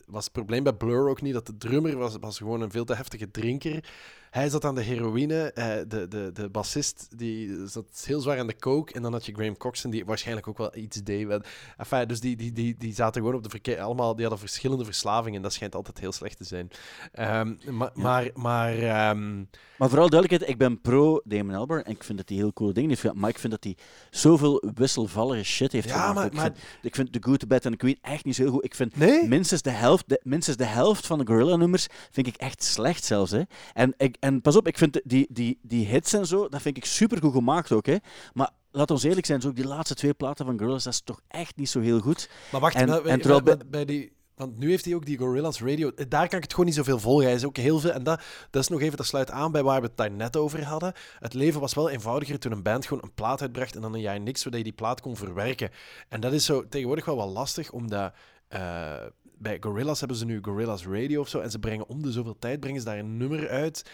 was 0.06 0.24
het 0.24 0.32
probleem 0.32 0.62
bij 0.62 0.72
Blur 0.72 1.08
ook 1.08 1.22
niet 1.22 1.32
dat 1.32 1.46
de 1.46 1.56
drummer 1.56 1.96
was, 1.96 2.16
was 2.20 2.38
gewoon 2.38 2.60
een 2.60 2.70
veel 2.70 2.84
te 2.84 2.94
heftige 2.94 3.30
drinker. 3.30 3.84
Hij 4.30 4.48
zat 4.48 4.64
aan 4.64 4.74
de 4.74 4.82
heroïne. 4.82 5.52
eh, 5.52 5.66
de, 5.88 6.08
de, 6.08 6.30
de 6.32 6.48
bassist 6.48 7.06
die 7.18 7.66
zat 7.66 8.02
heel 8.04 8.20
zwaar 8.20 8.38
aan 8.38 8.46
de 8.46 8.56
coke. 8.56 8.92
En 8.92 9.02
dan 9.02 9.12
had 9.12 9.26
je 9.26 9.32
Graham 9.34 9.56
Coxon, 9.56 9.90
die 9.90 10.04
waarschijnlijk 10.04 10.48
ook 10.48 10.58
wel 10.58 10.76
iets 10.76 11.02
deed. 11.02 11.38
Enfin, 11.76 12.08
dus 12.08 12.20
die, 12.20 12.36
die, 12.36 12.52
die, 12.52 12.74
die 12.78 12.94
zaten 12.94 13.20
gewoon 13.20 13.36
op 13.36 13.42
de 13.42 13.50
verkeer. 13.50 13.80
Allemaal, 13.80 14.12
die 14.12 14.20
hadden 14.26 14.38
verschillende 14.38 14.84
verslavingen. 14.84 15.42
Dat 15.42 15.52
schijnt 15.52 15.74
altijd 15.74 15.98
heel 16.00 16.12
slecht 16.12 16.36
te 16.36 16.44
zijn. 16.44 16.70
Ma- 17.16 17.52
Ja. 17.64 17.90
Maar, 17.94 18.30
maar 18.34 18.72
ehm, 18.78 19.36
Maar 19.78 19.88
vooral 19.88 20.08
duidelijkheid, 20.08 20.50
ik 20.50 20.58
ben 20.58 20.80
pro 20.80 21.20
Damon 21.24 21.54
Albarn 21.54 21.84
en 21.84 21.92
ik 21.92 22.04
vind 22.04 22.18
dat 22.18 22.28
hij 22.28 22.38
heel 22.38 22.52
coole 22.52 22.72
dingen 22.72 22.88
heeft 22.88 23.00
gedaan, 23.00 23.18
maar 23.18 23.30
ik 23.30 23.38
vind 23.38 23.52
dat 23.52 23.64
hij 23.64 23.76
zoveel 24.10 24.62
wisselvallige 24.74 25.44
shit 25.44 25.72
heeft 25.72 25.88
Ja, 25.88 25.94
gemaakt. 25.94 26.14
maar- 26.14 26.26
ik, 26.26 26.32
maar- 26.32 26.42
vind, 26.44 26.56
ik 26.82 26.94
vind 26.94 27.12
The 27.12 27.18
Good, 27.22 27.38
The 27.40 27.46
Bad 27.46 27.64
and 27.66 27.72
The 27.78 27.78
Queen 27.84 27.98
echt 28.00 28.24
niet 28.24 28.34
zo 28.34 28.42
heel 28.42 28.52
goed. 28.52 28.64
Ik 28.64 28.74
vind 28.74 28.96
nee? 28.96 29.28
minstens 29.28 29.62
de 29.62 29.70
helft, 29.70 30.08
de, 30.08 30.20
minstens 30.22 30.56
de 30.56 30.64
helft 30.64 31.06
van 31.06 31.18
de 31.18 31.26
Gorilla-nummers 31.26 31.86
vind 32.10 32.26
ik 32.26 32.36
echt 32.36 32.62
slecht 32.62 33.04
zelfs. 33.04 33.30
Hè. 33.30 33.42
En, 33.74 33.94
ik, 33.96 34.16
en 34.20 34.40
pas 34.40 34.56
op, 34.56 34.66
ik 34.66 34.78
vind 34.78 35.00
die, 35.04 35.26
die, 35.30 35.58
die 35.62 35.86
hits 35.86 36.12
en 36.12 36.26
zo, 36.26 36.48
dat 36.48 36.62
vind 36.62 36.76
ik 36.76 36.84
super 36.84 37.18
goed 37.18 37.32
gemaakt 37.32 37.72
ook. 37.72 37.86
Hè. 37.86 37.96
Maar 38.32 38.50
laat 38.70 38.90
ons 38.90 39.02
eerlijk 39.02 39.26
zijn, 39.26 39.40
zo 39.40 39.48
ook 39.48 39.56
die 39.56 39.66
laatste 39.66 39.94
twee 39.94 40.14
platen 40.14 40.46
van 40.46 40.58
Gorillaz, 40.58 40.84
dat 40.84 40.92
is 40.92 41.00
toch 41.00 41.20
echt 41.28 41.56
niet 41.56 41.68
zo 41.70 41.80
heel 41.80 42.00
goed. 42.00 42.30
Maar 42.52 42.60
wacht, 42.60 42.74
En- 42.74 43.04
en 43.04 43.20
terwijl 43.20 43.42
bij- 43.42 43.56
bij- 43.56 43.66
bij 43.70 43.84
die... 43.84 44.16
Want 44.34 44.58
nu 44.58 44.68
heeft 44.70 44.84
hij 44.84 44.94
ook 44.94 45.06
die 45.06 45.18
Gorillaz 45.18 45.60
Radio. 45.60 45.92
Daar 46.08 46.28
kan 46.28 46.36
ik 46.36 46.42
het 46.42 46.50
gewoon 46.50 46.66
niet 46.66 46.74
zoveel 46.74 46.98
volgen. 46.98 47.24
Hij 47.26 47.34
is 47.34 47.44
ook 47.44 47.56
heel 47.56 47.78
veel. 47.80 47.90
En 47.90 48.02
dat, 48.02 48.22
dat 48.50 48.62
is 48.62 48.68
nog 48.68 48.80
even, 48.80 48.96
dat 48.96 49.06
sluit 49.06 49.30
aan 49.30 49.52
bij 49.52 49.62
waar 49.62 49.80
we 49.80 49.86
het 49.86 49.96
daar 49.96 50.10
net 50.10 50.36
over 50.36 50.64
hadden. 50.64 50.92
Het 51.18 51.34
leven 51.34 51.60
was 51.60 51.74
wel 51.74 51.90
eenvoudiger 51.90 52.38
toen 52.38 52.52
een 52.52 52.62
band 52.62 52.86
gewoon 52.86 53.02
een 53.02 53.14
plaat 53.14 53.40
uitbracht 53.40 53.74
en 53.74 53.80
dan 53.80 53.94
een 53.94 54.00
jaar 54.00 54.20
niks, 54.20 54.40
zodat 54.40 54.58
je 54.58 54.64
die 54.64 54.72
plaat 54.72 55.00
kon 55.00 55.16
verwerken. 55.16 55.70
En 56.08 56.20
dat 56.20 56.32
is 56.32 56.44
zo 56.44 56.68
tegenwoordig 56.68 57.04
wel 57.04 57.16
wat 57.16 57.28
lastig, 57.28 57.70
omdat 57.70 58.12
eh, 58.48 58.96
bij 59.38 59.56
Gorillaz 59.60 59.98
hebben 59.98 60.16
ze 60.16 60.24
nu 60.24 60.38
Gorillaz 60.42 60.84
Radio 60.86 61.20
of 61.20 61.28
zo. 61.28 61.40
En 61.40 61.50
ze 61.50 61.58
brengen 61.58 61.88
om 61.88 62.02
de 62.02 62.12
zoveel 62.12 62.36
tijd 62.38 62.60
brengen 62.60 62.80
ze 62.80 62.86
daar 62.86 62.98
een 62.98 63.16
nummer 63.16 63.48
uit. 63.48 63.90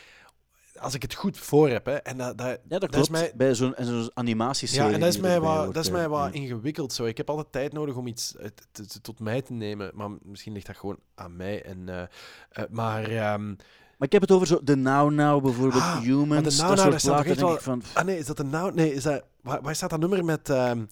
Als 0.80 0.94
ik 0.94 1.02
het 1.02 1.14
goed 1.14 1.38
voor 1.38 1.68
heb, 1.68 1.86
hè. 1.86 1.92
En 1.94 2.16
dat, 2.18 2.38
dat, 2.38 2.46
Ja, 2.46 2.56
dat 2.68 2.80
dat 2.80 2.90
klopt. 2.90 2.96
is 3.06 3.08
mij, 3.08 3.32
Bij 3.36 3.54
zo'n 3.54 3.74
zo'n 3.80 4.10
animatieserie. 4.14 4.88
ja, 4.88 4.94
en 4.94 5.00
dat 5.00 5.08
is 5.08 5.14
die 5.14 5.22
mij 5.24 5.40
wat, 5.40 5.56
hoort, 5.56 5.74
dat 5.74 5.82
is 5.82 5.88
eh, 5.88 5.94
mij 5.96 6.08
wat 6.08 6.34
ja. 6.34 6.40
ingewikkeld 6.40 6.92
zo. 6.92 7.04
Ik 7.04 7.16
heb 7.16 7.28
altijd 7.30 7.52
tijd 7.52 7.72
nodig 7.72 7.94
om 7.96 8.06
iets 8.06 8.36
eh, 8.36 8.46
t- 8.46 8.66
t- 8.72 8.98
tot 9.02 9.20
mij 9.20 9.42
te 9.42 9.52
nemen. 9.52 9.90
Maar 9.94 10.08
misschien 10.22 10.52
ligt 10.52 10.66
dat 10.66 10.76
gewoon 10.76 10.98
aan 11.14 11.36
mij. 11.36 11.62
En, 11.64 11.88
eh, 11.88 12.02
eh, 12.50 12.64
maar 12.70 13.04
ehm, 13.04 13.54
Maar 13.98 14.06
ik 14.08 14.12
heb 14.12 14.22
het 14.22 14.30
over 14.30 14.46
zo 14.46 14.60
de 14.64 14.76
Now 14.76 15.10
Now 15.12 15.42
bijvoorbeeld, 15.42 15.82
Ah, 15.82 15.98
Humans, 16.00 16.56
de 16.56 16.62
Now 16.62 16.76
dat 16.76 16.84
Now, 16.84 16.98
soort 16.98 17.22
platen. 17.22 17.36
wel- 17.40 17.54
ik 17.54 17.60
van, 17.60 17.82
ah 17.94 18.04
nee, 18.04 18.18
is 18.18 18.26
dat 18.26 18.38
een 18.38 18.50
nou? 18.50 18.74
Nee, 18.74 18.94
is 18.94 19.02
dat 19.02 19.24
waar, 19.42 19.62
waar 19.62 19.74
staat 19.74 19.90
dat 19.90 20.00
nummer 20.00 20.24
met 20.24 20.48
ehm 20.48 20.84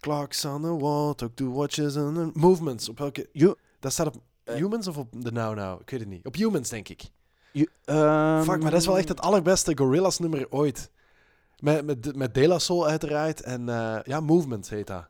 clocks 0.00 0.44
on 0.44 0.62
the 0.62 0.76
wall, 0.76 1.14
talk 1.14 1.30
to 1.34 1.52
watches 1.52 1.96
and 1.96 2.34
movements? 2.36 2.88
Op 2.88 2.98
welke? 2.98 3.28
You- 3.32 3.54
Dat 3.84 3.92
staat 3.92 4.06
op 4.06 4.22
Eh. 4.44 4.54
Humans 4.54 4.86
of 4.88 4.96
op 4.96 5.22
de 5.22 5.32
Now 5.32 5.54
Now? 5.56 5.80
Ik 5.80 5.90
weet 5.90 6.00
het 6.00 6.08
niet. 6.08 6.26
Op 6.26 6.34
Humans 6.34 6.68
denk 6.68 6.88
ik. 6.88 7.02
you- 7.52 7.68
ehm, 7.84 8.42
Fuck, 8.42 8.62
maar 8.62 8.70
dat 8.70 8.80
is 8.80 8.86
wel 8.86 8.98
echt 8.98 9.08
het 9.08 9.20
allerbeste 9.20 9.72
Gorillaz 9.76 10.18
nummer 10.18 10.46
ooit. 10.50 10.90
Met, 11.58 11.84
met, 11.84 12.16
met 12.16 12.34
De 12.34 12.46
La 12.48 12.58
Soul 12.58 12.86
uiteraard 12.86 13.40
en 13.40 13.68
eh, 13.68 13.98
ja, 14.02 14.20
Movements 14.20 14.68
heet 14.68 14.86
dat. 14.86 15.06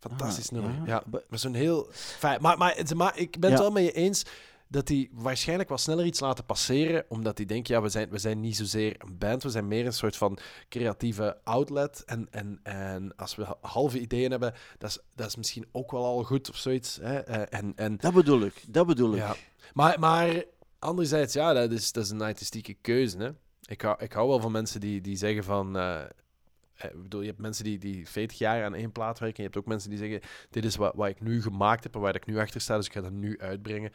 Fantastisch 0.00 0.46
Ah, 0.46 0.52
nummer. 0.52 0.72
ja. 0.86 1.02
Maar 1.28 1.38
zo'n 1.38 1.54
heel... 1.54 1.86
Fijn, 1.92 2.40
maar, 2.42 2.58
maar, 2.58 2.76
maar 2.96 3.18
ik 3.18 3.40
ben 3.40 3.50
het 3.50 3.60
wel 3.60 3.70
met 3.70 3.84
je 3.84 3.92
eens. 3.92 4.24
Dat 4.68 4.86
die 4.86 5.10
waarschijnlijk 5.12 5.68
wat 5.68 5.80
sneller 5.80 6.04
iets 6.04 6.20
laten 6.20 6.44
passeren, 6.44 7.04
omdat 7.08 7.36
die 7.36 7.46
denken, 7.46 7.74
ja, 7.74 7.82
we 7.82 7.88
zijn, 7.88 8.08
we 8.10 8.18
zijn 8.18 8.40
niet 8.40 8.56
zozeer 8.56 8.94
een 8.98 9.18
band, 9.18 9.42
we 9.42 9.50
zijn 9.50 9.68
meer 9.68 9.86
een 9.86 9.92
soort 9.92 10.16
van 10.16 10.38
creatieve 10.68 11.38
outlet. 11.44 12.04
En, 12.04 12.26
en, 12.30 12.60
en 12.62 13.16
als 13.16 13.34
we 13.34 13.46
halve 13.60 14.00
ideeën 14.00 14.30
hebben, 14.30 14.54
dat 14.78 14.90
is, 14.90 14.98
dat 15.14 15.26
is 15.26 15.36
misschien 15.36 15.66
ook 15.72 15.90
wel 15.90 16.04
al 16.04 16.22
goed 16.24 16.50
of 16.50 16.56
zoiets. 16.56 16.96
Hè? 17.02 17.18
Eh, 17.18 17.58
En, 17.60 17.72
en, 17.76 17.96
Dat 17.96 18.14
bedoel 18.14 18.40
ik, 18.42 18.62
dat 18.68 18.86
bedoel 18.86 19.12
ik. 19.12 19.18
ja. 19.18 19.34
maar, 19.74 19.98
maar 19.98 20.44
anderzijds, 20.78 21.32
ja, 21.34 21.52
dat 21.52 21.70
is, 21.72 21.92
dat 21.92 22.04
is 22.04 22.10
een 22.10 22.22
artistieke 22.22 22.74
keuze. 22.74 23.18
Hè? 23.18 23.30
Ik, 23.66 23.80
hou, 23.80 23.96
ik 24.02 24.12
hou 24.12 24.28
wel 24.28 24.40
van 24.40 24.52
mensen 24.52 24.80
die, 24.80 25.00
die 25.00 25.16
zeggen 25.16 25.44
van... 25.44 25.76
eh, 25.76 26.00
eh, 26.00 26.90
ik 26.90 27.02
bedoel, 27.02 27.20
je 27.20 27.26
hebt 27.26 27.40
mensen 27.40 27.64
die, 27.64 27.78
die 27.78 28.08
40 28.08 28.38
jaar 28.38 28.64
aan 28.64 28.74
één 28.74 28.92
plaat 28.92 29.18
werken. 29.18 29.36
En 29.36 29.42
je 29.42 29.48
hebt 29.50 29.56
ook 29.56 29.70
mensen 29.72 29.90
die 29.90 29.98
zeggen: 29.98 30.20
Dit 30.50 30.64
is 30.64 30.76
wat, 30.76 30.94
wat 30.94 31.08
ik 31.08 31.20
nu 31.20 31.42
gemaakt 31.42 31.82
heb 31.82 31.94
en 31.94 32.00
waar 32.00 32.14
ik 32.14 32.26
nu 32.26 32.38
achter 32.38 32.60
sta, 32.60 32.76
dus 32.76 32.86
ik 32.86 32.92
ga 32.92 33.00
dat 33.00 33.12
nu 33.12 33.38
uitbrengen. 33.40 33.92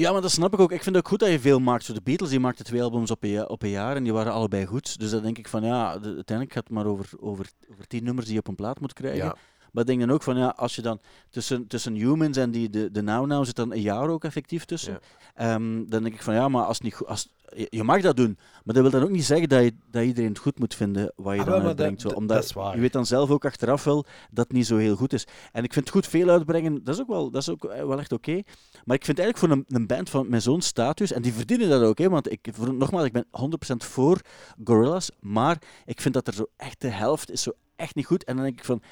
Ja, 0.00 0.12
maar 0.12 0.20
dat 0.22 0.30
snap 0.30 0.52
ik 0.52 0.60
ook. 0.60 0.72
Ik 0.72 0.82
vind 0.82 0.94
het 0.94 1.04
ook 1.04 1.10
goed 1.10 1.18
dat 1.20 1.30
je 1.30 1.40
veel 1.40 1.58
maakt. 1.60 1.84
Zo 1.84 1.92
de 1.92 2.00
Beatles 2.02 2.30
die 2.30 2.40
maakten 2.40 2.64
twee 2.64 2.82
albums 2.82 3.10
op 3.10 3.22
een, 3.24 3.48
op 3.48 3.62
een 3.62 3.68
jaar 3.68 3.96
en 3.96 4.02
die 4.02 4.12
waren 4.12 4.32
allebei 4.32 4.66
goed. 4.66 4.98
Dus 4.98 5.10
dan 5.10 5.22
denk 5.22 5.38
ik 5.38 5.48
van 5.48 5.64
ja, 5.64 5.98
de- 5.98 6.06
uiteindelijk 6.14 6.52
gaat 6.52 6.64
het 6.64 6.72
maar 6.72 6.86
over, 6.86 7.08
over, 7.20 7.46
over 7.72 7.86
tien 7.86 8.04
nummers 8.04 8.24
die 8.26 8.34
je 8.34 8.40
op 8.40 8.48
een 8.48 8.54
plaat 8.54 8.80
moet 8.80 8.92
krijgen. 8.92 9.24
Maar 9.72 9.82
ik 9.82 9.88
denk 9.88 10.00
dan 10.00 10.10
ook 10.10 10.22
van 10.22 10.36
ja, 10.36 10.48
als 10.56 10.74
je 10.74 10.82
dan 10.82 11.00
tussen, 11.30 11.66
tussen 11.66 11.94
Humans 11.94 12.36
en 12.36 12.50
die, 12.50 12.70
de, 12.70 12.90
de 12.90 13.02
Now 13.02 13.26
Now 13.26 13.44
zit 13.44 13.56
dan 13.56 13.72
een 13.72 13.80
jaar 13.80 14.08
ook 14.08 14.24
effectief 14.24 14.64
tussen. 14.64 14.92
Ja. 14.92 15.54
Ehm, 15.54 15.84
dan 15.88 16.02
denk 16.02 16.14
ik 16.14 16.22
van 16.22 16.34
ja, 16.34 16.48
maar 16.48 16.64
als 16.64 16.80
niet 16.80 16.94
goed, 16.94 17.06
als, 17.06 17.28
je, 17.70 17.82
mag 17.84 18.00
dat 18.00 18.16
doen. 18.16 18.38
Maar 18.64 18.74
dat 18.74 18.82
wil 18.82 18.90
dan 18.90 19.02
ook 19.02 19.10
niet 19.10 19.24
zeggen 19.24 19.48
dat, 19.48 19.62
je, 19.62 19.74
dat 19.90 20.02
iedereen 20.04 20.28
het 20.28 20.38
goed 20.38 20.58
moet 20.58 20.74
vinden 20.74 21.12
wat 21.16 21.34
je 21.34 21.40
Ah, 21.40 21.46
dan 21.46 21.62
uitbrengt. 21.62 21.92
dat- 21.92 22.00
zo. 22.00 22.08
dat- 22.08 22.16
Omdat 22.16 22.74
je 22.74 22.80
weet 22.80 22.92
dan 22.92 23.06
zelf 23.06 23.30
ook 23.30 23.44
achteraf 23.44 23.84
wel 23.84 24.04
dat 24.30 24.44
het 24.44 24.52
niet 24.56 24.66
zo 24.66 24.76
heel 24.76 24.96
goed 24.96 25.12
is. 25.12 25.26
En 25.52 25.64
ik 25.64 25.72
vind 25.72 25.84
het 25.84 25.94
goed 25.94 26.06
veel 26.06 26.28
uitbrengen, 26.28 26.84
dat 26.84 26.94
is 26.94 27.00
ook 27.00 27.08
wel, 27.08 27.30
dat 27.30 27.42
is 27.42 27.48
ook 27.48 27.64
eh, 27.64 27.84
wel 27.86 27.98
echt 27.98 28.12
oké. 28.12 28.40
Maar 28.84 28.96
ik 28.96 29.04
vind 29.04 29.18
eigenlijk 29.18 29.38
voor 29.38 29.50
een, 29.50 29.64
een 29.80 29.86
band 29.86 30.10
van 30.10 30.28
met 30.28 30.42
zo'n 30.42 30.60
status, 30.62 31.12
en 31.12 31.22
die 31.22 31.32
verdienen 31.32 31.68
dat 31.68 31.82
ook, 31.82 31.98
hè, 31.98 32.08
want 32.08 32.30
ik, 32.32 32.48
voor, 32.52 32.74
nogmaals, 32.74 33.04
ik 33.06 33.12
ben 33.12 33.26
100% 33.30 33.84
voor 33.84 34.20
Gorillaz, 34.64 35.08
maar 35.20 35.62
ik 35.84 36.00
vind 36.00 36.14
dat 36.14 36.26
er 36.26 36.32
zo 36.34 36.46
echt 36.56 36.80
de 36.80 36.88
helft 36.88 37.30
is 37.30 37.42
zo 37.42 37.52
echt 37.80 37.94
niet 37.94 38.06
goed. 38.06 38.24
En 38.24 38.34
dan 38.36 38.44
denk 38.44 38.58
ik 38.58 38.64
van, 38.64 38.82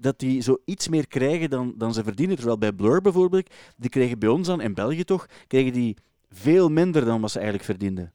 dat 0.00 0.18
die 0.18 0.40
zo 0.40 0.56
iets 0.64 0.88
meer 0.88 1.06
krijgen 1.08 1.50
dan, 1.50 1.74
dan 1.76 1.94
ze 1.94 2.02
verdienen. 2.04 2.36
Terwijl 2.36 2.58
bij 2.58 2.72
Blur 2.72 3.00
bijvoorbeeld, 3.00 3.50
die 3.76 3.90
kregen 3.90 4.18
bij 4.18 4.28
ons 4.28 4.46
dan, 4.46 4.60
in 4.60 4.74
België 4.74 5.04
toch, 5.04 5.26
kregen 5.46 5.72
die 5.72 5.96
veel 6.30 6.68
minder 6.68 7.04
dan 7.04 7.20
wat 7.20 7.30
ze 7.30 7.36
eigenlijk 7.38 7.66
verdienden. 7.68 8.12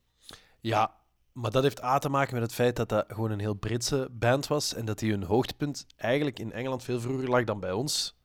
Ja, 0.59 0.95
maar 1.31 1.51
dat 1.51 1.63
heeft 1.63 1.83
A 1.83 1.97
te 1.99 2.09
maken 2.09 2.33
met 2.33 2.43
het 2.43 2.53
feit 2.53 2.75
dat 2.75 2.89
dat 2.89 3.05
gewoon 3.07 3.31
een 3.31 3.39
heel 3.39 3.53
Britse 3.53 4.07
band 4.11 4.47
was 4.47 4.73
en 4.73 4.85
dat 4.85 4.99
die 4.99 5.11
hun 5.11 5.23
hoogtepunt 5.23 5.85
eigenlijk 5.95 6.39
in 6.39 6.51
Engeland 6.51 6.83
veel 6.83 6.99
vroeger 6.99 7.29
lag 7.29 7.43
dan 7.43 7.59
bij 7.59 7.71
ons. 7.71 8.15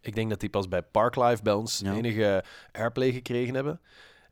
Ik 0.00 0.14
denk 0.14 0.30
dat 0.30 0.40
die 0.40 0.50
pas 0.50 0.68
bij 0.68 0.82
Parklife 0.82 1.42
bij 1.42 1.52
ons 1.52 1.80
Ja. 1.84 1.94
enige 1.94 2.44
airplay 2.72 3.12
gekregen 3.12 3.54
hebben. 3.54 3.80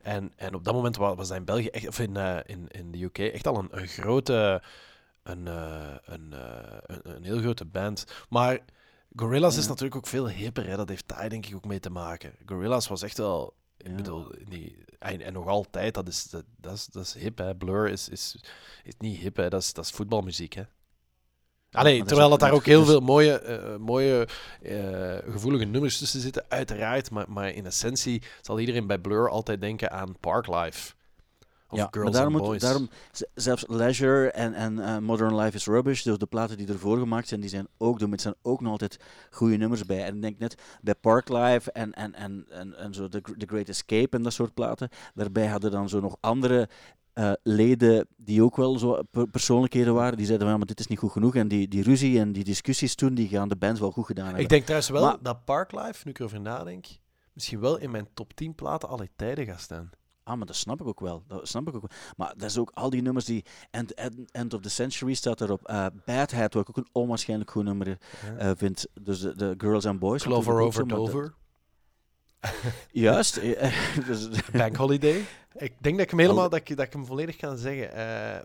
En, 0.01 0.31
en 0.35 0.55
op 0.55 0.63
dat 0.63 0.73
moment 0.73 0.95
wa- 0.97 1.15
was 1.15 1.27
dat 1.27 1.37
in 1.37 1.45
België, 1.45 1.67
echt, 1.67 1.87
of 1.87 1.99
in, 1.99 2.17
eh, 2.17 2.37
in, 2.45 2.67
in 2.67 2.91
de 2.91 3.03
UK, 3.03 3.17
echt 3.17 3.47
al 3.47 3.57
een, 3.57 3.67
een 3.71 3.87
grote, 3.87 4.61
een, 5.23 5.47
eh, 5.47 5.95
een, 6.05 6.33
eh, 6.33 6.77
een, 6.81 7.15
een 7.15 7.23
heel 7.23 7.39
grote 7.39 7.65
band. 7.65 8.05
Maar 8.29 8.59
Gorillaz 9.15 9.57
is 9.57 9.67
natuurlijk 9.67 9.95
ook 9.95 10.07
veel 10.07 10.29
hipper, 10.29 10.67
hè. 10.67 10.75
dat 10.75 10.89
heeft 10.89 11.07
daar 11.07 11.29
denk 11.29 11.45
ik 11.45 11.55
ook 11.55 11.65
mee 11.65 11.79
te 11.79 11.89
maken. 11.89 12.35
Gorillaz 12.45 12.87
was 12.87 13.01
echt 13.01 13.17
wel, 13.17 13.53
ik 13.77 13.95
bedoel, 13.95 14.31
die, 14.49 14.83
en, 14.99 15.21
en 15.21 15.33
nog 15.33 15.47
altijd, 15.47 15.93
dat 15.93 16.07
is, 16.07 16.29
dat, 16.29 16.43
dat 16.57 16.73
is, 16.73 16.85
dat 16.85 17.03
is 17.03 17.13
hip, 17.13 17.37
hè. 17.37 17.55
Blur 17.55 17.89
is, 17.89 18.09
is, 18.09 18.43
is 18.83 18.93
niet 18.97 19.17
hip, 19.17 19.35
hè. 19.35 19.49
Dat, 19.49 19.61
is, 19.61 19.73
dat 19.73 19.85
is 19.85 19.91
voetbalmuziek, 19.91 20.53
hè. 20.53 20.63
Allee, 21.71 22.03
terwijl 22.03 22.29
dat 22.29 22.39
daar 22.39 22.51
ook 22.51 22.65
heel 22.65 22.85
veel 22.85 22.99
mooie, 22.99 23.39
eh, 23.39 23.77
mooie 23.77 24.27
gevoelige 25.29 25.65
nummers 25.65 25.97
tussen 25.97 26.19
zitten, 26.19 26.45
uiteraard. 26.47 27.11
Maar, 27.11 27.31
maar 27.31 27.49
in 27.49 27.65
essentie 27.65 28.21
zal 28.41 28.59
iedereen 28.59 28.87
bij 28.87 28.97
Blur 28.97 29.29
altijd 29.29 29.61
denken 29.61 29.91
aan 29.91 30.19
Parklife. 30.19 30.93
Of 31.71 31.77
ja, 31.77 31.87
Girls 31.91 32.03
maar 32.03 32.11
daarom, 32.13 32.33
and 32.33 32.41
moet- 32.41 32.51
Boys. 32.51 32.61
daarom 32.61 32.89
zelfs 33.35 33.63
Leisure 33.67 34.31
en, 34.31 34.53
en 34.53 34.79
eh, 34.79 34.97
Modern 34.97 35.35
Life 35.35 35.55
is 35.55 35.65
Rubbish, 35.67 36.03
dus 36.03 36.17
de 36.17 36.25
platen 36.25 36.57
die 36.57 36.67
ervoor 36.67 36.97
gemaakt 36.97 37.27
zijn, 37.27 37.39
die 37.41 37.49
zijn 37.49 37.67
ook 37.77 37.99
doen. 37.99 38.11
Er 38.13 38.19
zijn 38.19 38.35
ook 38.41 38.61
nog 38.61 38.71
altijd 38.71 38.97
goede 39.31 39.57
nummers 39.57 39.85
bij. 39.85 40.03
En 40.03 40.15
ik 40.15 40.21
denk 40.21 40.39
net 40.39 40.55
bij 40.81 40.95
Parklife 40.95 41.71
en, 41.71 41.93
en, 41.93 42.13
en, 42.15 42.45
en, 42.49 42.77
en 42.77 42.93
zo 42.93 43.07
The, 43.07 43.21
The 43.37 43.45
Great 43.45 43.69
Escape 43.69 44.17
en 44.17 44.23
dat 44.23 44.33
soort 44.33 44.53
platen, 44.53 44.89
daarbij 45.13 45.47
hadden 45.47 45.71
dan 45.71 45.89
zo 45.89 45.99
nog 45.99 46.17
andere 46.19 46.69
eh, 47.13 47.31
leden 47.43 48.07
die 48.17 48.43
ook 48.43 48.55
wel 48.55 48.77
zo 48.79 49.01
per- 49.11 49.27
persoonlijkheden 49.27 49.93
waren, 49.93 50.17
die 50.17 50.25
zeiden 50.25 50.41
van 50.47 50.51
ja, 50.51 50.57
maar 50.57 50.67
dit 50.75 50.79
is 50.79 50.87
niet 50.87 50.99
goed 50.99 51.11
genoeg. 51.11 51.35
En 51.35 51.47
die, 51.47 51.67
die 51.67 51.83
ruzie 51.83 52.19
en 52.19 52.31
die 52.31 52.43
discussies 52.43 52.95
toen, 52.95 53.13
die 53.13 53.27
gaan 53.27 53.47
de 53.47 53.55
band 53.55 53.79
wel 53.79 53.91
goed 53.91 54.05
gedaan 54.05 54.25
hebben. 54.25 54.43
Ik 54.43 54.49
denk 54.49 54.61
trouwens 54.63 54.89
wel 54.91 55.03
Maar- 55.03 55.17
dat 55.21 55.45
Parklife, 55.45 56.01
nu 56.03 56.11
ik 56.11 56.19
erover 56.19 56.41
nadenk, 56.41 56.85
misschien 57.33 57.59
wel 57.59 57.77
in 57.77 57.91
mijn 57.91 58.07
top 58.13 58.33
10 58.33 58.55
platen 58.55 58.89
alle 58.89 59.09
tijden 59.15 59.45
gaat 59.45 59.61
staan. 59.61 59.89
Ah, 60.23 60.37
maar 60.37 60.45
dat 60.45 60.55
snap 60.55 60.81
ik 60.81 60.87
ook 60.87 60.99
wel. 60.99 61.23
Dat 61.27 61.47
snap 61.47 61.67
ik 61.67 61.75
ook 61.75 61.81
wel. 61.81 61.97
Maar 62.17 62.33
dat 62.37 62.49
is 62.49 62.57
ook 62.57 62.71
al 62.73 62.89
die 62.89 63.01
nummers 63.01 63.25
die... 63.25 63.45
End, 63.71 63.93
end, 63.93 64.31
End 64.31 64.53
of 64.53 64.61
the 64.61 64.69
Century 64.69 65.13
staat 65.13 65.41
erop. 65.41 65.67
Eh 65.67 65.85
Bad 66.05 66.31
Hat, 66.31 66.53
wat 66.53 66.61
ik 66.61 66.69
ook 66.69 66.77
een 66.77 66.89
onwaarschijnlijk 66.91 67.51
goed 67.51 67.63
nummer 67.63 67.97
eh, 68.37 68.51
vind. 68.55 68.87
Dus 69.01 69.19
de, 69.19 69.35
de 69.35 69.53
Girls 69.57 69.85
and 69.85 69.99
Boys. 69.99 70.23
Clover 70.23 70.59
over 70.59 70.87
Dover, 70.87 71.33
Juist. 72.91 73.37
eh, 73.37 73.73
dus, 74.07 74.29
Bank 74.51 74.75
Holiday. 74.75 75.25
Ik 75.53 75.73
denk 75.79 75.95
dat 75.95 76.03
ik 76.03 76.09
hem 76.09 76.19
helemaal 76.19 76.49
dat 76.49 76.59
ik, 76.59 76.77
dat 76.77 76.85
ik 76.85 76.93
hem 76.93 77.05
volledig 77.05 77.35
kan 77.35 77.57
zeggen. 77.57 77.89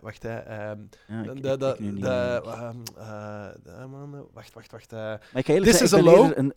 Wacht, 0.01 0.23
hè. 0.23 0.37
ehm, 0.37 0.79
ja, 1.07 1.21
ik- 1.31 1.43
de, 1.43 1.57
de, 1.57 1.57
de- 1.99 2.41
ehm, 2.45 2.75
eh, 2.97 3.47
de- 3.63 4.25
wacht, 4.33 4.53
wacht, 4.53 4.71
wacht. 4.71 4.91
Maar 4.91 5.19
ik 5.33 5.45
ga 5.45 5.53
eerlijk 5.53 5.71
This 5.77 5.77
zeggen, 5.89 5.97
is 6.07 6.13
a 6.13 6.15
low. 6.17 6.31
Een, 6.35 6.53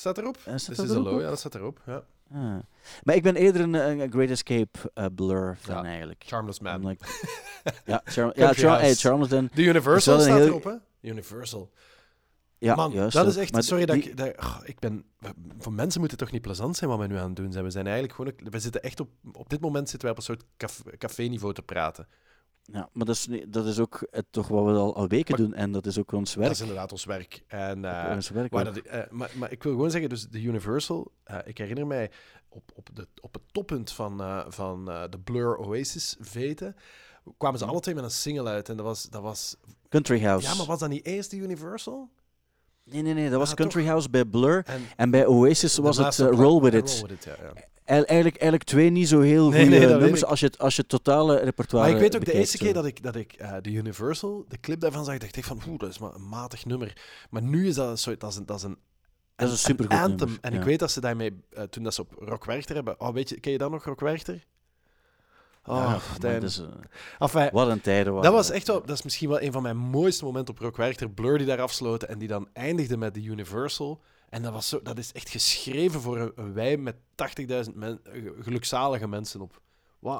staat 0.00 0.18
erop? 0.18 0.36
eh, 0.36 0.42
staat 0.42 0.56
This 0.56 0.76
dat 0.76 0.86
is 0.86 0.92
erop 0.92 1.20
ja, 1.20 1.28
dat 1.28 1.38
staat 1.38 1.54
erop. 1.54 1.80
Ja. 1.86 2.04
Ah. 2.32 2.56
Maar 3.02 3.14
ik 3.14 3.22
ben 3.22 3.36
eerder 3.36 3.60
een, 3.62 3.74
een 3.74 4.10
Great 4.12 4.28
Escape 4.30 4.78
eh, 4.94 5.06
Blur 5.14 5.56
fan 5.60 5.82
Ja. 5.82 5.84
eigenlijk. 5.84 6.22
Charmless 6.26 6.60
Man. 6.60 6.86
Like- 6.86 7.06
ja, 7.84 8.02
ja, 8.34 8.52
Char 8.52 8.80
hey, 8.80 8.94
Charmless 8.94 9.30
Dan. 9.30 9.48
De 9.54 9.62
Universal 9.62 10.20
staat 10.20 10.36
heel- 10.36 10.46
erop, 10.46 10.64
hè? 10.64 10.74
Universal. 11.00 11.70
Ja, 12.58 12.74
Man, 12.74 12.92
juist. 12.92 13.14
dat 13.14 13.24
ook. 13.24 13.30
is 13.30 13.36
echt... 13.36 13.52
Maar 13.52 13.62
sorry 13.62 13.84
dat 13.84 13.96
ik... 13.96 14.16
Dat, 14.16 14.36
oh, 14.38 14.56
ik 14.64 14.78
ben... 14.78 15.04
Voor 15.58 15.72
mensen 15.72 16.00
moet 16.00 16.10
het 16.10 16.18
toch 16.18 16.30
niet 16.30 16.42
plezant 16.42 16.76
zijn 16.76 16.90
wat 16.90 16.98
we 16.98 17.06
nu 17.06 17.16
aan 17.16 17.26
het 17.26 17.36
doen 17.36 17.52
zijn. 17.52 17.64
We 17.64 17.70
zijn 17.70 17.86
eigenlijk 17.86 18.14
gewoon... 18.14 18.32
We 18.50 18.58
zitten 18.58 18.82
echt 18.82 19.00
op... 19.00 19.08
Op 19.32 19.48
dit 19.50 19.60
moment 19.60 19.88
zitten 19.88 20.08
wij 20.08 20.10
op 20.10 20.16
een 20.16 20.24
soort 20.24 20.44
caf- 20.56 20.82
café-niveau 20.98 21.54
te 21.54 21.62
praten. 21.62 22.08
Ja, 22.72 22.88
maar 22.92 23.06
dat 23.06 23.14
is, 23.14 23.28
dat 23.48 23.66
is 23.66 23.78
ook 23.78 24.06
het, 24.10 24.26
toch 24.30 24.48
wat 24.48 24.64
we 24.64 24.70
al, 24.70 24.94
al 24.96 25.08
weken 25.08 25.36
Maar- 25.38 25.48
doen. 25.48 25.54
En 25.56 25.72
dat 25.72 25.86
is 25.86 25.98
ook 25.98 26.12
ons 26.12 26.34
werk. 26.34 26.46
Dat 26.46 26.56
is 26.56 26.62
inderdaad 26.62 26.92
ons 26.92 27.04
werk. 27.04 27.42
En... 27.46 27.84
eh, 27.84 28.14
ons 28.14 28.28
werk 28.28 28.54
ook. 28.54 28.64
dat, 28.64 28.76
eh, 28.76 29.00
maar, 29.10 29.30
maar 29.36 29.52
ik 29.52 29.62
wil 29.62 29.72
gewoon 29.72 29.90
zeggen, 29.90 30.08
dus 30.08 30.28
de 30.28 30.42
Universal... 30.42 31.12
eh, 31.24 31.38
ik 31.44 31.58
herinner 31.58 31.86
mij 31.86 32.10
op, 32.48 32.70
op, 32.74 32.88
de, 32.92 33.08
op 33.20 33.34
het 33.34 33.42
toppunt 33.52 33.92
van, 33.92 34.20
eh, 34.20 34.44
van 34.48 34.90
eh, 34.90 35.02
de 35.10 35.18
Blur 35.18 35.56
Oasis 35.56 36.16
veten... 36.20 36.76
kwamen 37.38 37.58
ze 37.58 37.64
alle 37.64 37.80
twee 37.80 37.94
met 37.94 38.04
een 38.04 38.10
single 38.10 38.48
uit. 38.48 38.68
En 38.68 38.76
dat 38.76 38.86
was... 38.86 39.02
Dat 39.10 39.22
was 39.22 39.56
Country 39.88 40.22
House. 40.22 40.46
ja, 40.48 40.54
maar 40.54 40.66
was 40.66 40.78
dat 40.78 40.88
niet 40.88 41.04
eerst 41.06 41.30
de 41.30 41.36
Universal? 41.36 42.10
Nee, 42.84 43.02
nee, 43.02 43.14
nee. 43.14 43.30
Dat 43.30 43.38
was 43.38 43.50
Ah, 43.50 43.56
Country 43.56 43.80
toch? 43.80 43.88
House 43.90 44.10
bij 44.10 44.24
Blur. 44.24 44.62
En 44.66 44.82
En 44.96 45.10
bij 45.10 45.26
Oasis 45.26 45.76
was 45.78 45.96
het 45.96 46.18
eh, 46.18 46.28
pla- 46.28 46.36
Roll 46.36 46.60
With 46.62 46.72
eh, 46.72 46.78
It. 46.78 46.90
Roll 46.90 47.08
With 47.08 47.10
It, 47.10 47.24
ja, 47.24 47.36
ja. 47.42 47.52
Eil- 47.84 48.04
eigenlijk, 48.04 48.36
eigenlijk 48.36 48.64
twee 48.64 48.90
niet 48.90 49.08
zo 49.08 49.20
heel 49.20 49.44
goede 49.44 49.64
nee, 49.64 49.86
nummers 49.86 50.24
als 50.24 50.40
je, 50.40 50.46
het, 50.46 50.58
als 50.58 50.74
je 50.76 50.80
het 50.80 50.90
totale 50.90 51.38
repertoire 51.38 51.86
Maar 51.92 51.96
ik 51.96 52.02
weet 52.02 52.16
ook, 52.20 52.24
de 52.24 52.32
eerste 52.32 52.58
keer 52.58 52.72
dat 52.74 52.86
ik, 52.86 53.02
dat 53.02 53.16
ik 53.16 53.32
eh, 53.32 53.52
de 53.62 53.70
Universal, 53.70 54.44
de 54.48 54.60
clip 54.60 54.80
daarvan 54.80 55.04
zag, 55.04 55.18
dacht 55.18 55.36
ik 55.36 55.44
van, 55.44 55.60
oeh, 55.68 55.78
dat 55.78 55.88
is 55.88 55.98
maar 55.98 56.14
een 56.14 56.28
matig 56.28 56.64
nummer. 56.64 56.96
Maar 57.30 57.42
nu 57.42 57.68
is 57.68 57.74
dat 57.74 57.88
een 57.88 57.98
soort, 57.98 58.20
dat 58.20 58.30
is 58.30 58.36
een, 58.36 58.46
dat 58.46 58.56
is 58.56 58.62
een, 58.62 58.78
Dat 59.36 59.46
is 59.46 59.52
een 59.52 59.58
supergoed 59.58 59.98
anthem. 59.98 60.16
nummer, 60.18 60.38
En 60.40 60.52
ja. 60.52 60.58
ik 60.58 60.64
weet 60.64 60.78
dat 60.78 60.90
ze 60.90 61.00
daarmee, 61.00 61.32
eh, 61.50 61.62
toen 61.62 61.82
dat 61.82 61.94
ze 61.94 62.00
op 62.00 62.12
Rock 62.18 62.44
Werchter 62.44 62.74
hebben, 62.74 63.00
oh, 63.00 63.12
weet 63.12 63.28
je, 63.28 63.40
ken 63.40 63.52
je 63.52 63.58
dat 63.58 63.70
nog, 63.70 63.84
Rock 63.84 64.00
Werchter? 64.00 64.44
Oh, 65.66 65.96
Ja, 66.20 66.38
dat 66.38 66.58
eh, 66.58 66.66
Enfin, 67.18 67.48
wat 67.52 67.68
een 67.68 67.80
tijden 67.80 68.12
waren 68.12 68.30
dat 68.30 68.40
was 68.40 68.50
echt 68.50 68.66
wel, 68.66 68.80
dat 68.80 68.96
is 68.96 69.02
misschien 69.02 69.28
wel 69.28 69.42
een 69.42 69.52
van 69.52 69.62
mijn 69.62 69.76
mooiste 69.76 70.24
momenten 70.24 70.54
op 70.54 70.60
Rock 70.60 70.76
Werchter. 70.76 71.10
Blur 71.10 71.38
die 71.38 71.46
daar 71.46 71.60
afsloten 71.60 72.08
en 72.08 72.18
die 72.18 72.28
dan 72.28 72.48
eindigde 72.52 72.96
met 72.96 73.14
de 73.14 73.22
Universal. 73.22 74.00
En 74.28 74.42
dat, 74.42 74.52
was 74.52 74.68
zo, 74.68 74.82
dat 74.82 74.98
is 74.98 75.12
echt 75.12 75.28
geschreven 75.28 76.00
voor 76.00 76.18
een, 76.18 76.32
een 76.34 76.52
wij 76.52 76.76
met 76.76 76.96
80.000 77.66 77.74
men, 77.74 78.00
eh, 78.04 78.22
gelukzalige 78.40 79.08
mensen 79.08 79.40
op. 79.40 79.62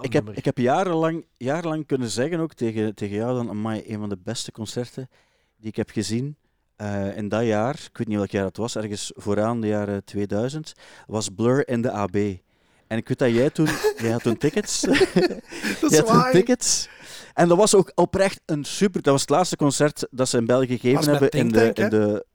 Ik 0.00 0.12
heb, 0.12 0.30
ik 0.30 0.44
heb 0.44 0.58
jarenlang, 0.58 1.26
jarenlang 1.36 1.86
kunnen 1.86 2.10
zeggen, 2.10 2.40
ook 2.40 2.54
tegen, 2.54 2.94
tegen 2.94 3.16
jou 3.16 3.34
dan, 3.34 3.48
amai, 3.48 3.82
een 3.86 3.98
van 3.98 4.08
de 4.08 4.18
beste 4.24 4.52
concerten 4.52 5.08
die 5.56 5.68
ik 5.68 5.76
heb 5.76 5.90
gezien 5.90 6.36
eh, 6.76 7.16
in 7.16 7.28
dat 7.28 7.44
jaar, 7.44 7.74
ik 7.74 7.96
weet 7.98 8.06
niet 8.08 8.16
welk 8.16 8.30
jaar 8.30 8.44
het 8.44 8.56
was, 8.56 8.76
ergens 8.76 9.12
vooraan 9.14 9.60
de 9.60 9.66
jaren 9.66 10.04
2000, 10.04 10.72
was 11.06 11.28
Blur 11.28 11.68
in 11.68 11.82
de 11.82 11.90
AB. 11.90 12.16
En 12.86 12.96
ik 12.98 13.08
weet 13.08 13.18
dat 13.18 13.30
jij 13.30 13.50
toen, 13.50 13.68
jij 14.02 14.10
had 14.10 14.22
toen 14.22 14.36
tickets. 14.36 14.80
dat 14.80 14.96
jij 15.14 15.40
is 15.80 15.96
had 15.96 16.06
toen 16.06 16.16
waar. 16.16 16.30
tickets. 16.30 16.88
En 17.34 17.48
dat 17.48 17.56
was 17.58 17.74
ook 17.74 17.92
oprecht 17.94 18.40
een 18.46 18.64
super, 18.64 19.02
dat 19.02 19.12
was 19.12 19.20
het 19.20 19.30
laatste 19.30 19.56
concert 19.56 20.06
dat 20.10 20.28
ze 20.28 20.36
in 20.36 20.46
België 20.46 20.66
gegeven 20.78 20.96
Was 20.96 21.06
hebben 21.06 21.30
in 21.30 21.48
de, 21.48 21.58
Think 21.60 21.74
Tank, 21.74 21.92
in 21.92 21.98
de... 21.98 22.26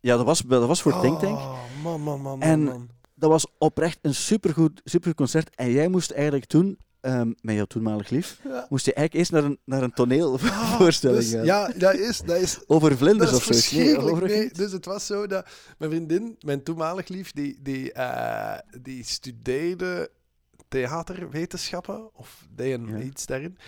Ja, 0.00 0.16
dat 0.16 0.26
was, 0.26 0.40
dat 0.40 0.66
was 0.66 0.82
voor 0.82 1.00
Think 1.00 1.18
Tank. 1.20 1.36
Oh, 1.38 1.58
man, 1.82 2.00
man, 2.00 2.20
man, 2.20 2.42
En- 2.42 2.64
man. 2.64 2.88
dat 3.14 3.30
was 3.30 3.46
oprecht 3.58 3.98
een 4.02 4.14
supergoed, 4.14 4.80
supergoed 4.84 5.16
concert. 5.16 5.54
En 5.54 5.70
jij 5.70 5.88
moest 5.88 6.10
eigenlijk 6.10 6.44
toen, 6.44 6.78
ehm, 7.06 7.32
met 7.40 7.54
jouw 7.54 7.64
toenmalig 7.64 8.10
lief, 8.10 8.40
Ja. 8.44 8.66
moest 8.68 8.84
je 8.86 8.94
eigenlijk 8.94 9.14
eerst 9.14 9.32
naar 9.42 9.50
een, 9.50 9.58
naar 9.64 9.82
een 9.82 9.90
Ah, 9.90 9.96
toneelvoorstelling 10.02 11.18
dus, 11.22 11.32
gaan. 11.32 11.44
ja, 11.44 11.70
dat 11.76 11.94
is, 11.94 12.20
dat 12.20 12.36
is, 12.40 12.58
Over 12.66 12.96
vlinders 12.96 13.30
dat 13.30 13.38
of 13.38 13.44
zo. 13.54 13.76
Nee, 13.78 13.98
over 13.98 14.28
dus 14.52 14.72
het 14.72 14.84
was 14.84 15.06
zo 15.06 15.26
dat 15.26 15.46
mijn 15.78 15.90
vriendin, 15.90 16.36
mijn 16.40 16.62
toenmalig 16.62 17.08
lief, 17.08 17.32
die, 17.32 17.58
die, 17.62 17.92
eh, 17.92 18.58
die 18.80 19.04
studeerde 19.04 20.10
theaterwetenschappen, 20.68 22.14
of 22.14 22.46
deed 22.54 22.74
een 22.78 22.88
Ja. 22.88 22.98
iets 23.04 23.26
daarin. 23.26 23.58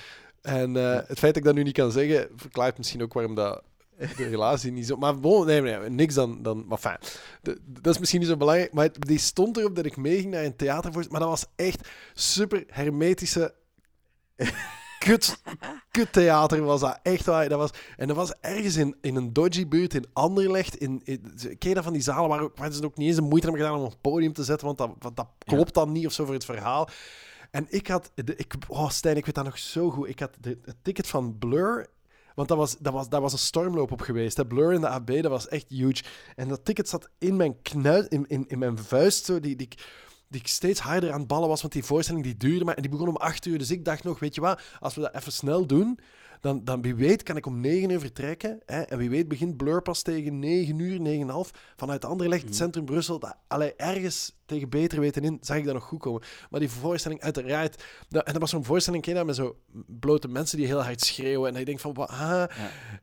En 0.43 0.77
eh, 0.77 0.93
het 1.07 1.19
feit 1.19 1.35
dat 1.35 1.37
ik 1.37 1.45
dat 1.45 1.55
nu 1.55 1.63
niet 1.63 1.73
kan 1.75 1.93
zeggen, 1.93 2.29
verklaart 2.37 2.79
misschien 2.79 3.03
ook 3.03 3.13
waarom 3.13 3.35
dat 3.35 3.63
de 3.99 4.29
relatie 4.29 4.73
niet 4.73 4.87
zo... 4.87 4.97
Maar 4.97 5.21
bon, 5.21 5.47
nee, 5.47 5.61
nee, 5.61 5.91
niks 5.91 6.15
dan... 6.15 6.43
dan 6.43 6.65
maar 6.67 6.79
fijn, 6.79 6.99
de- 7.43 7.59
dat 7.65 7.95
is 7.95 7.99
misschien 7.99 8.21
niet 8.21 8.29
zo 8.29 8.37
belangrijk, 8.37 8.73
maar 8.73 8.85
het- 8.85 9.07
die 9.07 9.19
stond 9.19 9.57
erop 9.57 9.77
dat 9.77 9.85
ik 9.87 9.97
meeging 9.97 10.33
naar 10.33 10.45
een 10.45 10.57
theatervoorstelling, 10.57 11.11
maar 11.11 11.21
dat 11.21 11.41
was 11.41 11.47
echt 11.67 11.89
super 12.15 12.65
hermetische... 12.67 13.55
Kut, 14.99 15.43
kut 15.91 16.13
theater 16.13 16.63
was 16.63 16.81
dat, 16.81 16.99
echt 17.03 17.25
waar. 17.27 17.49
Dat 17.49 17.59
was, 17.59 17.71
en 17.97 18.07
dat 18.09 18.17
was 18.17 18.33
ergens 18.41 18.77
in, 18.77 18.97
in 19.01 19.17
een 19.17 19.33
dodgy 19.33 19.69
buurt 19.69 19.95
in 19.95 20.05
Anderlecht. 20.13 20.77
In, 20.77 21.01
in, 21.05 21.21
ken 21.59 21.69
je 21.69 21.75
dat 21.75 21.85
van 21.85 21.93
die 21.93 22.03
zalen 22.03 22.29
waar, 22.29 22.49
waar 22.55 22.73
ze 22.73 22.85
ook 22.85 22.97
niet 22.97 23.07
eens 23.07 23.17
de 23.17 23.23
moeite 23.23 23.47
hebben 23.47 23.65
gedaan 23.65 23.79
om 23.81 23.87
op 23.87 23.93
een 23.93 24.01
podium 24.01 24.33
te 24.33 24.45
zetten, 24.45 24.67
want 24.67 24.79
dat, 24.79 25.17
dat 25.17 25.27
klopt 25.39 25.75
dan 25.75 25.93
niet 25.93 26.07
of 26.07 26.13
zo 26.13 26.25
voor 26.25 26.35
het 26.35 26.45
verhaal. 26.45 26.89
En 27.51 27.67
ik 27.69 27.87
had, 27.87 28.11
de, 28.15 28.37
ik, 28.37 28.55
oh 28.69 28.91
Stijn, 28.91 29.17
ik 29.17 29.27
weet 29.27 29.35
dat 29.35 29.45
nog 29.45 29.59
zo 29.59 29.91
goed. 29.91 30.09
Ik 30.09 30.19
had 30.21 30.31
de, 30.41 30.59
het 30.65 30.77
ticket 30.83 31.07
van 31.07 31.39
Blur, 31.39 31.87
want 32.39 32.51
dat 32.51 32.59
was, 32.59 32.77
dat 32.79 32.93
was, 32.93 33.09
daar 33.09 33.21
was 33.21 33.33
een 33.33 33.39
stormloop 33.39 33.93
op 33.93 34.01
geweest. 34.01 34.37
Hè. 34.37 34.47
Blur 34.47 34.73
in 34.73 34.81
de 34.81 34.89
AB, 34.89 35.07
dat 35.07 35.31
was 35.31 35.49
echt 35.49 35.69
huge. 35.69 36.03
En 36.37 36.49
dat 36.49 36.65
ticket 36.65 36.89
zat 36.89 37.09
in 37.19 37.37
mijn 37.37 37.63
knuis, 37.63 38.09
in, 38.09 38.25
in, 38.29 38.45
in 38.49 38.59
mijn 38.59 38.79
vuist, 38.79 39.25
zo, 39.25 39.41
die, 39.41 39.57
die, 39.57 39.69
die 40.29 40.41
ik 40.41 40.47
steeds 40.47 40.81
harder 40.81 41.13
aan 41.13 41.19
het 41.19 41.29
ballen 41.29 41.49
was, 41.49 41.61
want 41.61 41.73
die 41.73 41.85
voorstelling 41.85 42.25
die 42.25 42.37
duurde 42.37 42.65
maar. 42.65 42.75
En 42.75 42.83
die 42.83 42.91
begon 42.91 43.09
om 43.09 43.17
acht 43.17 43.47
uur, 43.47 43.59
dus 43.59 43.71
ik 43.71 43.85
dacht 43.85 44.05
nog, 44.05 44.19
weet 44.19 44.35
je 44.35 44.41
wat, 44.41 44.61
als 44.81 44.95
we 44.95 45.01
dat 45.01 45.15
even 45.15 45.33
snel 45.33 45.67
doen, 45.67 45.99
dan, 46.41 46.65
dan 46.65 46.83
wie 46.83 46.95
weet 46.95 47.23
kan 47.23 47.37
ik 47.37 47.47
om 47.47 47.61
negen 47.61 47.91
uur 47.91 48.01
vertrekken. 48.01 48.61
Hè, 48.67 48.81
en 48.81 48.99
wie 48.99 49.11
weet 49.11 49.29
begint 49.29 49.57
Blur 49.57 49.83
pas 49.83 50.03
tegen 50.03 50.39
negen 50.39 50.79
uur, 50.79 51.01
negen 51.01 51.23
en 51.23 51.33
half. 51.33 51.51
Vanuit 51.77 52.05
Anderlecht, 52.05 52.45
Mhm. 52.45 52.53
centrum 52.53 52.85
Brussel. 52.85 53.19
Dat, 53.19 53.37
allee, 53.47 53.75
ergens 53.75 54.37
tegen 54.47 54.69
beter 54.69 55.01
weten 55.01 55.25
in, 55.25 55.39
zag 55.41 55.57
ik 55.57 55.65
dat 55.65 55.75
nog 55.75 55.85
goed 55.85 56.01
komen. 56.01 56.23
Maar 56.51 56.61
die 56.61 56.71
voorstelling, 56.71 57.21
uiteraard... 57.21 57.85
Dat, 58.09 58.25
en 58.27 58.33
dat 58.33 58.41
was 58.41 58.51
zo'n 58.51 58.65
voorstelling, 58.65 59.03
ken 59.03 59.17
je 59.17 59.25
met 59.25 59.37
zo 59.37 59.57
blote 59.87 60.29
mensen 60.29 60.57
die 60.59 60.67
heel 60.67 60.83
hard 60.83 61.01
schreeuwen. 61.01 61.55
En 61.55 61.61
ik 61.61 61.67
denk 61.67 61.81
van, 61.81 61.95
wat, 61.95 62.09
ah. 62.09 62.19
Ja. 62.19 62.49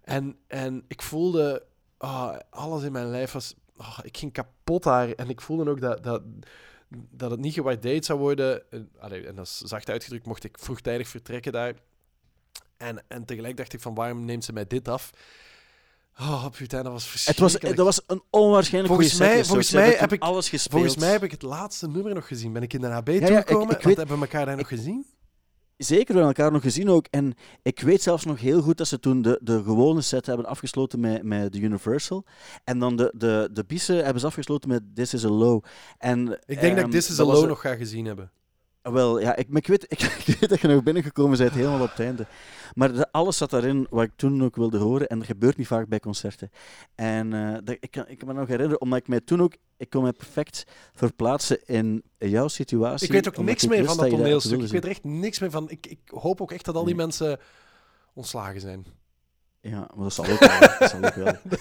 En, 0.02 0.38
en 0.48 0.84
ik 0.88 1.02
voelde... 1.02 1.64
ah, 1.98 2.38
alles 2.50 2.84
in 2.84 2.92
mijn 2.92 3.10
lijf 3.10 3.32
was... 3.32 3.56
ah, 3.78 4.00
ik 4.04 4.18
ging 4.18 4.32
kapot 4.32 4.84
daar. 4.84 5.10
En 5.12 5.30
ik 5.30 5.42
voelde 5.42 5.70
ook 5.70 5.82
dat... 5.82 6.04
dat 6.04 6.22
dat 7.12 7.32
het 7.32 7.40
niet 7.40 7.54
gewaardeerd 7.54 8.06
zou 8.06 8.20
worden. 8.20 8.72
En, 8.72 8.90
allee, 9.00 9.28
en 9.28 9.36
dat 9.36 9.46
is 9.46 9.58
zacht 9.58 9.90
uitgedrukt, 9.90 10.26
mocht 10.26 10.44
ik 10.44 10.60
vroegtijdig 10.60 11.08
vertrekken 11.08 11.52
daar. 11.52 11.74
En, 12.78 13.04
en 13.08 13.26
tegelijk 13.26 13.58
dacht 13.58 13.74
ik 13.74 13.80
van, 13.82 13.94
waarom 13.96 14.26
neemt 14.26 14.44
ze 14.44 14.54
mij 14.54 14.68
dit 14.68 14.88
af? 14.88 15.10
Oh, 16.20 16.46
putain, 16.58 16.84
dat 16.84 16.92
was 16.94 17.02
Het 17.04 17.12
verschrikkelijk. 17.12 17.62
was, 17.64 17.76
dat 17.76 17.86
was 17.86 18.02
een 18.08 18.24
onwaarschijnlijk 18.30 18.94
Volgens 18.94 19.20
mij- 19.20 19.46
volgens 19.46 19.72
mij 19.72 19.92
heb 19.92 20.12
ik- 20.14 20.22
alles 20.22 20.50
gespeeld. 20.50 20.82
Volgens 20.82 21.04
mij 21.04 21.12
heb 21.12 21.24
ik 21.24 21.32
het 21.32 21.42
laatste 21.42 21.88
nummer 21.88 22.14
nog 22.14 22.28
gezien. 22.28 22.54
Ben 22.54 22.62
ik 22.64 22.74
in 22.74 22.82
de 22.82 22.88
AB 22.88 23.08
ja, 23.08 23.20
toegekomen? 23.28 23.64
ik 23.64 23.70
Want 23.72 23.84
weet- 23.84 23.98
hebben 23.98 24.16
we 24.16 24.22
elkaar 24.22 24.46
daar 24.46 24.56
nog 24.58 24.68
gezien? 24.68 25.06
Zeker, 25.78 26.06
we 26.14 26.20
hebben 26.20 26.36
elkaar 26.36 26.52
nog 26.52 26.62
gezien 26.62 26.90
ook. 26.90 27.08
En 27.10 27.34
ik 27.62 27.80
weet 27.80 28.02
zelfs 28.02 28.26
nog 28.26 28.40
heel 28.40 28.62
goed 28.62 28.78
dat 28.78 28.88
ze 28.88 29.00
toen 29.00 29.22
de, 29.22 29.40
de 29.44 29.64
gewone 29.64 30.02
set 30.02 30.26
hebben 30.26 30.46
afgesloten 30.46 31.00
met, 31.00 31.24
met 31.24 31.52
de 31.54 31.60
Universal. 31.60 32.26
En 32.64 32.80
dan 32.80 32.96
de, 32.96 33.14
de, 33.18 33.50
de 33.54 33.94
hebben 33.94 34.20
ze 34.20 34.26
afgesloten 34.28 34.70
met 34.70 34.82
This 34.94 35.14
is 35.14 35.26
a 35.26 35.30
Low. 35.30 35.64
En, 35.98 36.28
Ik 36.46 36.60
denk 36.60 36.62
dat 36.62 36.72
ehm, 36.78 36.86
ik 36.86 36.92
This 36.92 37.10
is 37.10 37.20
a 37.20 37.24
Low 37.24 37.48
nog 37.48 37.62
ga 37.62 37.76
gezien 37.76 38.06
hebben. 38.06 38.32
Wel, 38.92 39.20
ja, 39.20 39.36
ik, 39.36 39.48
maar 39.50 39.58
ik, 39.62 39.68
weet, 39.68 39.84
ik, 39.88 40.02
ik 40.26 40.38
weet 40.40 40.50
dat 40.50 40.60
je 40.60 40.68
nog 40.68 40.84
binnengekomen 40.84 41.38
bent, 41.38 41.52
helemaal 41.54 41.82
op 41.82 41.90
het 41.90 42.00
einde. 42.00 42.26
Maar 42.74 42.94
de- 42.94 43.12
alles 43.12 43.38
zat 43.38 43.50
daarin 43.50 43.88
wat 43.90 44.04
ik 44.04 44.12
toen 44.16 44.44
ook 44.44 44.56
wilde 44.56 44.78
horen. 44.78 45.08
En 45.08 45.18
dat 45.18 45.28
gebeurt 45.28 45.58
niet 45.58 45.68
vaak 45.68 45.88
bij 45.88 46.00
concerten. 46.00 46.50
En 46.96 47.34
eh, 47.34 47.54
dat, 47.64 47.78
ik, 47.80 47.92
kan, 47.92 48.08
ik 48.08 48.18
kan 48.18 48.28
me 48.28 48.34
nog 48.34 48.48
herinneren, 48.48 48.82
omdat 48.82 49.00
ik 49.00 49.08
mij 49.08 49.22
toen 49.22 49.42
ook... 49.42 49.54
Ik 49.78 49.90
kon 49.90 50.04
mij 50.04 50.12
perfect 50.14 50.64
verplaatsen 50.94 51.66
in 51.66 52.04
jouw 52.18 52.48
situatie. 52.48 53.08
Ik 53.08 53.14
weet 53.14 53.28
ook 53.28 53.38
niks 53.38 53.64
ik 53.64 53.70
meer 53.70 53.86
van 53.86 53.98
dat 53.98 54.10
toneelstuk. 54.10 54.62
Ik 54.62 54.72
weet 54.72 54.84
er 54.84 54.90
echt 54.90 55.04
niks 55.04 55.40
meer 55.40 55.52
van. 55.52 55.70
Ik, 55.70 55.88
ik 55.88 56.00
hoop 56.06 56.42
ook 56.42 56.52
echt 56.52 56.66
dat 56.66 56.76
al 56.76 56.84
die 56.86 56.96
Nee. 56.96 57.04
mensen 57.06 57.40
ontslagen 58.14 58.62
zijn. 58.62 58.86
Ja, 59.70 59.90
maar 59.96 60.04
dat 60.04 60.14
zal 60.14 60.26
ook 60.26 60.40
wel. 60.40 60.60
dat 60.80 60.90
zal 60.90 61.04
ook 61.04 61.16
wel. 61.16 61.34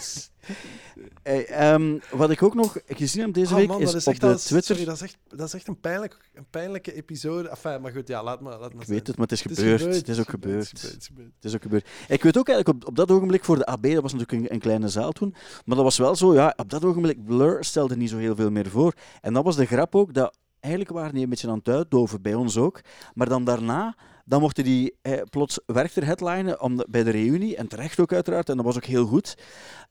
Hey, 1.23 1.47
ehm, 1.47 1.99
wat 2.11 2.31
ik 2.31 2.43
ook 2.43 2.55
nog 2.55 2.77
gezien 2.87 3.23
heb 3.23 3.35
deze 3.35 3.53
Oh 3.53 3.59
week 3.59 3.69
man, 3.69 3.81
is, 3.81 3.95
is 3.95 4.07
op 4.07 4.21
de 4.21 4.35
Twitter. 4.35 4.63
Sorry, 4.63 4.85
dat 4.85 4.95
is 4.95 5.03
echt, 5.03 5.17
dat 5.29 5.47
is 5.47 5.55
echt 5.55 5.69
een, 5.69 5.81
pijnlijk, 5.81 6.31
een 6.35 6.47
pijnlijke 6.51 6.95
episode. 6.95 7.49
Enfin, 7.49 7.81
maar 7.81 7.93
goed, 7.93 8.09
ja, 8.09 8.23
laat 8.23 8.41
maar, 8.41 8.59
laat 8.59 8.73
maar 8.73 8.83
Ik 8.83 8.89
weet 8.89 9.07
het, 9.07 9.17
maar 9.17 9.27
het 9.27 9.33
is 9.33 9.43
Het 9.43 9.59
gebeurd. 9.59 9.95
Het 9.95 10.09
is 10.09 10.21
ook 10.21 10.29
gebeurd. 10.29 10.71
het 10.71 10.97
is 10.99 11.07
gebeurd. 11.07 11.31
Het 11.41 11.55
ook 11.55 11.63
gebeurd. 11.63 11.89
Ik 12.09 12.23
weet 12.23 12.39
ook 12.39 12.49
eigenlijk 12.49 12.83
op, 12.83 12.89
op 12.89 12.97
dat 12.97 13.11
ogenblik 13.11 13.45
voor 13.45 13.57
de 13.57 13.67
AB, 13.67 13.83
dat 13.83 14.03
was 14.03 14.13
natuurlijk 14.13 14.43
een, 14.43 14.55
een 14.55 14.61
kleine 14.61 14.89
zaal 14.89 15.13
toen, 15.13 15.35
maar 15.65 15.77
dat 15.77 15.85
was 15.85 15.99
wel 15.99 16.17
zo, 16.17 16.35
ja, 16.35 16.55
op 16.57 16.71
dat 16.71 16.85
ogenblik, 16.85 17.25
Blur 17.25 17.65
stelde 17.65 17.97
niet 17.97 18.11
zo 18.11 18.17
heel 18.17 18.37
veel 18.37 18.51
meer 18.51 18.71
voor. 18.71 18.95
En 19.21 19.33
dat 19.33 19.45
was 19.45 19.57
de 19.57 19.67
grap 19.67 19.95
ook, 19.95 20.15
dat 20.15 20.37
eigenlijk 20.61 20.95
waren 20.95 21.13
die 21.15 21.23
een 21.23 21.29
beetje 21.29 21.49
aan 21.49 21.59
het 21.59 21.69
uitdoven, 21.69 22.23
bij 22.23 22.35
ons 22.35 22.57
ook, 22.57 22.81
maar 23.15 23.29
dan 23.29 23.45
daarna, 23.45 23.97
dan 24.25 24.41
mochten 24.41 24.65
die 24.65 24.95
eh, 25.03 25.21
plots 25.31 25.61
Werchter 25.67 26.05
headlinen 26.07 26.61
om 26.61 26.77
de- 26.77 26.87
bij 26.91 27.03
de 27.03 27.11
reunie, 27.11 27.57
en 27.57 27.67
terecht 27.69 28.01
ook 28.01 28.13
uiteraard, 28.13 28.49
en 28.49 28.57
dat 28.57 28.65
was 28.65 28.77
ook 28.77 28.85
heel 28.85 29.07
goed. 29.07 29.35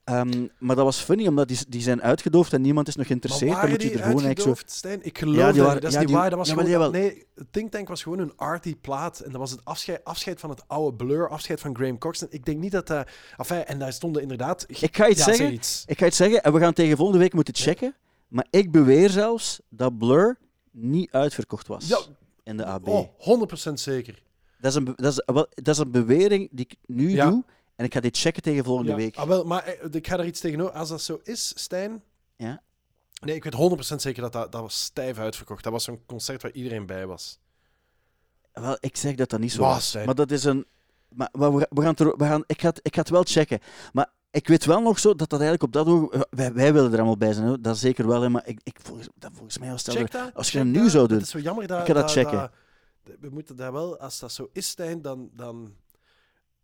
Ehm, 0.04 0.46
maar 0.58 0.76
dat 0.76 0.84
was 0.84 0.98
funny, 1.00 1.26
omdat 1.26 1.48
die, 1.48 1.58
die 1.68 1.80
zijn 1.82 2.02
uitgedoofd 2.02 2.52
en 2.52 2.60
niemand 2.60 2.88
is 2.88 2.94
nog 2.96 3.06
Maar 3.08 3.12
geïnteresseerd. 3.18 3.50
Dan 3.50 3.60
waren 3.60 3.74
moet 3.74 3.82
je 3.82 3.88
die 3.88 3.96
er 3.98 4.04
gewoon 4.04 4.24
eigenlijk 4.24 4.40
zo... 4.40 4.48
uitgedoofd, 4.48 4.76
Stijn? 4.78 5.04
Ik 5.04 5.18
geloof 5.18 5.36
Ja, 5.36 5.46
die 5.46 5.54
dat 5.54 5.66
waren- 5.66 5.72
niet. 5.72 5.82
Dat 5.82 5.90
is 5.90 5.94
ja, 5.94 5.98
niet 6.00 6.08
die- 6.08 6.16
waar. 6.18 6.30
Dat 6.30 6.38
was 6.38 6.48
ja, 6.48 6.54
maar 6.54 6.64
gewoon... 6.66 6.92
Nee, 6.92 7.26
Think 7.50 7.70
Tank 7.70 7.88
was 7.88 8.02
gewoon 8.02 8.18
een 8.18 8.32
arty 8.36 8.76
plaat. 8.76 9.20
En 9.20 9.30
dat 9.30 9.40
was 9.40 9.50
het 9.50 9.60
afscheid, 9.64 10.04
afscheid 10.04 10.40
van 10.40 10.50
het 10.50 10.62
oude 10.66 10.96
Blur, 10.96 11.28
afscheid 11.28 11.60
van 11.60 11.76
Graham 11.76 11.98
Coxon. 11.98 12.28
Ik 12.30 12.44
denk 12.44 12.58
niet 12.58 12.72
dat 12.72 12.86
dat... 12.86 13.08
Enfin, 13.36 13.64
en 13.64 13.78
daar 13.78 13.92
stonden 13.92 14.22
inderdaad... 14.22 14.64
Ik 14.68 14.96
ga 14.96 15.08
iets 15.08 15.24
ja, 15.24 15.34
zeggen. 15.34 15.52
Ik 15.86 15.98
ga 15.98 16.04
het 16.04 16.14
zeggen, 16.14 16.42
en 16.42 16.52
we 16.52 16.58
gaan 16.60 16.72
tegen 16.72 16.96
volgende 16.96 17.20
week 17.20 17.32
moeten 17.32 17.54
checken. 17.54 17.94
Maar 18.28 18.46
ik 18.50 18.70
beweer 18.72 19.10
zelfs 19.10 19.60
dat 19.68 19.98
Blur 19.98 20.38
niet 20.70 21.10
uitverkocht 21.12 21.66
was 21.66 21.88
Ja, 21.88 21.98
in 22.42 22.56
de 22.56 22.64
AB. 22.64 22.88
oh, 22.88 23.08
100% 23.68 23.72
zeker. 23.72 24.22
Dat, 24.64 24.72
is 24.72 24.78
een, 24.78 24.84
dat, 24.96 25.12
is, 25.12 25.22
wel- 25.26 25.46
dat 25.54 25.74
is 25.74 25.78
een 25.78 25.90
bewering 25.90 26.48
die 26.52 26.64
ik 26.68 26.76
nu 26.86 27.10
Ja. 27.10 27.30
doe. 27.30 27.44
En 27.76 27.84
ik 27.84 27.94
ga 27.94 28.00
dit 28.00 28.18
checken 28.18 28.42
tegen 28.42 28.64
volgende 28.64 28.90
Ja. 28.90 28.96
week. 28.96 29.16
Ah, 29.16 29.26
wel, 29.28 29.44
maar 29.44 29.64
eh, 29.64 29.88
ik 29.90 30.06
ga 30.06 30.18
er 30.18 30.24
iets 30.26 30.40
tegenover. 30.40 30.72
Als 30.74 30.88
dat 30.88 31.02
zo 31.02 31.20
is, 31.22 31.52
Stijn... 31.56 32.02
Ja. 32.36 32.62
Nee, 33.20 33.34
ik 33.34 33.44
weet 33.44 33.54
100% 33.54 33.94
zeker 33.96 34.22
dat, 34.22 34.32
dat 34.32 34.52
dat 34.52 34.60
was 34.60 34.82
stijf 34.82 35.18
uitverkocht. 35.18 35.62
Dat 35.64 35.72
was 35.72 35.84
zo'n 35.84 36.00
concert 36.06 36.42
waar 36.42 36.50
iedereen 36.52 36.86
bij 36.86 37.06
was. 37.06 37.38
Wel, 38.52 38.76
ik 38.80 38.96
zeg 38.96 39.14
dat 39.14 39.30
dat 39.30 39.40
niet 39.40 39.52
zo 39.52 39.60
Was. 39.60 39.94
Maar 40.04 40.14
dat 40.14 40.30
is 40.30 40.44
een... 40.44 40.66
Maar, 41.08 41.28
maar 41.32 41.54
we, 41.54 41.66
we 41.70 41.82
gaan 41.82 41.94
we 41.96 42.24
gaan, 42.24 42.44
ik, 42.46 42.60
ga 42.60 42.68
het, 42.68 42.80
ik 42.82 42.94
ga 42.94 43.00
het 43.00 43.10
wel 43.10 43.22
checken. 43.24 43.58
Maar 43.92 44.10
ik 44.30 44.48
weet 44.48 44.64
wel 44.64 44.80
nog 44.80 44.98
zo 44.98 45.14
dat 45.14 45.30
dat 45.30 45.40
eigenlijk 45.40 45.62
op 45.62 45.72
dat 45.72 45.86
ogenblik... 45.86 46.26
Wij, 46.30 46.52
wij 46.52 46.72
willen 46.72 46.90
er 46.92 46.96
allemaal 46.96 47.16
bij 47.16 47.32
zijn, 47.32 47.46
hoor. 47.46 47.60
dat 47.62 47.78
zeker 47.78 48.06
wel. 48.06 48.22
Hè, 48.22 48.28
maar 48.28 48.46
ik, 48.46 48.60
ik, 48.62 48.76
volgens, 48.82 49.08
dat, 49.14 49.30
volgens 49.34 49.58
mij 49.58 49.70
was 49.70 49.84
dat... 49.84 49.94
Check 49.94 50.10
dat. 50.10 50.34
als 50.34 50.50
je 50.52 50.58
dat 50.58 50.66
nu 50.66 50.90
zou 50.90 51.06
doen, 51.08 51.16
Het 51.16 51.26
is 51.26 51.32
zo 51.32 51.38
jammer 51.38 51.66
dat... 51.66 51.80
ik 51.80 51.86
ga 51.86 51.92
dat 51.92 52.10
checken. 52.10 52.50
We 53.20 53.28
moeten 53.30 53.56
daar 53.56 53.72
wel... 53.72 53.98
Als 53.98 54.18
dat 54.18 54.32
zo 54.32 54.48
is, 54.52 54.68
Stijn, 54.68 55.02
dan... 55.02 55.30
dan, 55.34 55.74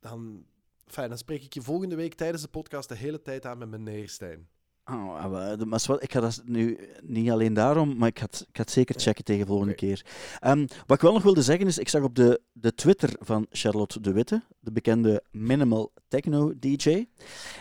dan 0.00 0.44
Fijn, 0.86 1.08
dan 1.08 1.18
spreek 1.18 1.42
ik 1.42 1.54
je 1.54 1.62
volgende 1.62 1.94
week 1.96 2.14
tijdens 2.14 2.42
de 2.42 2.48
podcast 2.48 2.88
de 2.88 2.94
hele 2.94 3.22
tijd 3.22 3.46
aan 3.46 3.58
met 3.58 3.68
meneer 3.70 4.08
Stijn. 4.08 4.48
Oh, 4.84 5.16
ah, 5.16 5.58
de- 5.58 5.66
maar 5.66 5.80
ik 5.98 6.12
ga 6.12 6.20
dat 6.20 6.42
nu 6.44 6.78
niet 7.02 7.30
alleen 7.30 7.54
daarom, 7.54 7.96
maar 7.96 8.08
ik 8.08 8.18
ga 8.18 8.24
het, 8.24 8.40
ik 8.40 8.56
ga 8.56 8.62
het 8.62 8.70
zeker 8.70 9.00
checken 9.00 9.24
tegen 9.24 9.46
volgende 9.46 9.72
Oké. 9.72 9.86
keer. 9.86 10.06
Ehm, 10.38 10.58
wat 10.86 10.96
ik 10.96 11.00
wel 11.02 11.12
nog 11.12 11.22
wilde 11.22 11.42
zeggen 11.42 11.66
is, 11.66 11.78
ik 11.78 11.88
zag 11.88 12.02
op 12.02 12.14
de, 12.14 12.40
de 12.52 12.74
Twitter 12.74 13.10
van 13.18 13.46
Charlotte 13.50 14.00
de 14.00 14.12
Witte, 14.12 14.42
de 14.60 14.72
bekende 14.72 15.22
minimal 15.30 15.92
techno 16.08 16.52
DJ, 16.58 17.06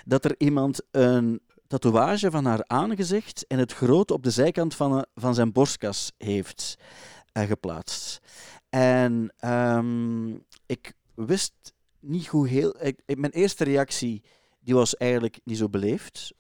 dat 0.05 0.25
er 0.25 0.35
iemand 0.37 0.81
een 0.91 1.41
tatoeage 1.67 2.31
van 2.31 2.45
haar 2.45 2.63
aangezicht 2.67 3.47
en 3.47 3.59
het 3.59 3.73
groot 3.73 4.11
op 4.11 4.23
de 4.23 4.31
zijkant 4.31 4.75
van, 4.75 4.91
een- 4.93 5.05
van 5.15 5.35
zijn 5.35 5.51
borstkas 5.51 6.11
heeft 6.17 6.75
eh, 6.77 6.85
geplaatst. 7.33 8.19
En 8.69 9.33
ehm, 9.37 10.29
ik 10.65 10.93
wist 11.13 11.53
niet 11.99 12.27
hoe 12.27 12.47
heel... 12.47 12.85
Ik, 12.85 12.99
ik- 13.05 13.17
mijn 13.17 13.31
eerste 13.31 13.63
reactie 13.63 14.23
die 14.59 14.73
was 14.75 14.97
eigenlijk 14.97 15.39
niet 15.43 15.57
zo 15.57 15.69
beleefd 15.69 16.33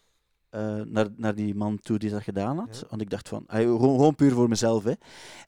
eh, 0.49 0.81
naar, 0.81 1.07
naar 1.15 1.35
die 1.35 1.55
man 1.55 1.79
toe 1.79 1.97
die 1.97 2.09
dat 2.09 2.23
gedaan 2.23 2.57
had. 2.57 2.79
Ja. 2.81 2.87
Want 2.89 3.01
ik 3.01 3.09
dacht 3.09 3.27
van, 3.29 3.43
ah, 3.47 3.57
gewoon, 3.59 3.79
gewoon 3.79 4.15
puur 4.15 4.31
voor 4.31 4.49
mezelf. 4.49 4.83
Hè. 4.83 4.93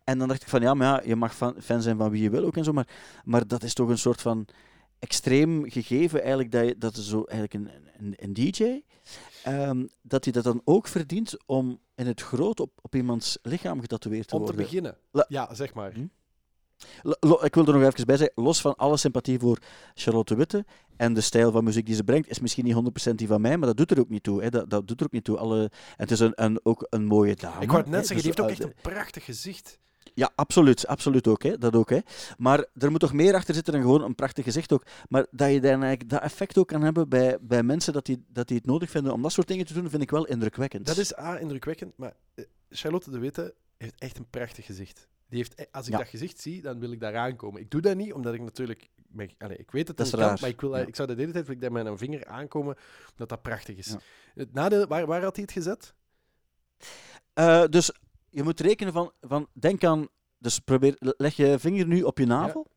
En 0.03 0.17
dan 0.17 0.27
dacht 0.27 0.41
ik 0.41 0.47
van, 0.47 0.61
ja, 0.61 0.73
maar 0.73 0.87
ja, 0.87 1.09
je 1.09 1.15
mag 1.15 1.35
fan, 1.35 1.55
fan 1.61 1.81
zijn 1.81 1.97
van 1.97 2.09
wie 2.11 2.21
je 2.23 2.29
wil 2.29 2.45
ook 2.45 2.57
en 2.57 2.63
zo, 2.63 2.71
maar, 2.73 2.87
maar 3.23 3.47
dat 3.47 3.63
is 3.63 3.73
toch 3.73 3.89
een 3.89 3.97
soort 3.97 4.21
van 4.21 4.45
extreem 4.99 5.69
gegeven 5.69 6.19
eigenlijk 6.19 6.51
dat, 6.51 6.65
je, 6.67 6.75
dat 6.77 6.95
is 6.97 7.07
zo 7.09 7.23
eigenlijk 7.23 7.53
een, 7.53 7.69
een, 7.97 8.13
een 8.17 8.33
DJ, 8.33 8.81
ehm, 9.43 9.85
dat 10.01 10.23
hij 10.23 10.33
dat 10.33 10.43
dan 10.43 10.61
ook 10.63 10.87
verdient 10.87 11.37
om 11.45 11.79
in 12.02 12.08
het 12.08 12.22
groot 12.22 12.60
op, 12.60 12.72
op 12.82 12.95
iemands 12.95 13.38
lichaam 13.41 13.82
getatoeëerd 13.82 14.28
te 14.28 14.34
Om 14.36 14.39
te 14.39 14.45
worden. 14.45 14.66
beginnen. 14.66 14.97
La- 15.12 15.26
Ja, 15.28 15.54
zeg 15.54 15.74
maar. 15.74 15.93
Hm? 15.93 16.06
Ik 17.43 17.56
wil 17.56 17.66
er 17.66 17.74
nog 17.80 17.84
even 17.93 18.06
bij 18.06 18.18
zeggen, 18.18 18.43
los 18.43 18.62
van 18.62 18.76
alle 18.76 18.97
sympathie 18.97 19.39
voor 19.39 19.58
Charlotte 19.93 20.36
Witte 20.36 20.66
en 20.97 21.14
de 21.14 21.22
stijl 21.22 21.52
van 21.52 21.64
muziek 21.64 21.86
die 21.86 21.95
ze 21.95 22.04
brengt, 22.04 22.30
is 22.30 22.39
misschien 22.39 22.66
niet 22.66 22.74
100% 23.12 23.16
die 23.16 23.28
van 23.28 23.41
mij, 23.41 23.58
maar 23.58 23.68
dat 23.68 23.78
doet 23.78 23.91
er 23.91 23.99
ook 23.99 24.10
niet 24.10 24.24
toe. 24.24 24.41
Hè. 24.41 24.49
Dat, 24.49 24.70
dat 24.70 24.88
doet 24.88 24.99
er 24.99 25.06
ook 25.06 25.12
niet 25.12 25.24
toe. 25.24 25.38
Alle, 25.38 25.62
en 25.64 25.70
het 25.95 26.12
is 26.12 26.20
een, 26.20 26.32
een, 26.36 26.60
ook 26.64 26.88
een 26.89 27.06
mooie 27.06 27.36
dame. 27.36 27.62
Ik 27.62 27.68
wou 27.70 27.82
het 27.82 27.91
net 27.91 28.08
zeggen, 28.08 28.26
die 28.26 28.36
Dus, 28.36 28.45
heeft 28.45 28.62
ook 28.64 28.68
eh, 28.68 28.74
echt 28.76 28.86
een 28.86 28.91
prachtig 28.93 29.26
gezicht. 29.26 29.80
Ja, 30.14 30.32
absoluut. 30.36 30.88
Absoluut 30.88 31.28
ook. 31.28 31.43
Hè. 31.43 31.57
Dat 31.57 31.76
ook. 31.76 31.89
Hè. 31.89 31.99
Maar 32.38 32.66
er 32.78 32.91
moet 32.91 32.99
toch 32.99 33.14
meer 33.14 33.36
achter 33.36 33.53
zitten 33.53 33.74
dan 33.74 33.82
gewoon 33.82 34.01
een 34.03 34.16
prachtig 34.16 34.43
gezicht 34.43 34.74
ook. 34.74 34.86
Maar 35.09 35.26
dat 35.32 35.51
je 35.51 35.62
dan 35.62 35.70
eigenlijk 35.70 36.09
dat 36.09 36.22
effect 36.22 36.57
ook 36.57 36.68
kan 36.68 36.82
hebben 36.82 37.09
bij, 37.09 37.38
bij 37.41 37.64
mensen 37.64 37.93
dat 37.93 38.05
die, 38.05 38.26
dat 38.28 38.47
die 38.47 38.57
het 38.57 38.66
nodig 38.66 38.89
vinden 38.89 39.14
om 39.14 39.22
dat 39.22 39.32
soort 39.32 39.47
dingen 39.47 39.66
te 39.66 39.74
doen, 39.74 39.89
vind 39.89 40.01
ik 40.01 40.12
wel 40.12 40.26
indrukwekkend. 40.26 40.86
Dat 40.86 40.97
is 40.97 41.18
A, 41.18 41.38
indrukwekkend, 41.39 41.97
maar 41.97 42.14
eh, 42.36 42.45
Charlotte 42.70 43.12
de 43.12 43.20
Witte 43.20 43.53
heeft 43.78 43.99
echt 43.99 44.18
een 44.18 44.30
prachtig 44.30 44.66
gezicht. 44.66 45.07
Die 45.30 45.39
heeft, 45.39 45.72
als 45.72 45.86
ik 45.86 45.91
Ja. 45.91 45.97
dat 45.97 46.07
gezicht 46.07 46.41
zie, 46.41 46.62
dan 46.62 46.80
wil 46.80 46.91
ik 46.91 46.99
daar 46.99 47.16
aankomen. 47.18 47.62
Ik 47.62 47.72
doe 47.72 47.82
dat 47.82 47.95
niet, 47.95 48.14
omdat 48.14 48.34
ik 48.34 48.41
natuurlijk... 48.41 48.89
allee, 49.38 49.57
ik 49.57 49.72
weet 49.72 49.88
het 49.88 49.97
Dat 49.97 50.05
is 50.05 50.16
maar 50.16 50.43
ik, 50.47 50.62
wil, 50.62 50.78
Ja. 50.78 50.86
ik 50.86 50.95
zou 50.95 51.07
de 51.07 51.16
hele 51.16 51.32
tijd 51.32 51.45
wil 51.45 51.55
ik 51.55 51.62
daar 51.62 51.72
met 51.72 51.86
een 51.86 51.97
vinger 51.97 52.26
aankomen, 52.26 52.76
dat 53.16 53.30
dat 53.30 53.41
prachtig 53.41 53.78
is. 53.78 53.88
Ja. 53.88 53.99
Het 54.34 54.53
nadeel, 54.53 54.88
waar, 54.88 55.05
waar 55.05 55.22
had 55.24 55.36
hij 55.36 55.43
het 55.43 55.53
gezet? 55.53 55.93
Eh, 57.34 57.64
dus 57.70 57.91
je 58.32 58.43
moet 58.43 58.59
rekenen 58.59 58.93
van, 58.93 59.11
van 59.21 59.47
denk 59.53 59.84
aan, 59.84 60.07
dus 60.38 60.59
probeer, 60.59 60.95
leg 60.99 61.36
je 61.36 61.59
vinger 61.59 61.88
nu 61.88 62.01
op 62.03 62.17
je 62.17 62.25
navel. 62.25 62.67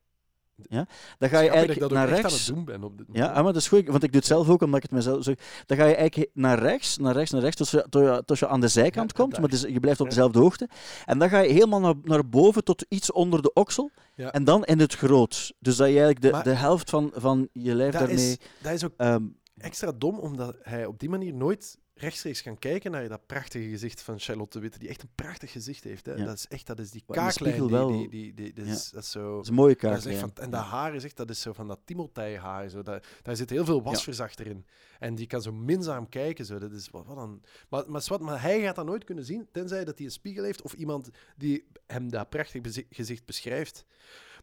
Ja. 0.69 0.87
Dan 1.17 1.29
ga 1.29 1.39
je 1.39 1.47
Grappig 1.49 1.49
dat 1.49 1.49
ik 1.49 1.51
eigenlijk 1.51 1.79
dat 1.79 1.91
naar 1.91 2.07
echt 2.07 2.15
aan 2.17 2.21
rechts. 2.29 2.45
het 2.45 2.55
doen 2.55 2.65
ben 2.65 2.83
op 2.83 2.97
dit 2.97 3.07
Ja, 3.11 3.27
ah, 3.27 3.33
maar 3.35 3.43
dat 3.53 3.55
is 3.61 3.67
goed, 3.67 3.87
want 3.87 4.03
ik 4.03 4.09
doe 4.11 4.19
het 4.19 4.29
zelf 4.29 4.49
ook 4.49 4.61
omdat 4.61 4.75
ik 4.75 4.83
het 4.83 4.91
mezelf 4.91 5.23
zeg. 5.23 5.35
Dan 5.65 5.77
ga 5.77 5.85
je 5.85 5.95
eigenlijk 5.95 6.29
naar 6.33 6.59
rechts, 6.59 6.97
naar 6.97 7.13
rechts, 7.13 7.31
naar 7.31 7.41
rechts, 7.41 7.57
tot 7.57 7.69
je, 7.69 7.85
tot 7.89 8.01
je, 8.03 8.23
tot 8.25 8.39
je 8.39 8.47
aan 8.47 8.59
de 8.61 8.67
zijkant 8.67 9.11
Ja, 9.17 9.23
komt, 9.23 9.39
maar 9.39 9.49
dus 9.49 9.61
je 9.61 9.79
blijft 9.79 9.99
op 9.99 10.05
Ja. 10.05 10.11
dezelfde 10.13 10.39
hoogte. 10.39 10.69
En 11.05 11.19
dan 11.19 11.29
ga 11.29 11.39
je 11.39 11.51
helemaal 11.53 11.79
naar, 11.79 11.93
naar 12.03 12.29
boven 12.29 12.63
tot 12.63 12.85
iets 12.89 13.11
onder 13.11 13.41
de 13.41 13.53
oksel. 13.53 13.91
Ja. 14.15 14.31
En 14.31 14.43
dan 14.43 14.63
in 14.65 14.79
het 14.79 14.93
groot. 14.95 15.53
Dus 15.59 15.75
dat 15.75 15.87
je 15.87 15.93
eigenlijk 15.93 16.21
de, 16.21 16.31
Maar- 16.31 16.43
de 16.43 16.53
helft 16.53 16.89
van, 16.89 17.11
van 17.15 17.49
je 17.51 17.75
lijf 17.75 17.91
dat, 17.91 18.01
daarmee... 18.07 18.25
is, 18.29 18.37
dat 18.61 18.73
is 18.73 18.83
ook 18.85 18.93
ehm, 18.97 19.23
extra 19.57 19.91
dom, 19.91 20.19
omdat 20.19 20.55
hij 20.61 20.85
op 20.85 20.99
die 20.99 21.09
manier 21.09 21.33
nooit 21.33 21.77
rechtstreeks 21.97 22.41
kan 22.41 22.59
kijken 22.59 22.91
naar 22.91 23.07
dat 23.07 23.25
prachtige 23.25 23.69
gezicht 23.69 24.01
van 24.01 24.19
Charlotte 24.19 24.59
Witte, 24.59 24.79
die 24.79 24.89
echt 24.89 25.01
een 25.01 25.09
prachtig 25.15 25.51
gezicht 25.51 25.83
heeft. 25.83 26.05
Hè. 26.05 26.13
Ja. 26.13 26.25
Dat 26.25 26.37
is 26.37 26.47
echt, 26.47 26.67
dat 26.67 26.79
is 26.79 26.91
die 26.91 27.03
kaaklijn. 27.07 27.67
Die, 27.67 28.09
die, 28.09 28.33
die, 28.33 28.53
die, 28.53 28.65
Ja. 28.65 28.71
is, 28.71 28.89
dat 28.89 29.03
is 29.03 29.11
zo... 29.11 29.35
dat 29.35 29.43
is 29.43 29.49
een 29.49 29.55
mooie 29.55 29.75
ja. 29.79 29.99
van, 29.99 30.31
en 30.35 30.49
dat 30.49 30.63
haar 30.63 30.95
is 30.95 31.03
echt, 31.03 31.17
dat 31.17 31.29
is 31.29 31.41
zo 31.41 31.53
van 31.53 31.67
dat 31.67 31.79
Timotei-haar. 31.85 32.69
Zo. 32.69 32.81
Dat, 32.81 33.05
daar 33.21 33.35
zit 33.35 33.49
heel 33.49 33.65
veel 33.65 33.83
wasverzachter 33.83 34.47
in. 34.47 34.65
En 34.99 35.15
die 35.15 35.27
kan 35.27 35.41
zo 35.41 35.51
minzaam 35.51 36.09
kijken. 36.09 36.45
Zo. 36.45 36.59
Dat 36.59 36.71
is 36.71 36.89
wat, 36.89 37.05
wat 37.05 37.17
een, 37.17 37.43
maar, 37.69 37.83
maar, 37.91 38.01
zwart, 38.01 38.21
maar 38.21 38.41
hij 38.41 38.61
gaat 38.61 38.75
dat 38.75 38.85
nooit 38.85 39.03
kunnen 39.03 39.25
zien, 39.25 39.47
tenzij 39.51 39.83
dat 39.85 39.97
hij 39.97 40.05
een 40.05 40.11
spiegel 40.11 40.43
heeft 40.43 40.61
of 40.61 40.73
iemand 40.73 41.09
die 41.35 41.67
hem 41.87 42.09
dat 42.09 42.29
prachtig 42.29 42.61
gezicht 42.89 43.25
beschrijft. 43.25 43.85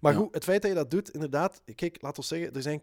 Maar 0.02 0.14
goed, 0.14 0.34
het 0.34 0.44
feit 0.44 0.62
dat 0.62 0.70
je 0.70 0.76
dat 0.76 0.90
doet, 0.90 1.10
inderdaad, 1.10 1.62
kijk, 1.74 2.02
laat 2.02 2.16
ons 2.16 2.28
zeggen, 2.28 2.54
er, 2.54 2.62
zijn 2.62 2.82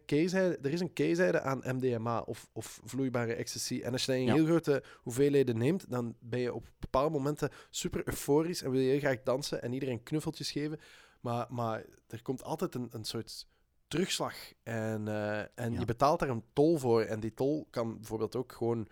er 0.62 0.66
is 0.72 0.80
een 0.80 0.94
keizijde 0.94 1.42
aan 1.42 1.62
MDMA 1.76 2.20
of, 2.20 2.50
of 2.54 2.80
vloeibare 2.84 3.34
ecstasy. 3.34 3.82
En 3.84 3.92
als 3.92 4.06
je 4.06 4.12
dat 4.12 4.22
in 4.22 4.28
Ja. 4.28 4.34
heel 4.34 4.46
grote 4.46 4.84
hoeveelheden 5.02 5.58
neemt, 5.58 5.90
dan 5.90 6.16
ben 6.20 6.40
je 6.40 6.54
op 6.54 6.68
bepaalde 6.80 7.10
momenten 7.10 7.50
super 7.70 8.02
euforisch 8.08 8.62
en 8.62 8.72
wil 8.72 8.80
je 8.80 8.90
heel 8.90 9.00
graag 9.00 9.24
dansen 9.24 9.62
en 9.62 9.74
iedereen 9.74 10.04
knuffeltjes 10.04 10.52
geven. 10.52 10.80
Maar, 11.22 11.46
maar 11.50 11.86
er 12.08 12.22
komt 12.22 12.44
altijd 12.44 12.76
een, 12.76 12.88
een 12.92 13.06
soort 13.06 13.48
terugslag. 13.88 14.36
En, 14.64 15.08
eh, 15.08 15.40
en 15.40 15.74
Ja. 15.74 15.80
je 15.80 15.86
betaalt 15.86 16.20
daar 16.20 16.30
een 16.30 16.44
tol 16.54 16.78
voor. 16.78 17.02
En 17.02 17.20
die 17.20 17.34
tol 17.34 17.68
kan 17.70 17.96
bijvoorbeeld 17.98 18.36
ook 18.36 18.52
gewoon 18.52 18.88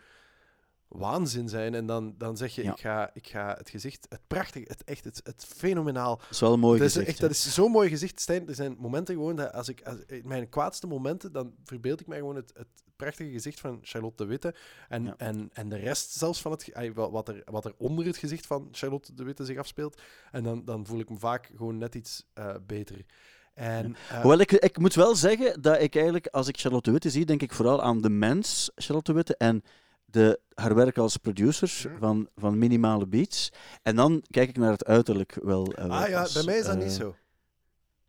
waanzin 0.87 1.49
zijn. 1.49 1.73
En 1.75 1.85
dan, 1.85 2.15
dan 2.17 2.37
zeg 2.37 2.55
je, 2.55 2.63
Ja. 2.63 2.71
ik, 2.71 2.79
ga, 2.79 3.09
ik 3.13 3.27
ga 3.27 3.55
het 3.57 3.69
gezicht, 3.69 4.05
het 4.09 4.21
prachtige, 4.27 4.65
het 4.67 4.83
echt, 4.83 5.03
het, 5.03 5.19
het 5.23 5.45
fenomenaal. 5.55 6.17
Dat 6.17 6.27
is 6.29 6.39
wel 6.39 6.53
een 6.53 6.59
mooi 6.59 6.77
Dat 6.79 6.87
is, 6.87 6.93
gezicht. 6.93 7.11
echt, 7.11 7.21
hè. 7.21 7.27
dat 7.27 7.35
is 7.35 7.53
zo'n 7.53 7.71
mooi 7.71 7.89
gezicht, 7.89 8.19
Stijn. 8.19 8.47
Er 8.47 8.55
zijn 8.55 8.75
momenten 8.79 9.15
gewoon 9.15 9.35
dat 9.35 9.53
als 9.53 9.69
ik, 9.69 9.81
als, 9.81 9.97
in 10.07 10.21
mijn 10.27 10.49
kwaadste 10.49 10.87
momenten, 10.87 11.31
dan 11.31 11.53
verbeeld 11.63 11.99
ik 11.99 12.07
mij 12.07 12.17
gewoon 12.17 12.35
het, 12.35 12.51
het 12.55 12.67
prachtige 12.95 13.31
gezicht 13.31 13.59
van 13.59 13.79
Charlotte 13.81 14.23
de 14.23 14.29
Witte. 14.29 14.55
En, 14.89 15.03
Ja. 15.03 15.13
en, 15.17 15.49
en 15.53 15.69
de 15.69 15.77
rest 15.77 16.11
zelfs 16.11 16.41
van 16.41 16.51
het, 16.51 16.71
wat, 16.93 17.27
er, 17.27 17.41
wat 17.45 17.65
er 17.65 17.73
onder 17.77 18.05
het 18.05 18.17
gezicht 18.17 18.45
van 18.45 18.67
Charlotte 18.71 19.13
de 19.13 19.23
Witte 19.23 19.45
zich 19.45 19.57
afspeelt. 19.57 20.01
En 20.31 20.43
dan, 20.43 20.65
dan 20.65 20.85
voel 20.85 20.99
ik 20.99 21.09
me 21.09 21.17
vaak 21.17 21.51
gewoon 21.55 21.77
net 21.77 21.95
iets 21.95 22.25
eh, 22.33 22.55
beter. 22.67 23.05
En, 23.53 23.95
eh, 24.09 24.19
Hoewel, 24.21 24.39
ik, 24.39 24.51
ik 24.51 24.77
moet 24.77 24.93
wel 24.93 25.15
zeggen 25.15 25.61
dat 25.61 25.81
ik 25.81 25.95
eigenlijk, 25.95 26.27
als 26.27 26.47
ik 26.47 26.57
Charlotte 26.59 26.91
Witte 26.91 27.09
zie, 27.09 27.25
denk 27.25 27.41
ik 27.41 27.53
vooral 27.53 27.81
aan 27.81 28.01
de 28.01 28.09
mens 28.09 28.71
Charlotte 28.75 29.13
Witte 29.13 29.35
en 29.37 29.63
de, 30.09 30.39
haar 30.53 30.75
werk 30.75 30.97
als 30.97 31.17
producer 31.17 31.89
Mhm. 31.89 31.97
van, 31.99 32.29
van 32.35 32.57
Minimale 32.57 33.07
Beats. 33.07 33.51
En 33.83 33.95
dan 33.95 34.23
kijk 34.29 34.49
ik 34.49 34.57
naar 34.57 34.71
het 34.71 34.85
uiterlijk 34.85 35.37
wel. 35.43 35.73
eh, 35.73 35.89
ah 35.89 36.09
ja, 36.09 36.27
bij 36.33 36.43
mij 36.43 36.57
is 36.57 36.65
dat 36.65 36.75
Eh, 36.75 36.81
niet 36.83 36.91
zo. 36.91 37.15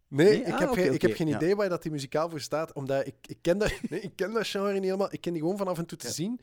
Nee, 0.09 0.27
nee? 0.29 0.41
ik, 0.43 0.53
Ah, 0.53 0.59
heb 0.61 0.69
geen, 0.73 0.93
ik 0.93 1.03
heb 1.03 1.15
geen 1.15 1.29
ja. 1.29 1.37
idee 1.37 1.57
waar 1.57 1.69
dat 1.69 1.83
die 1.83 1.91
muzikaal 1.93 2.31
voor 2.31 2.41
staat, 2.41 2.73
omdat 2.73 3.07
ik, 3.07 3.15
ik, 3.27 3.39
ken, 3.43 3.59
dat, 3.59 3.73
nee, 3.91 4.01
ik 4.01 4.13
ken 4.17 4.33
dat 4.33 4.47
genre 4.47 4.73
niet 4.73 4.83
helemaal. 4.83 5.13
Ik 5.13 5.21
ken 5.21 5.33
die 5.33 5.43
gewoon 5.43 5.57
van 5.57 5.69
af 5.69 5.79
en 5.79 5.87
toe 5.87 5.99
te 5.99 6.07
Ja. 6.07 6.13
zien. 6.13 6.41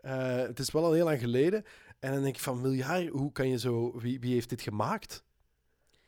Eh, 0.00 0.36
het 0.36 0.58
is 0.58 0.70
wel 0.70 0.84
al 0.84 0.92
heel 0.92 1.04
lang 1.04 1.20
geleden. 1.20 1.64
En 1.98 2.12
dan 2.12 2.22
denk 2.22 2.34
ik 2.34 2.40
van, 2.42 2.60
miljard, 2.60 3.08
hoe 3.08 3.32
kan 3.32 3.48
je 3.48 3.58
zo... 3.58 3.98
Wie, 3.98 4.20
wie 4.20 4.32
heeft 4.32 4.48
dit 4.48 4.62
gemaakt? 4.62 5.24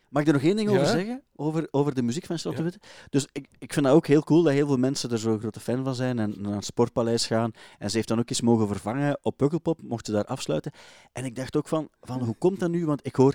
Mag 0.09 0.23
ik 0.23 0.29
er 0.29 0.35
nog 0.35 0.43
één 0.43 0.57
ding 0.57 0.71
Ja? 0.71 0.75
over 0.75 0.89
zeggen? 0.89 1.23
Over, 1.37 1.69
over 1.71 1.95
de 1.95 2.03
muziek 2.03 2.27
van 2.27 2.39
Charlotte 2.39 2.65
Ja. 2.65 2.71
Witte? 2.71 2.89
Dus 3.11 3.27
ik, 3.33 3.47
ik 3.59 3.73
vind 3.73 3.87
dat 3.87 3.95
ook 3.95 4.07
heel 4.07 4.23
cool 4.23 4.43
dat 4.43 4.53
heel 4.53 4.67
veel 4.67 4.77
mensen 4.77 5.11
er 5.11 5.19
zo 5.19 5.39
grote 5.39 5.61
fan 5.61 5.85
van 5.85 5.95
zijn 5.95 6.19
en 6.19 6.35
naar 6.37 6.55
het 6.55 6.65
Sportpaleis 6.65 7.27
gaan. 7.27 7.53
En 7.79 7.91
ze 7.91 7.97
heeft 7.97 8.09
dan 8.09 8.19
ook 8.19 8.31
eens 8.31 8.41
mogen 8.41 8.67
vervangen 8.67 9.19
op 9.23 9.37
Pukkelpop, 9.37 9.83
mocht 9.83 10.07
ze 10.07 10.13
daar 10.13 10.25
afsluiten. 10.25 10.73
En 11.13 11.25
ik 11.25 11.35
dacht 11.37 11.57
ook 11.57 11.69
van, 11.69 11.89
van 12.01 12.23
hoe 12.23 12.35
komt 12.39 12.61
dat 12.61 12.71
nu? 12.71 12.87
Want 12.87 13.07
ik 13.07 13.17
hoor, 13.17 13.35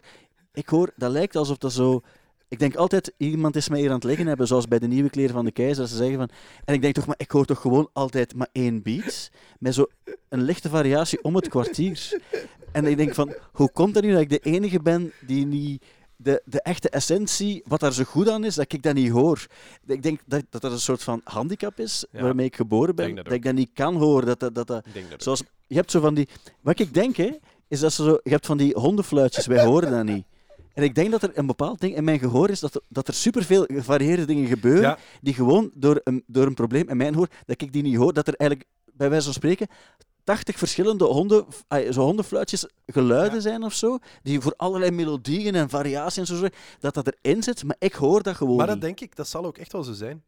ik 0.54 0.70
hoor, 0.70 0.92
dat 0.96 1.12
lijkt 1.12 1.36
alsof 1.36 1.58
dat 1.58 1.72
zo... 1.74 2.02
Ik 2.48 2.60
denk 2.60 2.76
altijd, 2.76 3.14
iemand 3.18 3.56
is 3.56 3.70
mij 3.70 3.80
hier 3.80 3.90
aan 3.90 3.96
het 3.96 4.04
liggen 4.04 4.28
hebben, 4.28 4.48
zoals 4.48 4.68
bij 4.68 4.80
de 4.80 4.88
nieuwe 4.88 5.10
kleren 5.10 5.34
van 5.34 5.46
de 5.46 5.52
keizer. 5.52 5.78
Dat 5.82 5.90
ze 5.90 5.96
zeggen 5.96 6.18
van... 6.18 6.30
En 6.66 6.74
ik 6.74 6.82
denk 6.82 6.94
toch, 6.94 7.06
maar 7.06 7.16
ik 7.18 7.32
hoor 7.32 7.46
toch 7.46 7.62
gewoon 7.62 7.90
altijd 7.94 8.36
maar 8.36 8.50
één 8.52 8.82
beat? 8.82 9.30
Met 9.60 9.74
zo 9.74 9.86
een 10.30 10.42
lichte 10.42 10.70
variatie 10.70 11.24
om 11.24 11.36
het 11.36 11.48
kwartier. 11.48 12.20
En 12.72 12.86
ik 12.86 12.98
denk 12.98 13.14
van, 13.14 13.34
hoe 13.52 13.72
komt 13.72 13.94
dat 13.94 14.04
nu 14.04 14.12
dat 14.12 14.22
ik 14.22 14.30
de 14.30 14.40
enige 14.40 14.82
ben 14.82 15.12
die 15.26 15.46
niet 15.46 15.84
de, 16.24 16.42
de 16.46 16.62
echte 16.62 16.90
essentie, 16.90 17.64
wat 17.68 17.80
daar 17.80 17.94
zo 17.94 18.04
goed 18.04 18.30
aan 18.30 18.44
is, 18.44 18.56
dat 18.56 18.74
ik 18.74 18.84
dat 18.84 18.94
niet 18.94 19.10
hoor. 19.12 19.48
Ik 19.88 20.04
denk 20.04 20.20
dat 20.26 20.44
dat, 20.50 20.62
dat 20.62 20.72
een 20.72 20.80
soort 20.80 21.04
van 21.04 21.22
handicap 21.24 21.80
is 21.80 22.06
Ja. 22.12 22.22
waarmee 22.22 22.46
ik 22.46 22.56
geboren 22.56 22.96
ben, 22.96 23.16
dat, 23.16 23.26
dat 23.26 23.34
ik 23.34 23.44
dat 23.44 23.54
niet 23.54 23.70
kan 23.74 23.96
horen. 23.96 24.26
Dat, 24.26 24.40
dat, 24.40 24.56
dat, 24.56 24.68
dat- 24.68 24.86
zoals, 25.18 25.44
je 25.68 25.76
hebt 25.76 25.92
zo 25.92 26.00
van 26.00 26.14
die... 26.14 26.28
Wat 26.62 26.80
ik 26.80 26.94
denk, 26.94 27.16
hè, 27.16 27.30
is 27.68 27.80
dat 27.80 27.94
ze 27.94 28.04
zo... 28.04 28.20
Je 28.24 28.30
hebt 28.30 28.46
van 28.46 28.58
die 28.58 28.74
hondenfluitjes, 28.80 29.46
wij 29.46 29.66
horen 29.66 29.92
dat 29.92 30.04
niet. 30.04 30.26
En 30.74 30.84
ik 30.84 30.96
denk 30.96 31.12
dat 31.12 31.24
er 31.24 31.32
een 31.34 31.46
bepaald 31.46 31.80
ding 31.80 31.96
in 31.96 32.04
mijn 32.04 32.20
gehoor 32.20 32.50
is, 32.50 32.60
dat 32.60 32.76
er, 32.76 32.82
dat 32.88 33.08
er 33.08 33.14
superveel 33.14 33.64
gevarieerde 33.68 34.26
dingen 34.26 34.48
gebeuren, 34.48 34.82
Ja, 34.82 34.98
die 35.22 35.34
gewoon 35.34 35.72
door 35.74 36.02
een, 36.04 36.24
door 36.28 36.46
een 36.46 36.54
probleem 36.54 36.90
in 36.90 36.98
mijn 36.98 37.16
hoor, 37.16 37.28
dat 37.46 37.62
ik 37.62 37.74
die 37.74 37.82
niet 37.84 37.96
hoor, 37.96 38.14
dat 38.14 38.28
er 38.28 38.34
eigenlijk, 38.36 38.70
bij 38.94 39.10
wijze 39.10 39.26
van 39.26 39.34
spreken, 39.34 39.68
80 40.24 40.58
verschillende 40.58 41.06
honden, 41.06 41.46
zo 41.92 42.02
hondenfluitjes 42.02 42.68
geluiden 42.86 43.34
Ja. 43.36 43.42
zijn 43.42 43.64
of 43.64 43.74
zo, 43.74 43.98
die 44.24 44.42
voor 44.42 44.54
allerlei 44.58 44.92
melodieën 44.92 45.56
en 45.56 45.70
variaties 45.70 46.30
en 46.30 46.38
zo, 46.38 46.48
dat 46.80 46.94
dat 46.94 47.14
erin 47.22 47.44
zit, 47.44 47.64
maar 47.64 47.76
ik 47.80 47.94
hoor 47.94 48.24
dat 48.24 48.36
gewoon 48.36 48.56
maar 48.58 48.66
dat 48.66 48.76
niet. 48.76 48.84
denk 48.84 49.00
ik, 49.00 49.16
dat 49.16 49.28
zal 49.28 49.46
ook 49.46 49.58
echt 49.58 49.72
wel 49.72 49.84
zo 49.84 49.94
zijn. 49.94 50.24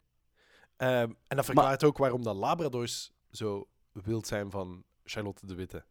Ehm, 0.78 1.10
en 1.28 1.36
dat 1.36 1.46
verklaart 1.46 1.84
ook 1.84 1.98
waarom 1.98 2.24
dat 2.24 2.36
Labradors 2.36 3.12
zo 3.32 3.68
wild 3.92 4.28
zijn 4.28 4.52
van 4.52 4.84
Charlotte 5.04 5.46
de 5.46 5.56
Witte. 5.56 5.84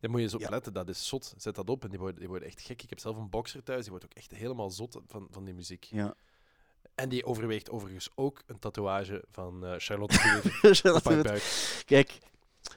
Daar 0.00 0.10
moet 0.10 0.18
je 0.20 0.24
eens 0.26 0.34
op 0.34 0.40
Ja. 0.40 0.48
letten, 0.50 0.72
dat 0.72 0.88
is 0.88 1.06
zot. 1.08 1.34
Zet 1.36 1.54
dat 1.54 1.70
op 1.70 1.84
en 1.84 1.90
die 1.90 1.98
worden, 1.98 2.18
die 2.18 2.28
worden 2.28 2.48
echt 2.48 2.60
gek. 2.60 2.82
Ik 2.82 2.90
heb 2.90 2.98
zelf 2.98 3.16
een 3.16 3.30
boxer 3.30 3.62
thuis, 3.62 3.80
die 3.82 3.90
wordt 3.90 4.04
ook 4.04 4.14
echt 4.14 4.30
helemaal 4.32 4.70
zot 4.70 4.98
van, 5.06 5.26
van 5.30 5.44
die 5.44 5.54
muziek. 5.54 5.84
Ja. 5.84 6.14
En 6.94 7.08
die 7.08 7.24
overweegt 7.24 7.70
overigens 7.70 8.08
ook 8.14 8.42
een 8.46 8.58
tatoeage 8.58 9.24
van 9.30 9.64
eh, 9.66 9.74
Charlotte 9.78 10.16
de 10.42 10.58
Witte 10.62 10.94
op 10.94 11.04
haar 11.04 11.22
buik. 11.22 11.82
Kijk, 11.86 12.18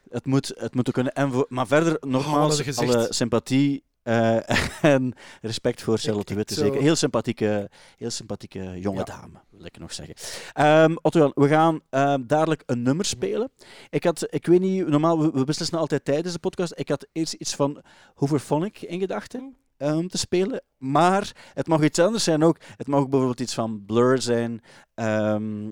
het 0.10 0.26
moet, 0.26 0.52
het 0.56 0.76
moet 0.76 0.88
ook 0.88 0.94
kunnen. 0.94 1.14
En 1.14 1.32
voor, 1.32 1.46
maar 1.50 1.68
verder, 1.68 1.98
nogmaals, 2.00 2.78
alle 2.78 3.08
sympathie 3.10 3.84
eh, 4.04 4.38
en 4.94 5.14
respect 5.42 5.82
voor 5.82 5.98
Charlotte 5.98 6.36
Witte. 6.36 6.54
Zeker. 6.54 6.82
Heel 6.82 6.96
sympathieke, 6.96 7.70
heel 7.98 8.10
sympathieke 8.10 8.80
jonge 8.80 8.98
Ja. 8.98 9.04
dame, 9.04 9.40
wil 9.50 9.66
ik 9.66 9.80
nog 9.80 9.94
zeggen. 9.94 10.16
Ehm 10.54 10.96
Otto, 11.02 11.32
we 11.36 11.48
gaan 11.48 11.80
ehm, 11.90 12.24
dadelijk 12.28 12.64
een 12.66 12.82
nummer 12.82 13.06
spelen. 13.06 13.52
Ik, 13.90 14.04
had, 14.04 14.28
ik 14.30 14.46
weet 14.46 14.60
niet, 14.60 14.88
normaal, 14.88 15.20
we, 15.20 15.32
we 15.32 15.44
beslissen 15.44 15.78
altijd 15.78 16.06
tijdens 16.06 16.34
de 16.34 16.40
podcast. 16.40 16.74
Ik 16.76 16.90
had 16.90 17.08
eerst 17.12 17.34
iets 17.34 17.56
van 17.56 17.82
Hooverphonic 18.16 18.82
in 18.82 19.00
gedachten. 19.00 19.56
ehm, 19.78 20.08
te 20.08 20.18
spelen, 20.18 20.62
maar 20.78 21.32
het 21.54 21.68
mag 21.68 21.84
iets 21.84 22.00
anders 22.00 22.24
zijn 22.24 22.44
ook. 22.44 22.58
Het 22.78 22.88
mag 22.88 23.00
ook 23.00 23.10
bijvoorbeeld 23.10 23.40
iets 23.40 23.54
van 23.54 23.86
Blur 23.86 24.22
zijn. 24.22 24.62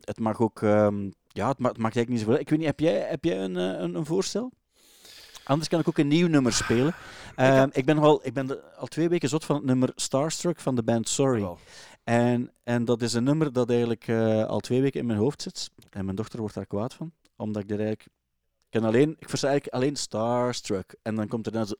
Het 0.01 0.19
mag 0.19 0.39
ook 0.39 0.61
ja, 1.35 1.47
het, 1.47 1.59
ma 1.59 1.67
het 1.69 1.77
maakt 1.77 1.95
eigenlijk 1.95 2.09
niet 2.09 2.19
zoveel. 2.19 2.39
Ik 2.39 2.49
weet 2.49 2.59
niet, 2.59 2.67
heb 2.67 2.79
jij, 2.79 2.99
heb 3.09 3.23
jij 3.23 3.37
een, 3.37 3.57
eh, 3.57 3.81
een, 3.81 3.95
een 3.95 4.05
voorstel? 4.05 4.51
Anders 5.43 5.69
kan 5.69 5.79
ik 5.79 5.87
ook 5.87 5.97
een 5.97 6.07
nieuw 6.07 6.27
nummer 6.27 6.53
spelen. 6.53 6.95
Ehm, 7.35 7.69
ik 7.71 7.85
ben, 7.85 7.97
al, 7.97 8.19
ik 8.23 8.33
ben 8.33 8.47
de- 8.47 8.63
al 8.77 8.87
twee 8.87 9.09
weken 9.09 9.29
zot 9.29 9.45
van 9.45 9.55
het 9.55 9.65
nummer 9.65 9.91
Starstruck 9.95 10.59
van 10.59 10.75
de 10.75 10.83
band 10.83 11.09
Sorry. 11.09 11.47
En, 12.03 12.51
en 12.63 12.85
dat 12.85 13.01
is 13.01 13.13
een 13.13 13.23
nummer 13.23 13.53
dat 13.53 13.69
eigenlijk 13.69 14.07
eh, 14.07 14.45
al 14.45 14.59
twee 14.59 14.81
weken 14.81 14.99
in 14.99 15.05
mijn 15.05 15.19
hoofd 15.19 15.41
zit. 15.41 15.69
En 15.89 16.05
mijn 16.05 16.15
dochter 16.15 16.39
wordt 16.39 16.55
daar 16.55 16.65
kwaad 16.65 16.93
van. 16.93 17.11
Omdat 17.35 17.63
ik 17.63 17.69
er 17.69 17.79
eigenlijk... 17.79 18.07
Ik, 18.65 18.81
ken 18.81 18.83
alleen, 18.83 19.15
ik 19.19 19.29
versta 19.29 19.47
eigenlijk 19.47 19.77
alleen 19.77 19.95
Starstruck. 19.95 20.95
En 21.01 21.15
dan 21.15 21.27
komt 21.27 21.45
er 21.45 21.51
dan 21.51 21.67
zo... 21.67 21.75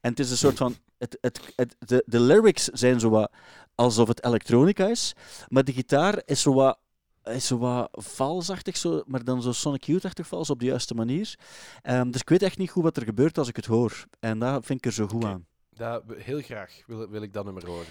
En 0.00 0.10
het 0.10 0.18
is 0.18 0.30
een 0.30 0.36
soort 0.36 0.56
van... 0.56 0.76
Het, 0.98 1.18
het, 1.20 1.40
het, 1.56 1.76
de, 1.78 2.02
de 2.06 2.20
lyrics 2.20 2.64
zijn 2.64 3.00
zo 3.00 3.08
wat 3.10 3.30
alsof 3.74 4.08
het 4.08 4.24
elektronica 4.24 4.86
is. 4.86 5.14
Maar 5.48 5.64
de 5.64 5.72
gitaar 5.72 6.22
is 6.24 6.40
zo 6.40 6.54
wat, 6.54 6.78
is 7.24 7.46
zo 7.46 7.58
wat 7.58 7.88
valsachtig, 7.92 8.76
zo, 8.76 9.02
maar 9.06 9.24
dan 9.24 9.42
zo 9.42 9.52
Sonic 9.52 9.84
Youth-achtig 9.84 10.26
vals 10.26 10.50
op 10.50 10.58
de 10.60 10.66
juiste 10.66 10.94
manier. 10.94 11.34
Ehm, 11.82 12.10
dus 12.10 12.20
ik 12.20 12.28
weet 12.28 12.42
echt 12.42 12.58
niet 12.58 12.70
goed 12.70 12.82
wat 12.82 12.96
er 12.96 13.04
gebeurt 13.04 13.38
als 13.38 13.48
ik 13.48 13.56
het 13.56 13.66
hoor. 13.66 14.04
En 14.20 14.38
daar 14.38 14.62
vind 14.62 14.78
ik 14.78 14.86
er 14.86 14.92
zo 14.92 15.06
goed 15.06 15.24
aan. 15.24 15.46
Dat, 15.70 16.02
heel 16.16 16.40
graag 16.40 16.72
wil, 16.86 17.08
wil 17.08 17.22
ik 17.22 17.32
dat 17.32 17.44
nummer 17.44 17.66
horen. 17.66 17.86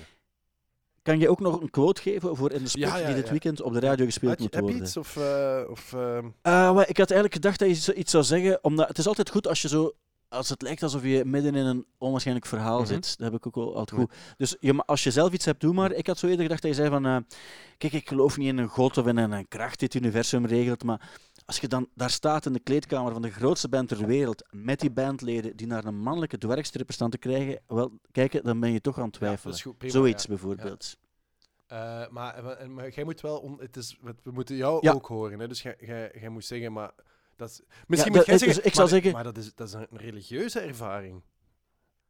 Kan 1.02 1.20
je 1.20 1.30
ook 1.30 1.40
nog 1.40 1.62
een 1.62 1.70
quote 1.70 2.02
geven 2.02 2.36
voor 2.36 2.52
in 2.52 2.64
de 2.64 2.70
spot 2.70 2.82
Ja, 2.82 2.98
ja, 2.98 3.06
die 3.06 3.16
dit 3.16 3.26
ja. 3.26 3.32
weekend 3.32 3.62
op 3.62 3.74
de 3.74 3.80
radio 3.80 4.06
gespeeld 4.06 4.38
je- 4.38 4.44
moet 4.44 4.54
heb 4.54 4.64
worden? 4.64 4.82
iets? 4.82 4.98
Of, 4.98 5.16
eh, 5.18 5.62
of, 5.70 5.94
ehm, 5.94 6.26
Eh, 6.42 6.74
maar 6.74 6.90
ik 6.90 6.98
had 6.98 7.12
eigenlijk 7.12 7.34
gedacht 7.34 7.60
dat 7.60 7.68
je 7.68 7.74
iets- 7.76 7.90
iets 7.90 8.12
zou 8.12 8.24
zeggen, 8.24 8.64
omdat 8.64 8.88
het 8.88 8.98
is 8.98 9.08
altijd 9.08 9.30
goed 9.30 9.48
als 9.48 9.62
je 9.62 9.68
zo 9.68 9.92
als 10.34 10.50
het 10.50 10.62
lijkt 10.62 10.84
alsof 10.84 11.04
je 11.04 11.26
midden 11.26 11.56
in 11.56 11.66
een 11.66 11.86
onwaarschijnlijk 11.98 12.48
verhaal 12.48 12.80
Mhm. 12.80 12.88
zit. 12.88 13.18
Dat 13.18 13.32
heb 13.32 13.40
ik 13.40 13.48
ook 13.48 13.56
al 13.56 13.76
altijd 13.76 14.00
goed. 14.02 14.14
Dus 14.38 14.56
je, 14.60 14.84
als 14.86 15.04
je 15.04 15.12
zelf 15.12 15.34
iets 15.34 15.46
hebt, 15.46 15.62
doe 15.62 15.74
maar. 15.74 15.92
Ik 15.92 16.08
had 16.08 16.18
zo 16.18 16.26
eerder 16.28 16.42
gedacht 16.42 16.62
dat 16.62 16.72
je 16.72 16.78
zei 16.78 16.90
van... 16.90 17.06
eh, 17.06 17.18
kijk, 17.78 17.94
ik 17.94 18.08
geloof 18.08 18.38
niet 18.38 18.48
in 18.48 18.58
een 18.58 18.68
god 18.68 18.98
of 18.98 19.08
in 19.08 19.18
een, 19.18 19.48
kracht 19.48 19.80
die 19.80 19.88
het 19.92 20.02
universum 20.04 20.46
regelt, 20.46 20.84
maar 20.84 21.10
als 21.46 21.60
je 21.60 21.68
dan 21.68 21.88
daar 21.96 22.10
staat 22.10 22.46
in 22.46 22.54
de 22.54 22.60
kleedkamer 22.60 23.12
van 23.12 23.22
de 23.22 23.32
grootste 23.32 23.70
band 23.70 23.88
ter 23.88 24.06
wereld, 24.06 24.44
met 24.52 24.80
die 24.80 24.92
bandleden 24.92 25.56
die 25.58 25.68
naar 25.68 25.86
een 25.86 25.98
mannelijke 26.00 26.38
dwergstripper 26.38 26.94
staan 26.94 27.10
te 27.10 27.18
krijgen, 27.18 27.60
wel, 27.68 27.92
kijken, 28.12 28.44
dan 28.44 28.60
ben 28.60 28.72
je 28.72 28.82
toch 28.82 28.98
aan 28.98 29.04
het 29.06 29.14
twijfelen. 29.14 29.56
is 29.56 29.62
goed, 29.62 29.78
prima, 29.78 29.94
Zoiets 29.94 30.24
ja. 30.24 30.30
bijvoorbeeld. 30.30 30.98
Maar, 32.10 32.44
maar 32.70 32.90
jij 32.90 33.04
moet 33.04 33.22
wel... 33.22 33.38
On, 33.40 33.58
het 33.60 33.76
is, 33.78 33.98
we 34.02 34.16
we 34.24 34.32
moeten 34.32 34.56
jou 34.56 34.90
ook 34.90 35.06
horen. 35.06 35.40
Hè? 35.40 35.48
Dus 35.48 35.62
jij- 35.62 35.78
jij 35.80 36.12
jij 36.20 36.30
moet 36.30 36.46
zeggen, 36.46 36.74
maar... 36.74 36.92
Dat 37.36 37.50
is, 37.50 37.62
misschien 37.88 38.12
Ja, 38.12 38.18
moet 38.18 38.28
jij 38.28 38.38
dat- 38.38 38.46
zeggen... 38.46 38.66
ik 38.66 38.74
zou 38.74 38.90
maar, 38.90 39.02
zeggen- 39.02 39.12
Maar 39.14 39.24
dat 39.24 39.38
is, 39.38 39.54
dat 39.56 39.68
is 39.68 39.74
een 39.74 39.88
religieuze 39.92 40.60
ervaring. 40.60 41.22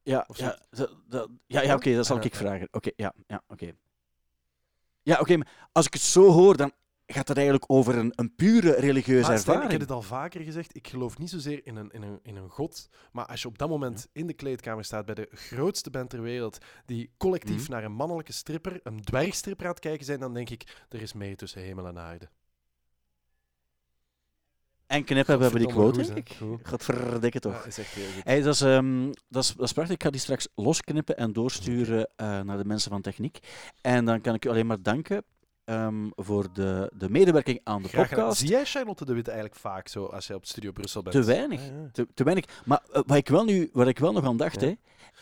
Ja, 0.04 0.28
ja, 0.34 0.60
dat- 0.70 0.96
dat- 1.08 1.30
ja, 1.46 1.62
ja 1.62 1.76
oké, 1.76 1.96
dat 1.96 2.06
zal 2.06 2.18
Ah, 2.18 2.24
ik 2.26 2.32
ja. 2.34 2.40
vragen. 2.40 2.68
Oké, 2.72 2.92
ja, 2.96 3.14
ja, 3.28 3.44
oké. 3.48 3.72
Ja, 5.04 5.20
oké, 5.20 5.38
maar 5.38 5.70
als 5.72 5.86
ik 5.86 5.94
het 5.94 6.02
zo 6.02 6.32
hoor, 6.32 6.58
dan 6.58 6.72
gaat 7.06 7.28
het 7.28 7.38
eigenlijk 7.38 7.72
over 7.72 7.98
een, 7.98 8.12
een 8.16 8.36
pure 8.36 8.72
religieuze 8.72 9.28
Maar 9.28 9.38
ervaring. 9.38 9.64
ik 9.66 9.72
heb 9.72 9.80
het 9.80 9.92
al 9.92 10.02
vaker 10.02 10.42
gezegd, 10.42 10.76
ik 10.76 10.88
geloof 10.88 11.18
niet 11.18 11.30
zozeer 11.30 11.66
in 11.66 11.76
een, 11.76 11.92
in, 11.92 12.02
een, 12.02 12.20
in 12.24 12.36
een 12.36 12.50
god, 12.50 12.90
maar 13.12 13.26
als 13.26 13.42
je 13.42 13.48
op 13.48 13.58
dat 13.58 13.70
moment 13.70 14.08
in 14.12 14.28
de 14.28 14.34
kleedkamer 14.34 14.84
staat 14.86 15.06
bij 15.06 15.16
de 15.16 15.28
grootste 15.32 15.90
band 15.90 16.10
ter 16.10 16.22
wereld, 16.22 16.58
die 16.86 17.14
collectief 17.18 17.62
Mhm. 17.62 17.72
naar 17.72 17.84
een 17.84 17.92
mannelijke 17.92 18.34
stripper, 18.34 18.80
een 18.84 19.02
dwergstripper 19.02 19.66
aan 19.66 19.72
het 19.72 19.82
kijken 19.82 20.06
zijn, 20.06 20.20
dan 20.20 20.34
denk 20.34 20.50
ik, 20.50 20.86
er 20.90 21.02
is 21.02 21.14
meer 21.14 21.36
tussen 21.38 21.62
hemel 21.62 21.88
en 21.88 22.00
aarde. 22.00 22.30
En 24.94 25.04
knip 25.04 25.28
hebben 25.28 25.52
we 25.52 25.58
die 25.58 25.68
quote, 25.68 26.04
goed, 26.04 26.16
denk 26.16 26.28
hè? 26.28 26.34
ik. 26.34 26.38
Goed. 26.38 26.68
Godverdikke 26.68 27.40
toch. 27.40 27.54
Ja, 27.54 27.68
is 27.68 27.78
echt 27.78 27.94
heel 27.94 28.12
goed. 28.14 28.24
Hey, 28.24 28.42
dat, 28.42 28.54
is, 28.54 28.62
ehm, 28.62 29.12
dat, 29.30 29.44
is, 29.44 29.54
dat 29.54 29.66
is 29.66 29.74
prachtig. 29.74 29.96
Ik 29.96 30.04
ga 30.04 30.10
die 30.10 30.20
straks 30.20 30.48
losknippen 30.56 31.18
en 31.18 31.34
doorsturen 31.34 32.10
eh, 32.16 32.40
naar 32.42 32.58
de 32.58 32.66
mensen 32.66 32.92
van 32.92 33.02
techniek. 33.02 33.40
En 33.82 34.06
dan 34.06 34.22
kan 34.22 34.34
ik 34.34 34.46
u 34.46 34.50
alleen 34.50 34.68
maar 34.68 34.82
danken 34.82 35.24
ehm, 35.66 36.10
voor 36.16 36.54
de, 36.54 36.92
de 36.96 37.10
medewerking 37.10 37.60
aan 37.64 37.82
de 37.82 37.88
Graag 37.88 38.10
podcast. 38.10 38.40
Zie 38.40 38.50
jij 38.50 38.66
Charlotte 38.66 39.06
de 39.06 39.14
Witte 39.14 39.32
eigenlijk 39.32 39.60
vaak 39.62 39.88
zo 39.88 40.06
als 40.06 40.28
jij 40.28 40.36
op 40.36 40.46
Studio 40.46 40.72
Brussel 40.72 41.02
bent? 41.02 41.16
Te 41.16 41.24
weinig. 41.24 41.60
Ah, 41.60 41.66
ja. 41.68 41.90
Te, 41.92 42.08
te 42.14 42.24
weinig. 42.24 42.46
Maar 42.66 42.82
eh, 42.92 43.02
wat, 43.06 43.18
ik 43.18 43.28
wel 43.30 43.44
nu, 43.44 43.70
wat 43.74 43.88
ik 43.88 44.00
wel 44.00 44.12
nog 44.12 44.26
aan 44.26 44.38
dacht, 44.38 44.62
Ja. 44.62 44.68
hè, 44.68 44.74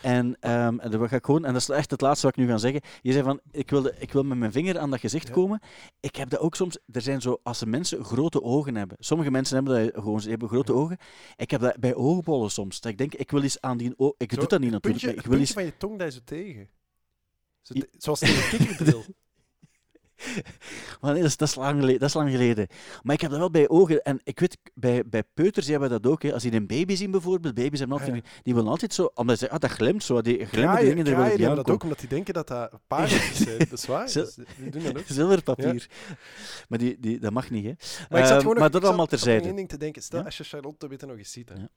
en, 0.02 0.36
ehm, 0.40 0.78
en 0.78 0.90
dat 0.90 1.08
ga 1.08 1.16
ik 1.16 1.24
gewoon, 1.24 1.44
en 1.44 1.52
dat 1.52 1.62
is 1.62 1.68
echt 1.68 1.90
het 1.90 2.00
laatste 2.00 2.26
wat 2.26 2.36
ik 2.36 2.44
nu 2.44 2.50
ga 2.50 2.56
zeggen. 2.58 2.80
Je 3.02 3.12
zei 3.12 3.24
van, 3.24 3.40
ik, 3.50 3.70
wilde, 3.70 3.94
ik 3.98 4.12
wil 4.12 4.22
met 4.22 4.38
mijn 4.38 4.52
vinger 4.52 4.78
aan 4.78 4.90
dat 4.90 5.00
gezicht 5.00 5.26
Ja. 5.28 5.32
komen. 5.34 5.60
Ik 6.00 6.16
heb 6.16 6.30
dat 6.30 6.40
ook 6.40 6.54
soms, 6.54 6.78
er 6.92 7.00
zijn 7.00 7.20
zo, 7.20 7.40
als 7.42 7.58
de 7.58 7.66
mensen 7.66 8.04
grote 8.04 8.42
ogen 8.42 8.74
hebben. 8.74 8.96
Sommige 9.00 9.30
mensen 9.30 9.54
hebben 9.56 9.84
dat 9.84 10.02
gewoon, 10.02 10.20
ze 10.20 10.28
hebben 10.30 10.48
grote 10.48 10.72
Ja. 10.72 10.78
ogen. 10.78 10.96
Ik 11.36 11.50
heb 11.50 11.60
dat 11.60 11.76
bij 11.78 11.94
oogbollen 11.94 12.50
soms. 12.50 12.80
Dat 12.80 12.92
ik 12.92 12.98
denk, 12.98 13.14
ik 13.14 13.30
wil 13.30 13.42
eens 13.42 13.60
aan 13.60 13.76
die 13.76 13.94
oog, 13.96 14.14
ik 14.16 14.32
Zo, 14.32 14.38
doe 14.38 14.48
dat 14.48 14.60
niet 14.60 14.70
natuurlijk, 14.70 15.02
puntje, 15.04 15.20
ik 15.22 15.30
wil 15.30 15.38
eens... 15.38 15.52
van 15.52 15.64
je 15.64 15.76
tong 15.76 15.98
daar 15.98 16.10
zo 16.10 16.18
tegen. 16.24 16.68
Zo 17.62 17.74
te- 17.74 17.88
zoals 17.98 18.18
tegen 18.18 18.42
een 18.60 18.66
kikkerdril. 18.66 19.04
Maar 21.00 21.12
nee, 21.12 21.20
dat 21.22 21.30
is, 21.30 21.36
dat, 21.36 21.48
is 21.48 21.54
lang 21.54 21.78
geleden, 21.80 22.00
dat 22.00 22.08
is 22.08 22.14
lang 22.14 22.30
geleden. 22.30 22.66
Maar 23.02 23.14
ik 23.14 23.20
heb 23.20 23.30
dat 23.30 23.38
wel 23.38 23.50
bij 23.50 23.68
ogen. 23.68 24.02
En 24.02 24.20
ik 24.24 24.40
weet, 24.40 24.58
bij, 24.74 25.02
bij 25.06 25.22
peuters 25.34 25.66
die 25.66 25.78
hebben 25.78 26.02
dat 26.02 26.12
ook. 26.12 26.22
Hè. 26.22 26.32
Als 26.32 26.42
die 26.42 26.52
een 26.52 26.66
baby 26.66 26.94
zien 26.94 27.10
bijvoorbeeld, 27.10 27.54
baby's 27.54 27.78
hebben 27.78 27.98
altijd, 27.98 28.16
Ah, 28.16 28.22
die, 28.22 28.32
die 28.42 28.54
willen 28.54 28.70
altijd 28.70 28.94
zo, 28.94 29.10
omdat 29.14 29.38
ze, 29.38 29.50
ah, 29.50 29.58
dat 29.58 29.70
glimt 29.70 30.04
zo, 30.04 30.20
die 30.20 30.46
glimmende 30.46 30.80
dingen, 30.82 30.98
ik 30.98 31.04
die 31.04 31.14
niet 31.16 31.38
hebben 31.38 31.56
dat 31.56 31.70
ook 31.70 31.82
omdat 31.82 31.98
die 31.98 32.08
denken 32.08 32.34
dat 32.34 32.48
dat 32.48 32.70
paardjes 32.88 33.36
zijn. 33.42 33.58
Dat 33.58 33.72
is 33.72 33.86
waar. 33.86 34.12
Dus 34.12 34.34
die 34.34 34.70
doen 34.70 34.82
dat 34.82 34.98
ook. 34.98 35.04
Zilverpapier. 35.06 35.88
Maar 36.68 36.78
die, 36.78 36.96
die, 37.00 37.18
dat 37.18 37.32
mag 37.32 37.50
niet, 37.50 37.64
hè. 37.64 37.72
Maar 38.08 38.20
ik 38.20 38.26
zat 38.26 38.30
Ehm, 38.32 38.40
gewoon 38.40 38.54
maar 38.54 38.62
nog, 38.62 38.62
dat 38.62 38.74
ik 38.74 38.80
zat 38.80 38.84
allemaal 38.84 39.06
terzijde. 39.06 39.46
één 39.46 39.56
ding 39.56 39.68
te 39.68 39.76
denken. 39.76 40.02
Stel, 40.02 40.18
Ja? 40.18 40.24
als 40.24 40.36
je 40.36 40.44
Charlotte 40.44 40.88
Witte 40.88 41.06
nog 41.06 41.16
eens 41.16 41.32
ziet, 41.32 41.48
hè, 41.48 41.54
Ja. 41.54 41.68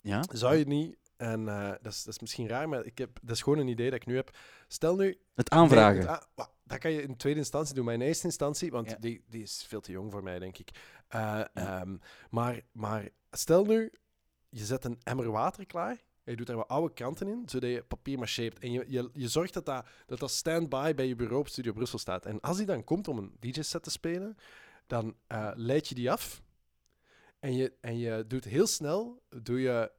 Ja? 0.00 0.24
zou 0.32 0.54
je 0.56 0.64
niet... 0.66 0.96
En 1.24 1.48
eh, 1.48 1.70
dat, 1.82 1.92
is, 1.92 2.04
dat 2.04 2.14
is 2.14 2.20
misschien 2.20 2.48
raar, 2.48 2.68
maar 2.68 2.84
ik 2.84 2.98
heb, 2.98 3.18
dat 3.22 3.36
is 3.36 3.42
gewoon 3.42 3.58
een 3.58 3.68
idee 3.68 3.90
dat 3.90 4.00
ik 4.00 4.06
nu 4.06 4.16
heb. 4.16 4.36
Stel 4.68 4.96
nu... 4.96 5.18
Het 5.34 5.50
aanvragen. 5.50 6.04
Nee, 6.04 6.16
het 6.34 6.48
dat 6.64 6.78
kan 6.78 6.92
je 6.92 7.02
in 7.02 7.16
tweede 7.16 7.38
instantie 7.38 7.74
doen, 7.74 7.84
maar 7.84 7.94
in 7.94 8.00
eerste 8.00 8.26
instantie... 8.26 8.70
Want 8.70 8.90
Ja. 8.90 8.96
die, 8.96 9.24
die 9.28 9.42
is 9.42 9.64
veel 9.68 9.80
te 9.80 9.92
jong 9.92 10.10
voor 10.10 10.22
mij, 10.22 10.38
denk 10.38 10.58
ik. 10.58 10.70
Eh, 11.08 11.44
ehm, 11.54 11.96
maar, 12.30 12.60
maar 12.72 13.08
stel 13.30 13.64
nu, 13.64 13.92
je 14.48 14.64
zet 14.64 14.84
een 14.84 15.00
emmer 15.02 15.30
water 15.30 15.66
klaar... 15.66 15.90
en 16.24 16.30
Je 16.30 16.36
doet 16.36 16.46
daar 16.46 16.56
wat 16.56 16.68
oude 16.68 16.94
kanten 16.94 17.28
in, 17.28 17.42
zodat 17.46 17.70
je 17.70 17.82
papier 17.82 18.18
maché 18.18 18.42
hebt. 18.42 18.58
En 18.58 18.72
je, 18.72 18.84
je, 18.88 19.10
je 19.12 19.28
zorgt 19.28 19.54
dat 19.54 19.66
dat, 19.66 19.86
dat, 20.06 20.18
dat 20.18 20.30
stand-by 20.30 20.94
bij 20.94 21.06
je 21.06 21.16
bureau 21.16 21.40
op 21.40 21.48
Studio 21.48 21.72
Brussel 21.72 21.98
staat. 21.98 22.26
En 22.26 22.40
als 22.40 22.56
die 22.56 22.66
dan 22.66 22.84
komt 22.84 23.08
om 23.08 23.18
een 23.18 23.36
DJ-set 23.40 23.82
te 23.82 23.90
spelen, 23.90 24.36
dan 24.86 25.16
eh, 25.26 25.50
leid 25.54 25.88
je 25.88 25.94
die 25.94 26.10
af. 26.10 26.42
En 27.38 27.54
je, 27.54 27.72
en 27.80 27.98
je 27.98 28.24
doet 28.26 28.44
heel 28.44 28.66
snel 28.66 29.22
doe 29.42 29.60
je 29.60 29.90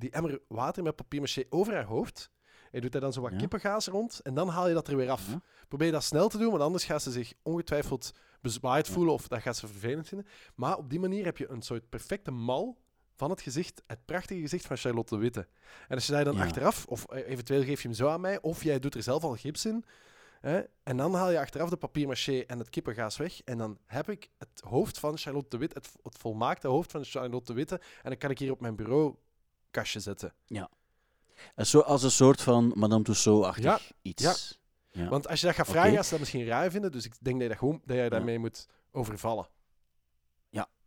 die 0.00 0.10
emmer 0.10 0.40
water 0.48 0.82
met 0.82 0.96
papier 0.96 1.20
maché 1.20 1.44
over 1.48 1.74
haar 1.74 1.84
hoofd. 1.84 2.30
En 2.62 2.68
je 2.76 2.80
doet 2.80 2.92
daar 2.92 3.00
dan 3.00 3.12
zo 3.12 3.20
wat 3.20 3.30
Ja. 3.32 3.36
kippengaas 3.38 3.86
rond. 3.86 4.20
En 4.20 4.34
dan 4.34 4.48
haal 4.48 4.68
je 4.68 4.74
dat 4.74 4.88
er 4.88 4.96
weer 4.96 5.10
af. 5.10 5.28
Ja. 5.28 5.40
Probeer 5.68 5.92
dat 5.92 6.04
snel 6.04 6.28
te 6.28 6.38
doen, 6.38 6.50
want 6.50 6.62
anders 6.62 6.84
gaat 6.84 7.02
ze 7.02 7.10
zich 7.10 7.32
ongetwijfeld 7.42 8.12
bezwaaid 8.40 8.86
Ja. 8.86 8.92
voelen 8.92 9.12
of 9.12 9.28
dat 9.28 9.40
gaat 9.40 9.56
ze 9.56 9.66
vervelend 9.66 10.08
vinden. 10.08 10.26
Maar 10.54 10.76
op 10.76 10.90
die 10.90 11.00
manier 11.00 11.24
heb 11.24 11.36
je 11.36 11.50
een 11.50 11.62
soort 11.62 11.88
perfecte 11.88 12.30
mal 12.30 12.78
van 13.16 13.30
het 13.30 13.40
gezicht, 13.40 13.82
het 13.86 14.04
prachtige 14.04 14.40
gezicht 14.40 14.66
van 14.66 14.76
Charlotte 14.76 15.14
de 15.14 15.20
Witte. 15.20 15.48
En 15.88 15.94
als 15.94 16.06
je 16.06 16.12
daar 16.12 16.24
dan 16.24 16.34
Ja. 16.36 16.42
achteraf, 16.44 16.86
of 16.86 17.04
eh, 17.04 17.28
eventueel 17.28 17.62
geef 17.62 17.82
je 17.82 17.88
hem 17.88 17.96
zo 17.96 18.08
aan 18.08 18.20
mij, 18.20 18.40
of 18.40 18.62
jij 18.64 18.78
doet 18.78 18.94
er 18.94 19.02
zelf 19.02 19.22
al 19.22 19.36
gips 19.36 19.64
in, 19.66 19.84
hè, 20.40 20.60
en 20.82 20.96
dan 20.96 21.14
haal 21.14 21.30
je 21.30 21.38
achteraf 21.40 21.68
de 21.70 21.76
papier-maché 21.76 22.38
en 22.40 22.58
het 22.58 22.70
kippengaas 22.70 23.16
weg, 23.16 23.40
en 23.42 23.58
dan 23.58 23.78
heb 23.86 24.10
ik 24.10 24.30
het 24.38 24.60
hoofd 24.64 24.98
van 24.98 25.18
Charlotte 25.18 25.48
de 25.48 25.56
Witte, 25.58 25.78
het, 25.78 25.90
het 26.02 26.16
volmaakte 26.18 26.68
hoofd 26.68 26.90
van 26.90 27.04
Charlotte 27.04 27.46
de 27.52 27.58
Witte, 27.58 27.74
en 28.02 28.10
dan 28.10 28.18
kan 28.18 28.30
ik 28.30 28.38
hier 28.38 28.50
op 28.52 28.60
mijn 28.60 28.76
bureau 28.76 29.14
kastje 29.70 30.00
zetten. 30.00 30.34
En 31.54 31.66
Zo 31.66 31.80
als 31.80 32.02
een 32.02 32.10
soort 32.10 32.40
van 32.40 32.72
Madame 32.74 33.04
Tussauds-achtig 33.04 33.64
Ja, 33.64 33.78
iets. 34.02 34.22
ja. 34.22 34.34
Ja. 35.02 35.08
Want 35.08 35.28
als 35.28 35.40
je 35.40 35.46
dat 35.46 35.54
gaat 35.54 35.68
vragen, 35.68 35.92
gaat 35.94 36.04
ze 36.04 36.10
dat 36.10 36.18
misschien 36.18 36.46
raar 36.46 36.70
vinden, 36.70 36.92
dus 36.92 37.04
ik 37.04 37.14
denk 37.20 37.34
dat 37.34 37.42
je, 37.42 37.48
dat 37.48 37.58
gewoon, 37.58 37.80
dat 37.84 37.96
je 37.96 38.10
daarmee 38.10 38.38
moet 38.38 38.66
overvallen. 38.90 39.48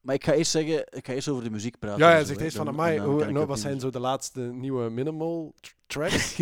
Maar 0.04 0.16
ik 0.16 0.24
ga 0.24 0.34
eerst 0.34 0.52
zeggen, 0.52 0.86
ik 0.90 1.08
ga 1.08 1.14
eerst 1.14 1.28
over 1.28 1.44
de 1.44 1.50
muziek 1.50 1.80
praten. 1.80 2.00
Ja, 2.06 2.12
hij 2.12 2.24
zegt 2.26 2.42
eerst 2.42 2.56
van, 2.56 2.76
kan 2.76 3.22
ik 3.22 3.30
nou, 3.30 3.46
wat 3.46 3.60
zijn 3.60 3.80
zo 3.80 3.90
de 3.90 4.00
laatste 4.00 4.40
nieuwe 4.40 4.90
minimal 4.90 5.54
tracks? 5.94 6.36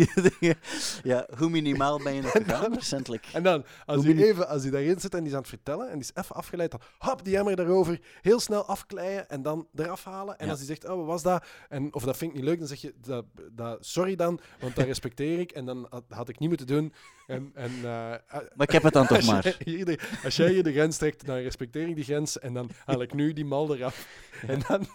ja, 1.02 1.26
hoe 1.38 1.50
minimaal 1.50 2.02
ben 2.02 2.14
je 2.14 2.20
nog 2.22 2.30
gegaan 2.32 2.74
recentelijk? 2.74 3.26
En 3.32 3.42
dan, 3.42 3.64
als 3.86 4.04
hij, 4.04 4.14
even, 4.16 4.48
als 4.48 4.70
daarin 4.70 5.00
zit 5.00 5.14
en 5.14 5.18
die 5.18 5.28
is 5.28 5.32
aan 5.34 5.40
het 5.40 5.48
vertellen 5.48 5.86
en 5.86 5.98
die 5.98 6.12
is 6.14 6.22
even 6.22 6.36
afgeleid, 6.36 6.70
dan 6.70 6.80
hop, 6.98 7.24
die 7.24 7.36
emmer 7.36 7.56
daarover, 7.56 8.00
heel 8.20 8.40
snel 8.40 8.66
afkleien 8.66 9.28
en 9.28 9.42
dan 9.42 9.68
eraf 9.74 10.04
halen. 10.04 10.38
En 10.38 10.44
Ja. 10.44 10.50
als 10.50 10.60
hij 10.60 10.68
zegt, 10.68 10.84
oh, 10.88 10.96
wat 10.96 11.06
was 11.06 11.22
dat? 11.22 11.44
En, 11.68 11.94
of 11.94 12.02
dat 12.04 12.16
vind 12.16 12.30
ik 12.30 12.36
niet 12.36 12.46
leuk, 12.46 12.58
dan 12.58 12.68
zeg 12.68 12.80
je, 12.80 12.94
dat, 13.00 13.24
dat, 13.52 13.86
sorry 13.86 14.16
dan, 14.16 14.40
want 14.60 14.76
dat 14.76 14.84
respecteer 14.86 15.38
ik. 15.38 15.50
En 15.52 15.64
dan 15.64 15.86
had, 15.90 16.04
had 16.08 16.28
ik 16.28 16.38
niet 16.38 16.48
moeten 16.48 16.66
doen. 16.66 16.92
En, 17.26 17.50
en, 17.54 17.70
eh, 17.76 17.82
Maar 17.82 18.66
ik 18.66 18.70
heb 18.70 18.82
het 18.82 18.92
dan 18.92 19.06
toch 19.12 19.20
jij 19.20 19.32
maar. 19.32 19.42
de- 19.64 19.98
als 20.24 20.36
jij 20.36 20.48
hier 20.50 20.62
de 20.62 20.72
grens 20.72 20.96
trekt, 20.96 21.26
dan 21.26 21.36
respecteer 21.36 21.88
ik 21.88 21.94
die 21.94 22.04
grens 22.04 22.38
en 22.38 22.54
dan 22.54 22.70
haal 22.84 23.02
ik 23.02 23.14
nu 23.14 23.32
die 23.32 23.44
mal 23.44 23.76
eraf. 23.76 24.06
En 24.46 24.60
dan, 24.68 24.86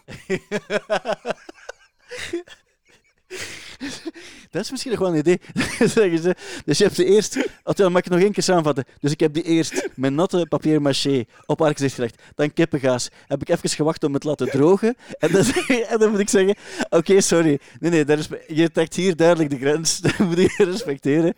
Dat 4.51 4.63
is 4.63 4.71
misschien 4.71 4.91
nog 4.91 4.99
wel 4.99 5.09
een 5.09 5.17
idee. 5.17 5.39
Zeggen 5.95 6.19
ze. 6.19 6.35
Dus 6.65 6.77
je 6.77 6.83
hebt 6.83 6.95
de 6.95 7.05
eerst. 7.05 7.49
Dan 7.63 7.91
mag 7.91 7.97
ik 7.97 8.03
het 8.03 8.13
nog 8.13 8.21
één 8.21 8.31
keer 8.31 8.43
samenvatten. 8.43 8.85
Dus 8.99 9.11
ik 9.11 9.19
heb 9.19 9.33
die 9.33 9.43
eerst 9.43 9.89
met 9.95 10.13
natte 10.13 10.45
papier 10.49 10.81
maché 10.81 11.25
op 11.45 11.59
haar 11.59 11.71
gezicht 11.71 11.95
gelegd. 11.95 12.21
Dan 12.35 12.53
kippengaas. 12.53 13.09
Heb 13.27 13.41
ik 13.41 13.49
even 13.49 13.69
gewacht 13.69 14.03
om 14.03 14.13
het 14.13 14.21
te 14.21 14.27
laten 14.27 14.49
drogen. 14.49 14.95
En 15.19 15.31
dan, 15.31 15.45
en 15.91 15.99
dan 15.99 16.11
moet 16.11 16.19
ik 16.19 16.29
zeggen: 16.29 16.55
Oké, 16.89 17.21
sorry. 17.21 17.59
Nee, 17.79 17.91
nee, 17.91 18.05
dat 18.05 18.19
is, 18.19 18.27
je 18.47 18.71
trekt 18.71 18.95
hier 18.95 19.15
duidelijk 19.15 19.49
de 19.49 19.57
grens. 19.57 19.99
Dat 19.99 20.17
moet 20.17 20.37
je 20.37 20.53
respecteren. 20.57 21.33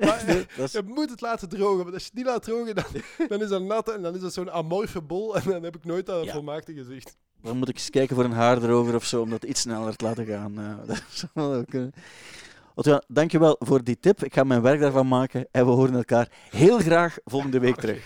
Ja, 0.00 0.16
Dat 0.56 0.64
is- 0.66 0.72
je 0.72 0.82
moet 0.84 1.10
het 1.10 1.20
laten 1.20 1.48
drogen, 1.48 1.76
want 1.82 1.92
als 1.92 2.02
je 2.02 2.08
het 2.08 2.16
niet 2.18 2.26
laat 2.26 2.42
drogen, 2.42 2.74
dan, 2.74 2.84
dan 3.28 3.42
is 3.42 3.48
dat 3.48 3.62
nat 3.62 3.90
en 3.94 4.02
dan 4.02 4.14
is 4.14 4.20
dat 4.20 4.32
zo'n 4.32 4.50
amorfe 4.50 5.02
bol 5.02 5.36
en 5.36 5.42
dan 5.50 5.62
heb 5.62 5.76
ik 5.76 5.84
nooit 5.84 6.06
dat 6.06 6.24
Ja. 6.24 6.32
volmaakte 6.32 6.72
gezicht. 6.74 7.16
Dan 7.46 7.56
moet 7.56 7.68
ik 7.68 7.74
eens 7.74 7.90
kijken 7.90 8.16
voor 8.16 8.24
een 8.24 8.32
haar 8.32 8.62
erover 8.62 8.94
of 8.94 9.04
zo, 9.04 9.20
om 9.20 9.30
dat 9.30 9.44
iets 9.44 9.60
sneller 9.60 9.96
te 9.96 10.04
laten 10.04 10.26
gaan. 10.26 10.58
Eh, 10.58 10.86
dat 10.86 11.02
zou 11.10 11.30
wel 11.34 11.64
kunnen. 11.64 11.92
Dankjewel 13.08 13.56
voor 13.58 13.84
die 13.84 13.98
tip. 14.00 14.24
Ik 14.24 14.34
ga 14.34 14.44
mijn 14.44 14.62
werk 14.62 14.80
daarvan 14.80 15.08
maken 15.08 15.46
en 15.50 15.64
we 15.66 15.70
horen 15.70 15.94
elkaar 15.94 16.28
heel 16.50 16.78
graag 16.78 17.18
volgende 17.24 17.58
week 17.58 17.76
terug. 17.76 18.04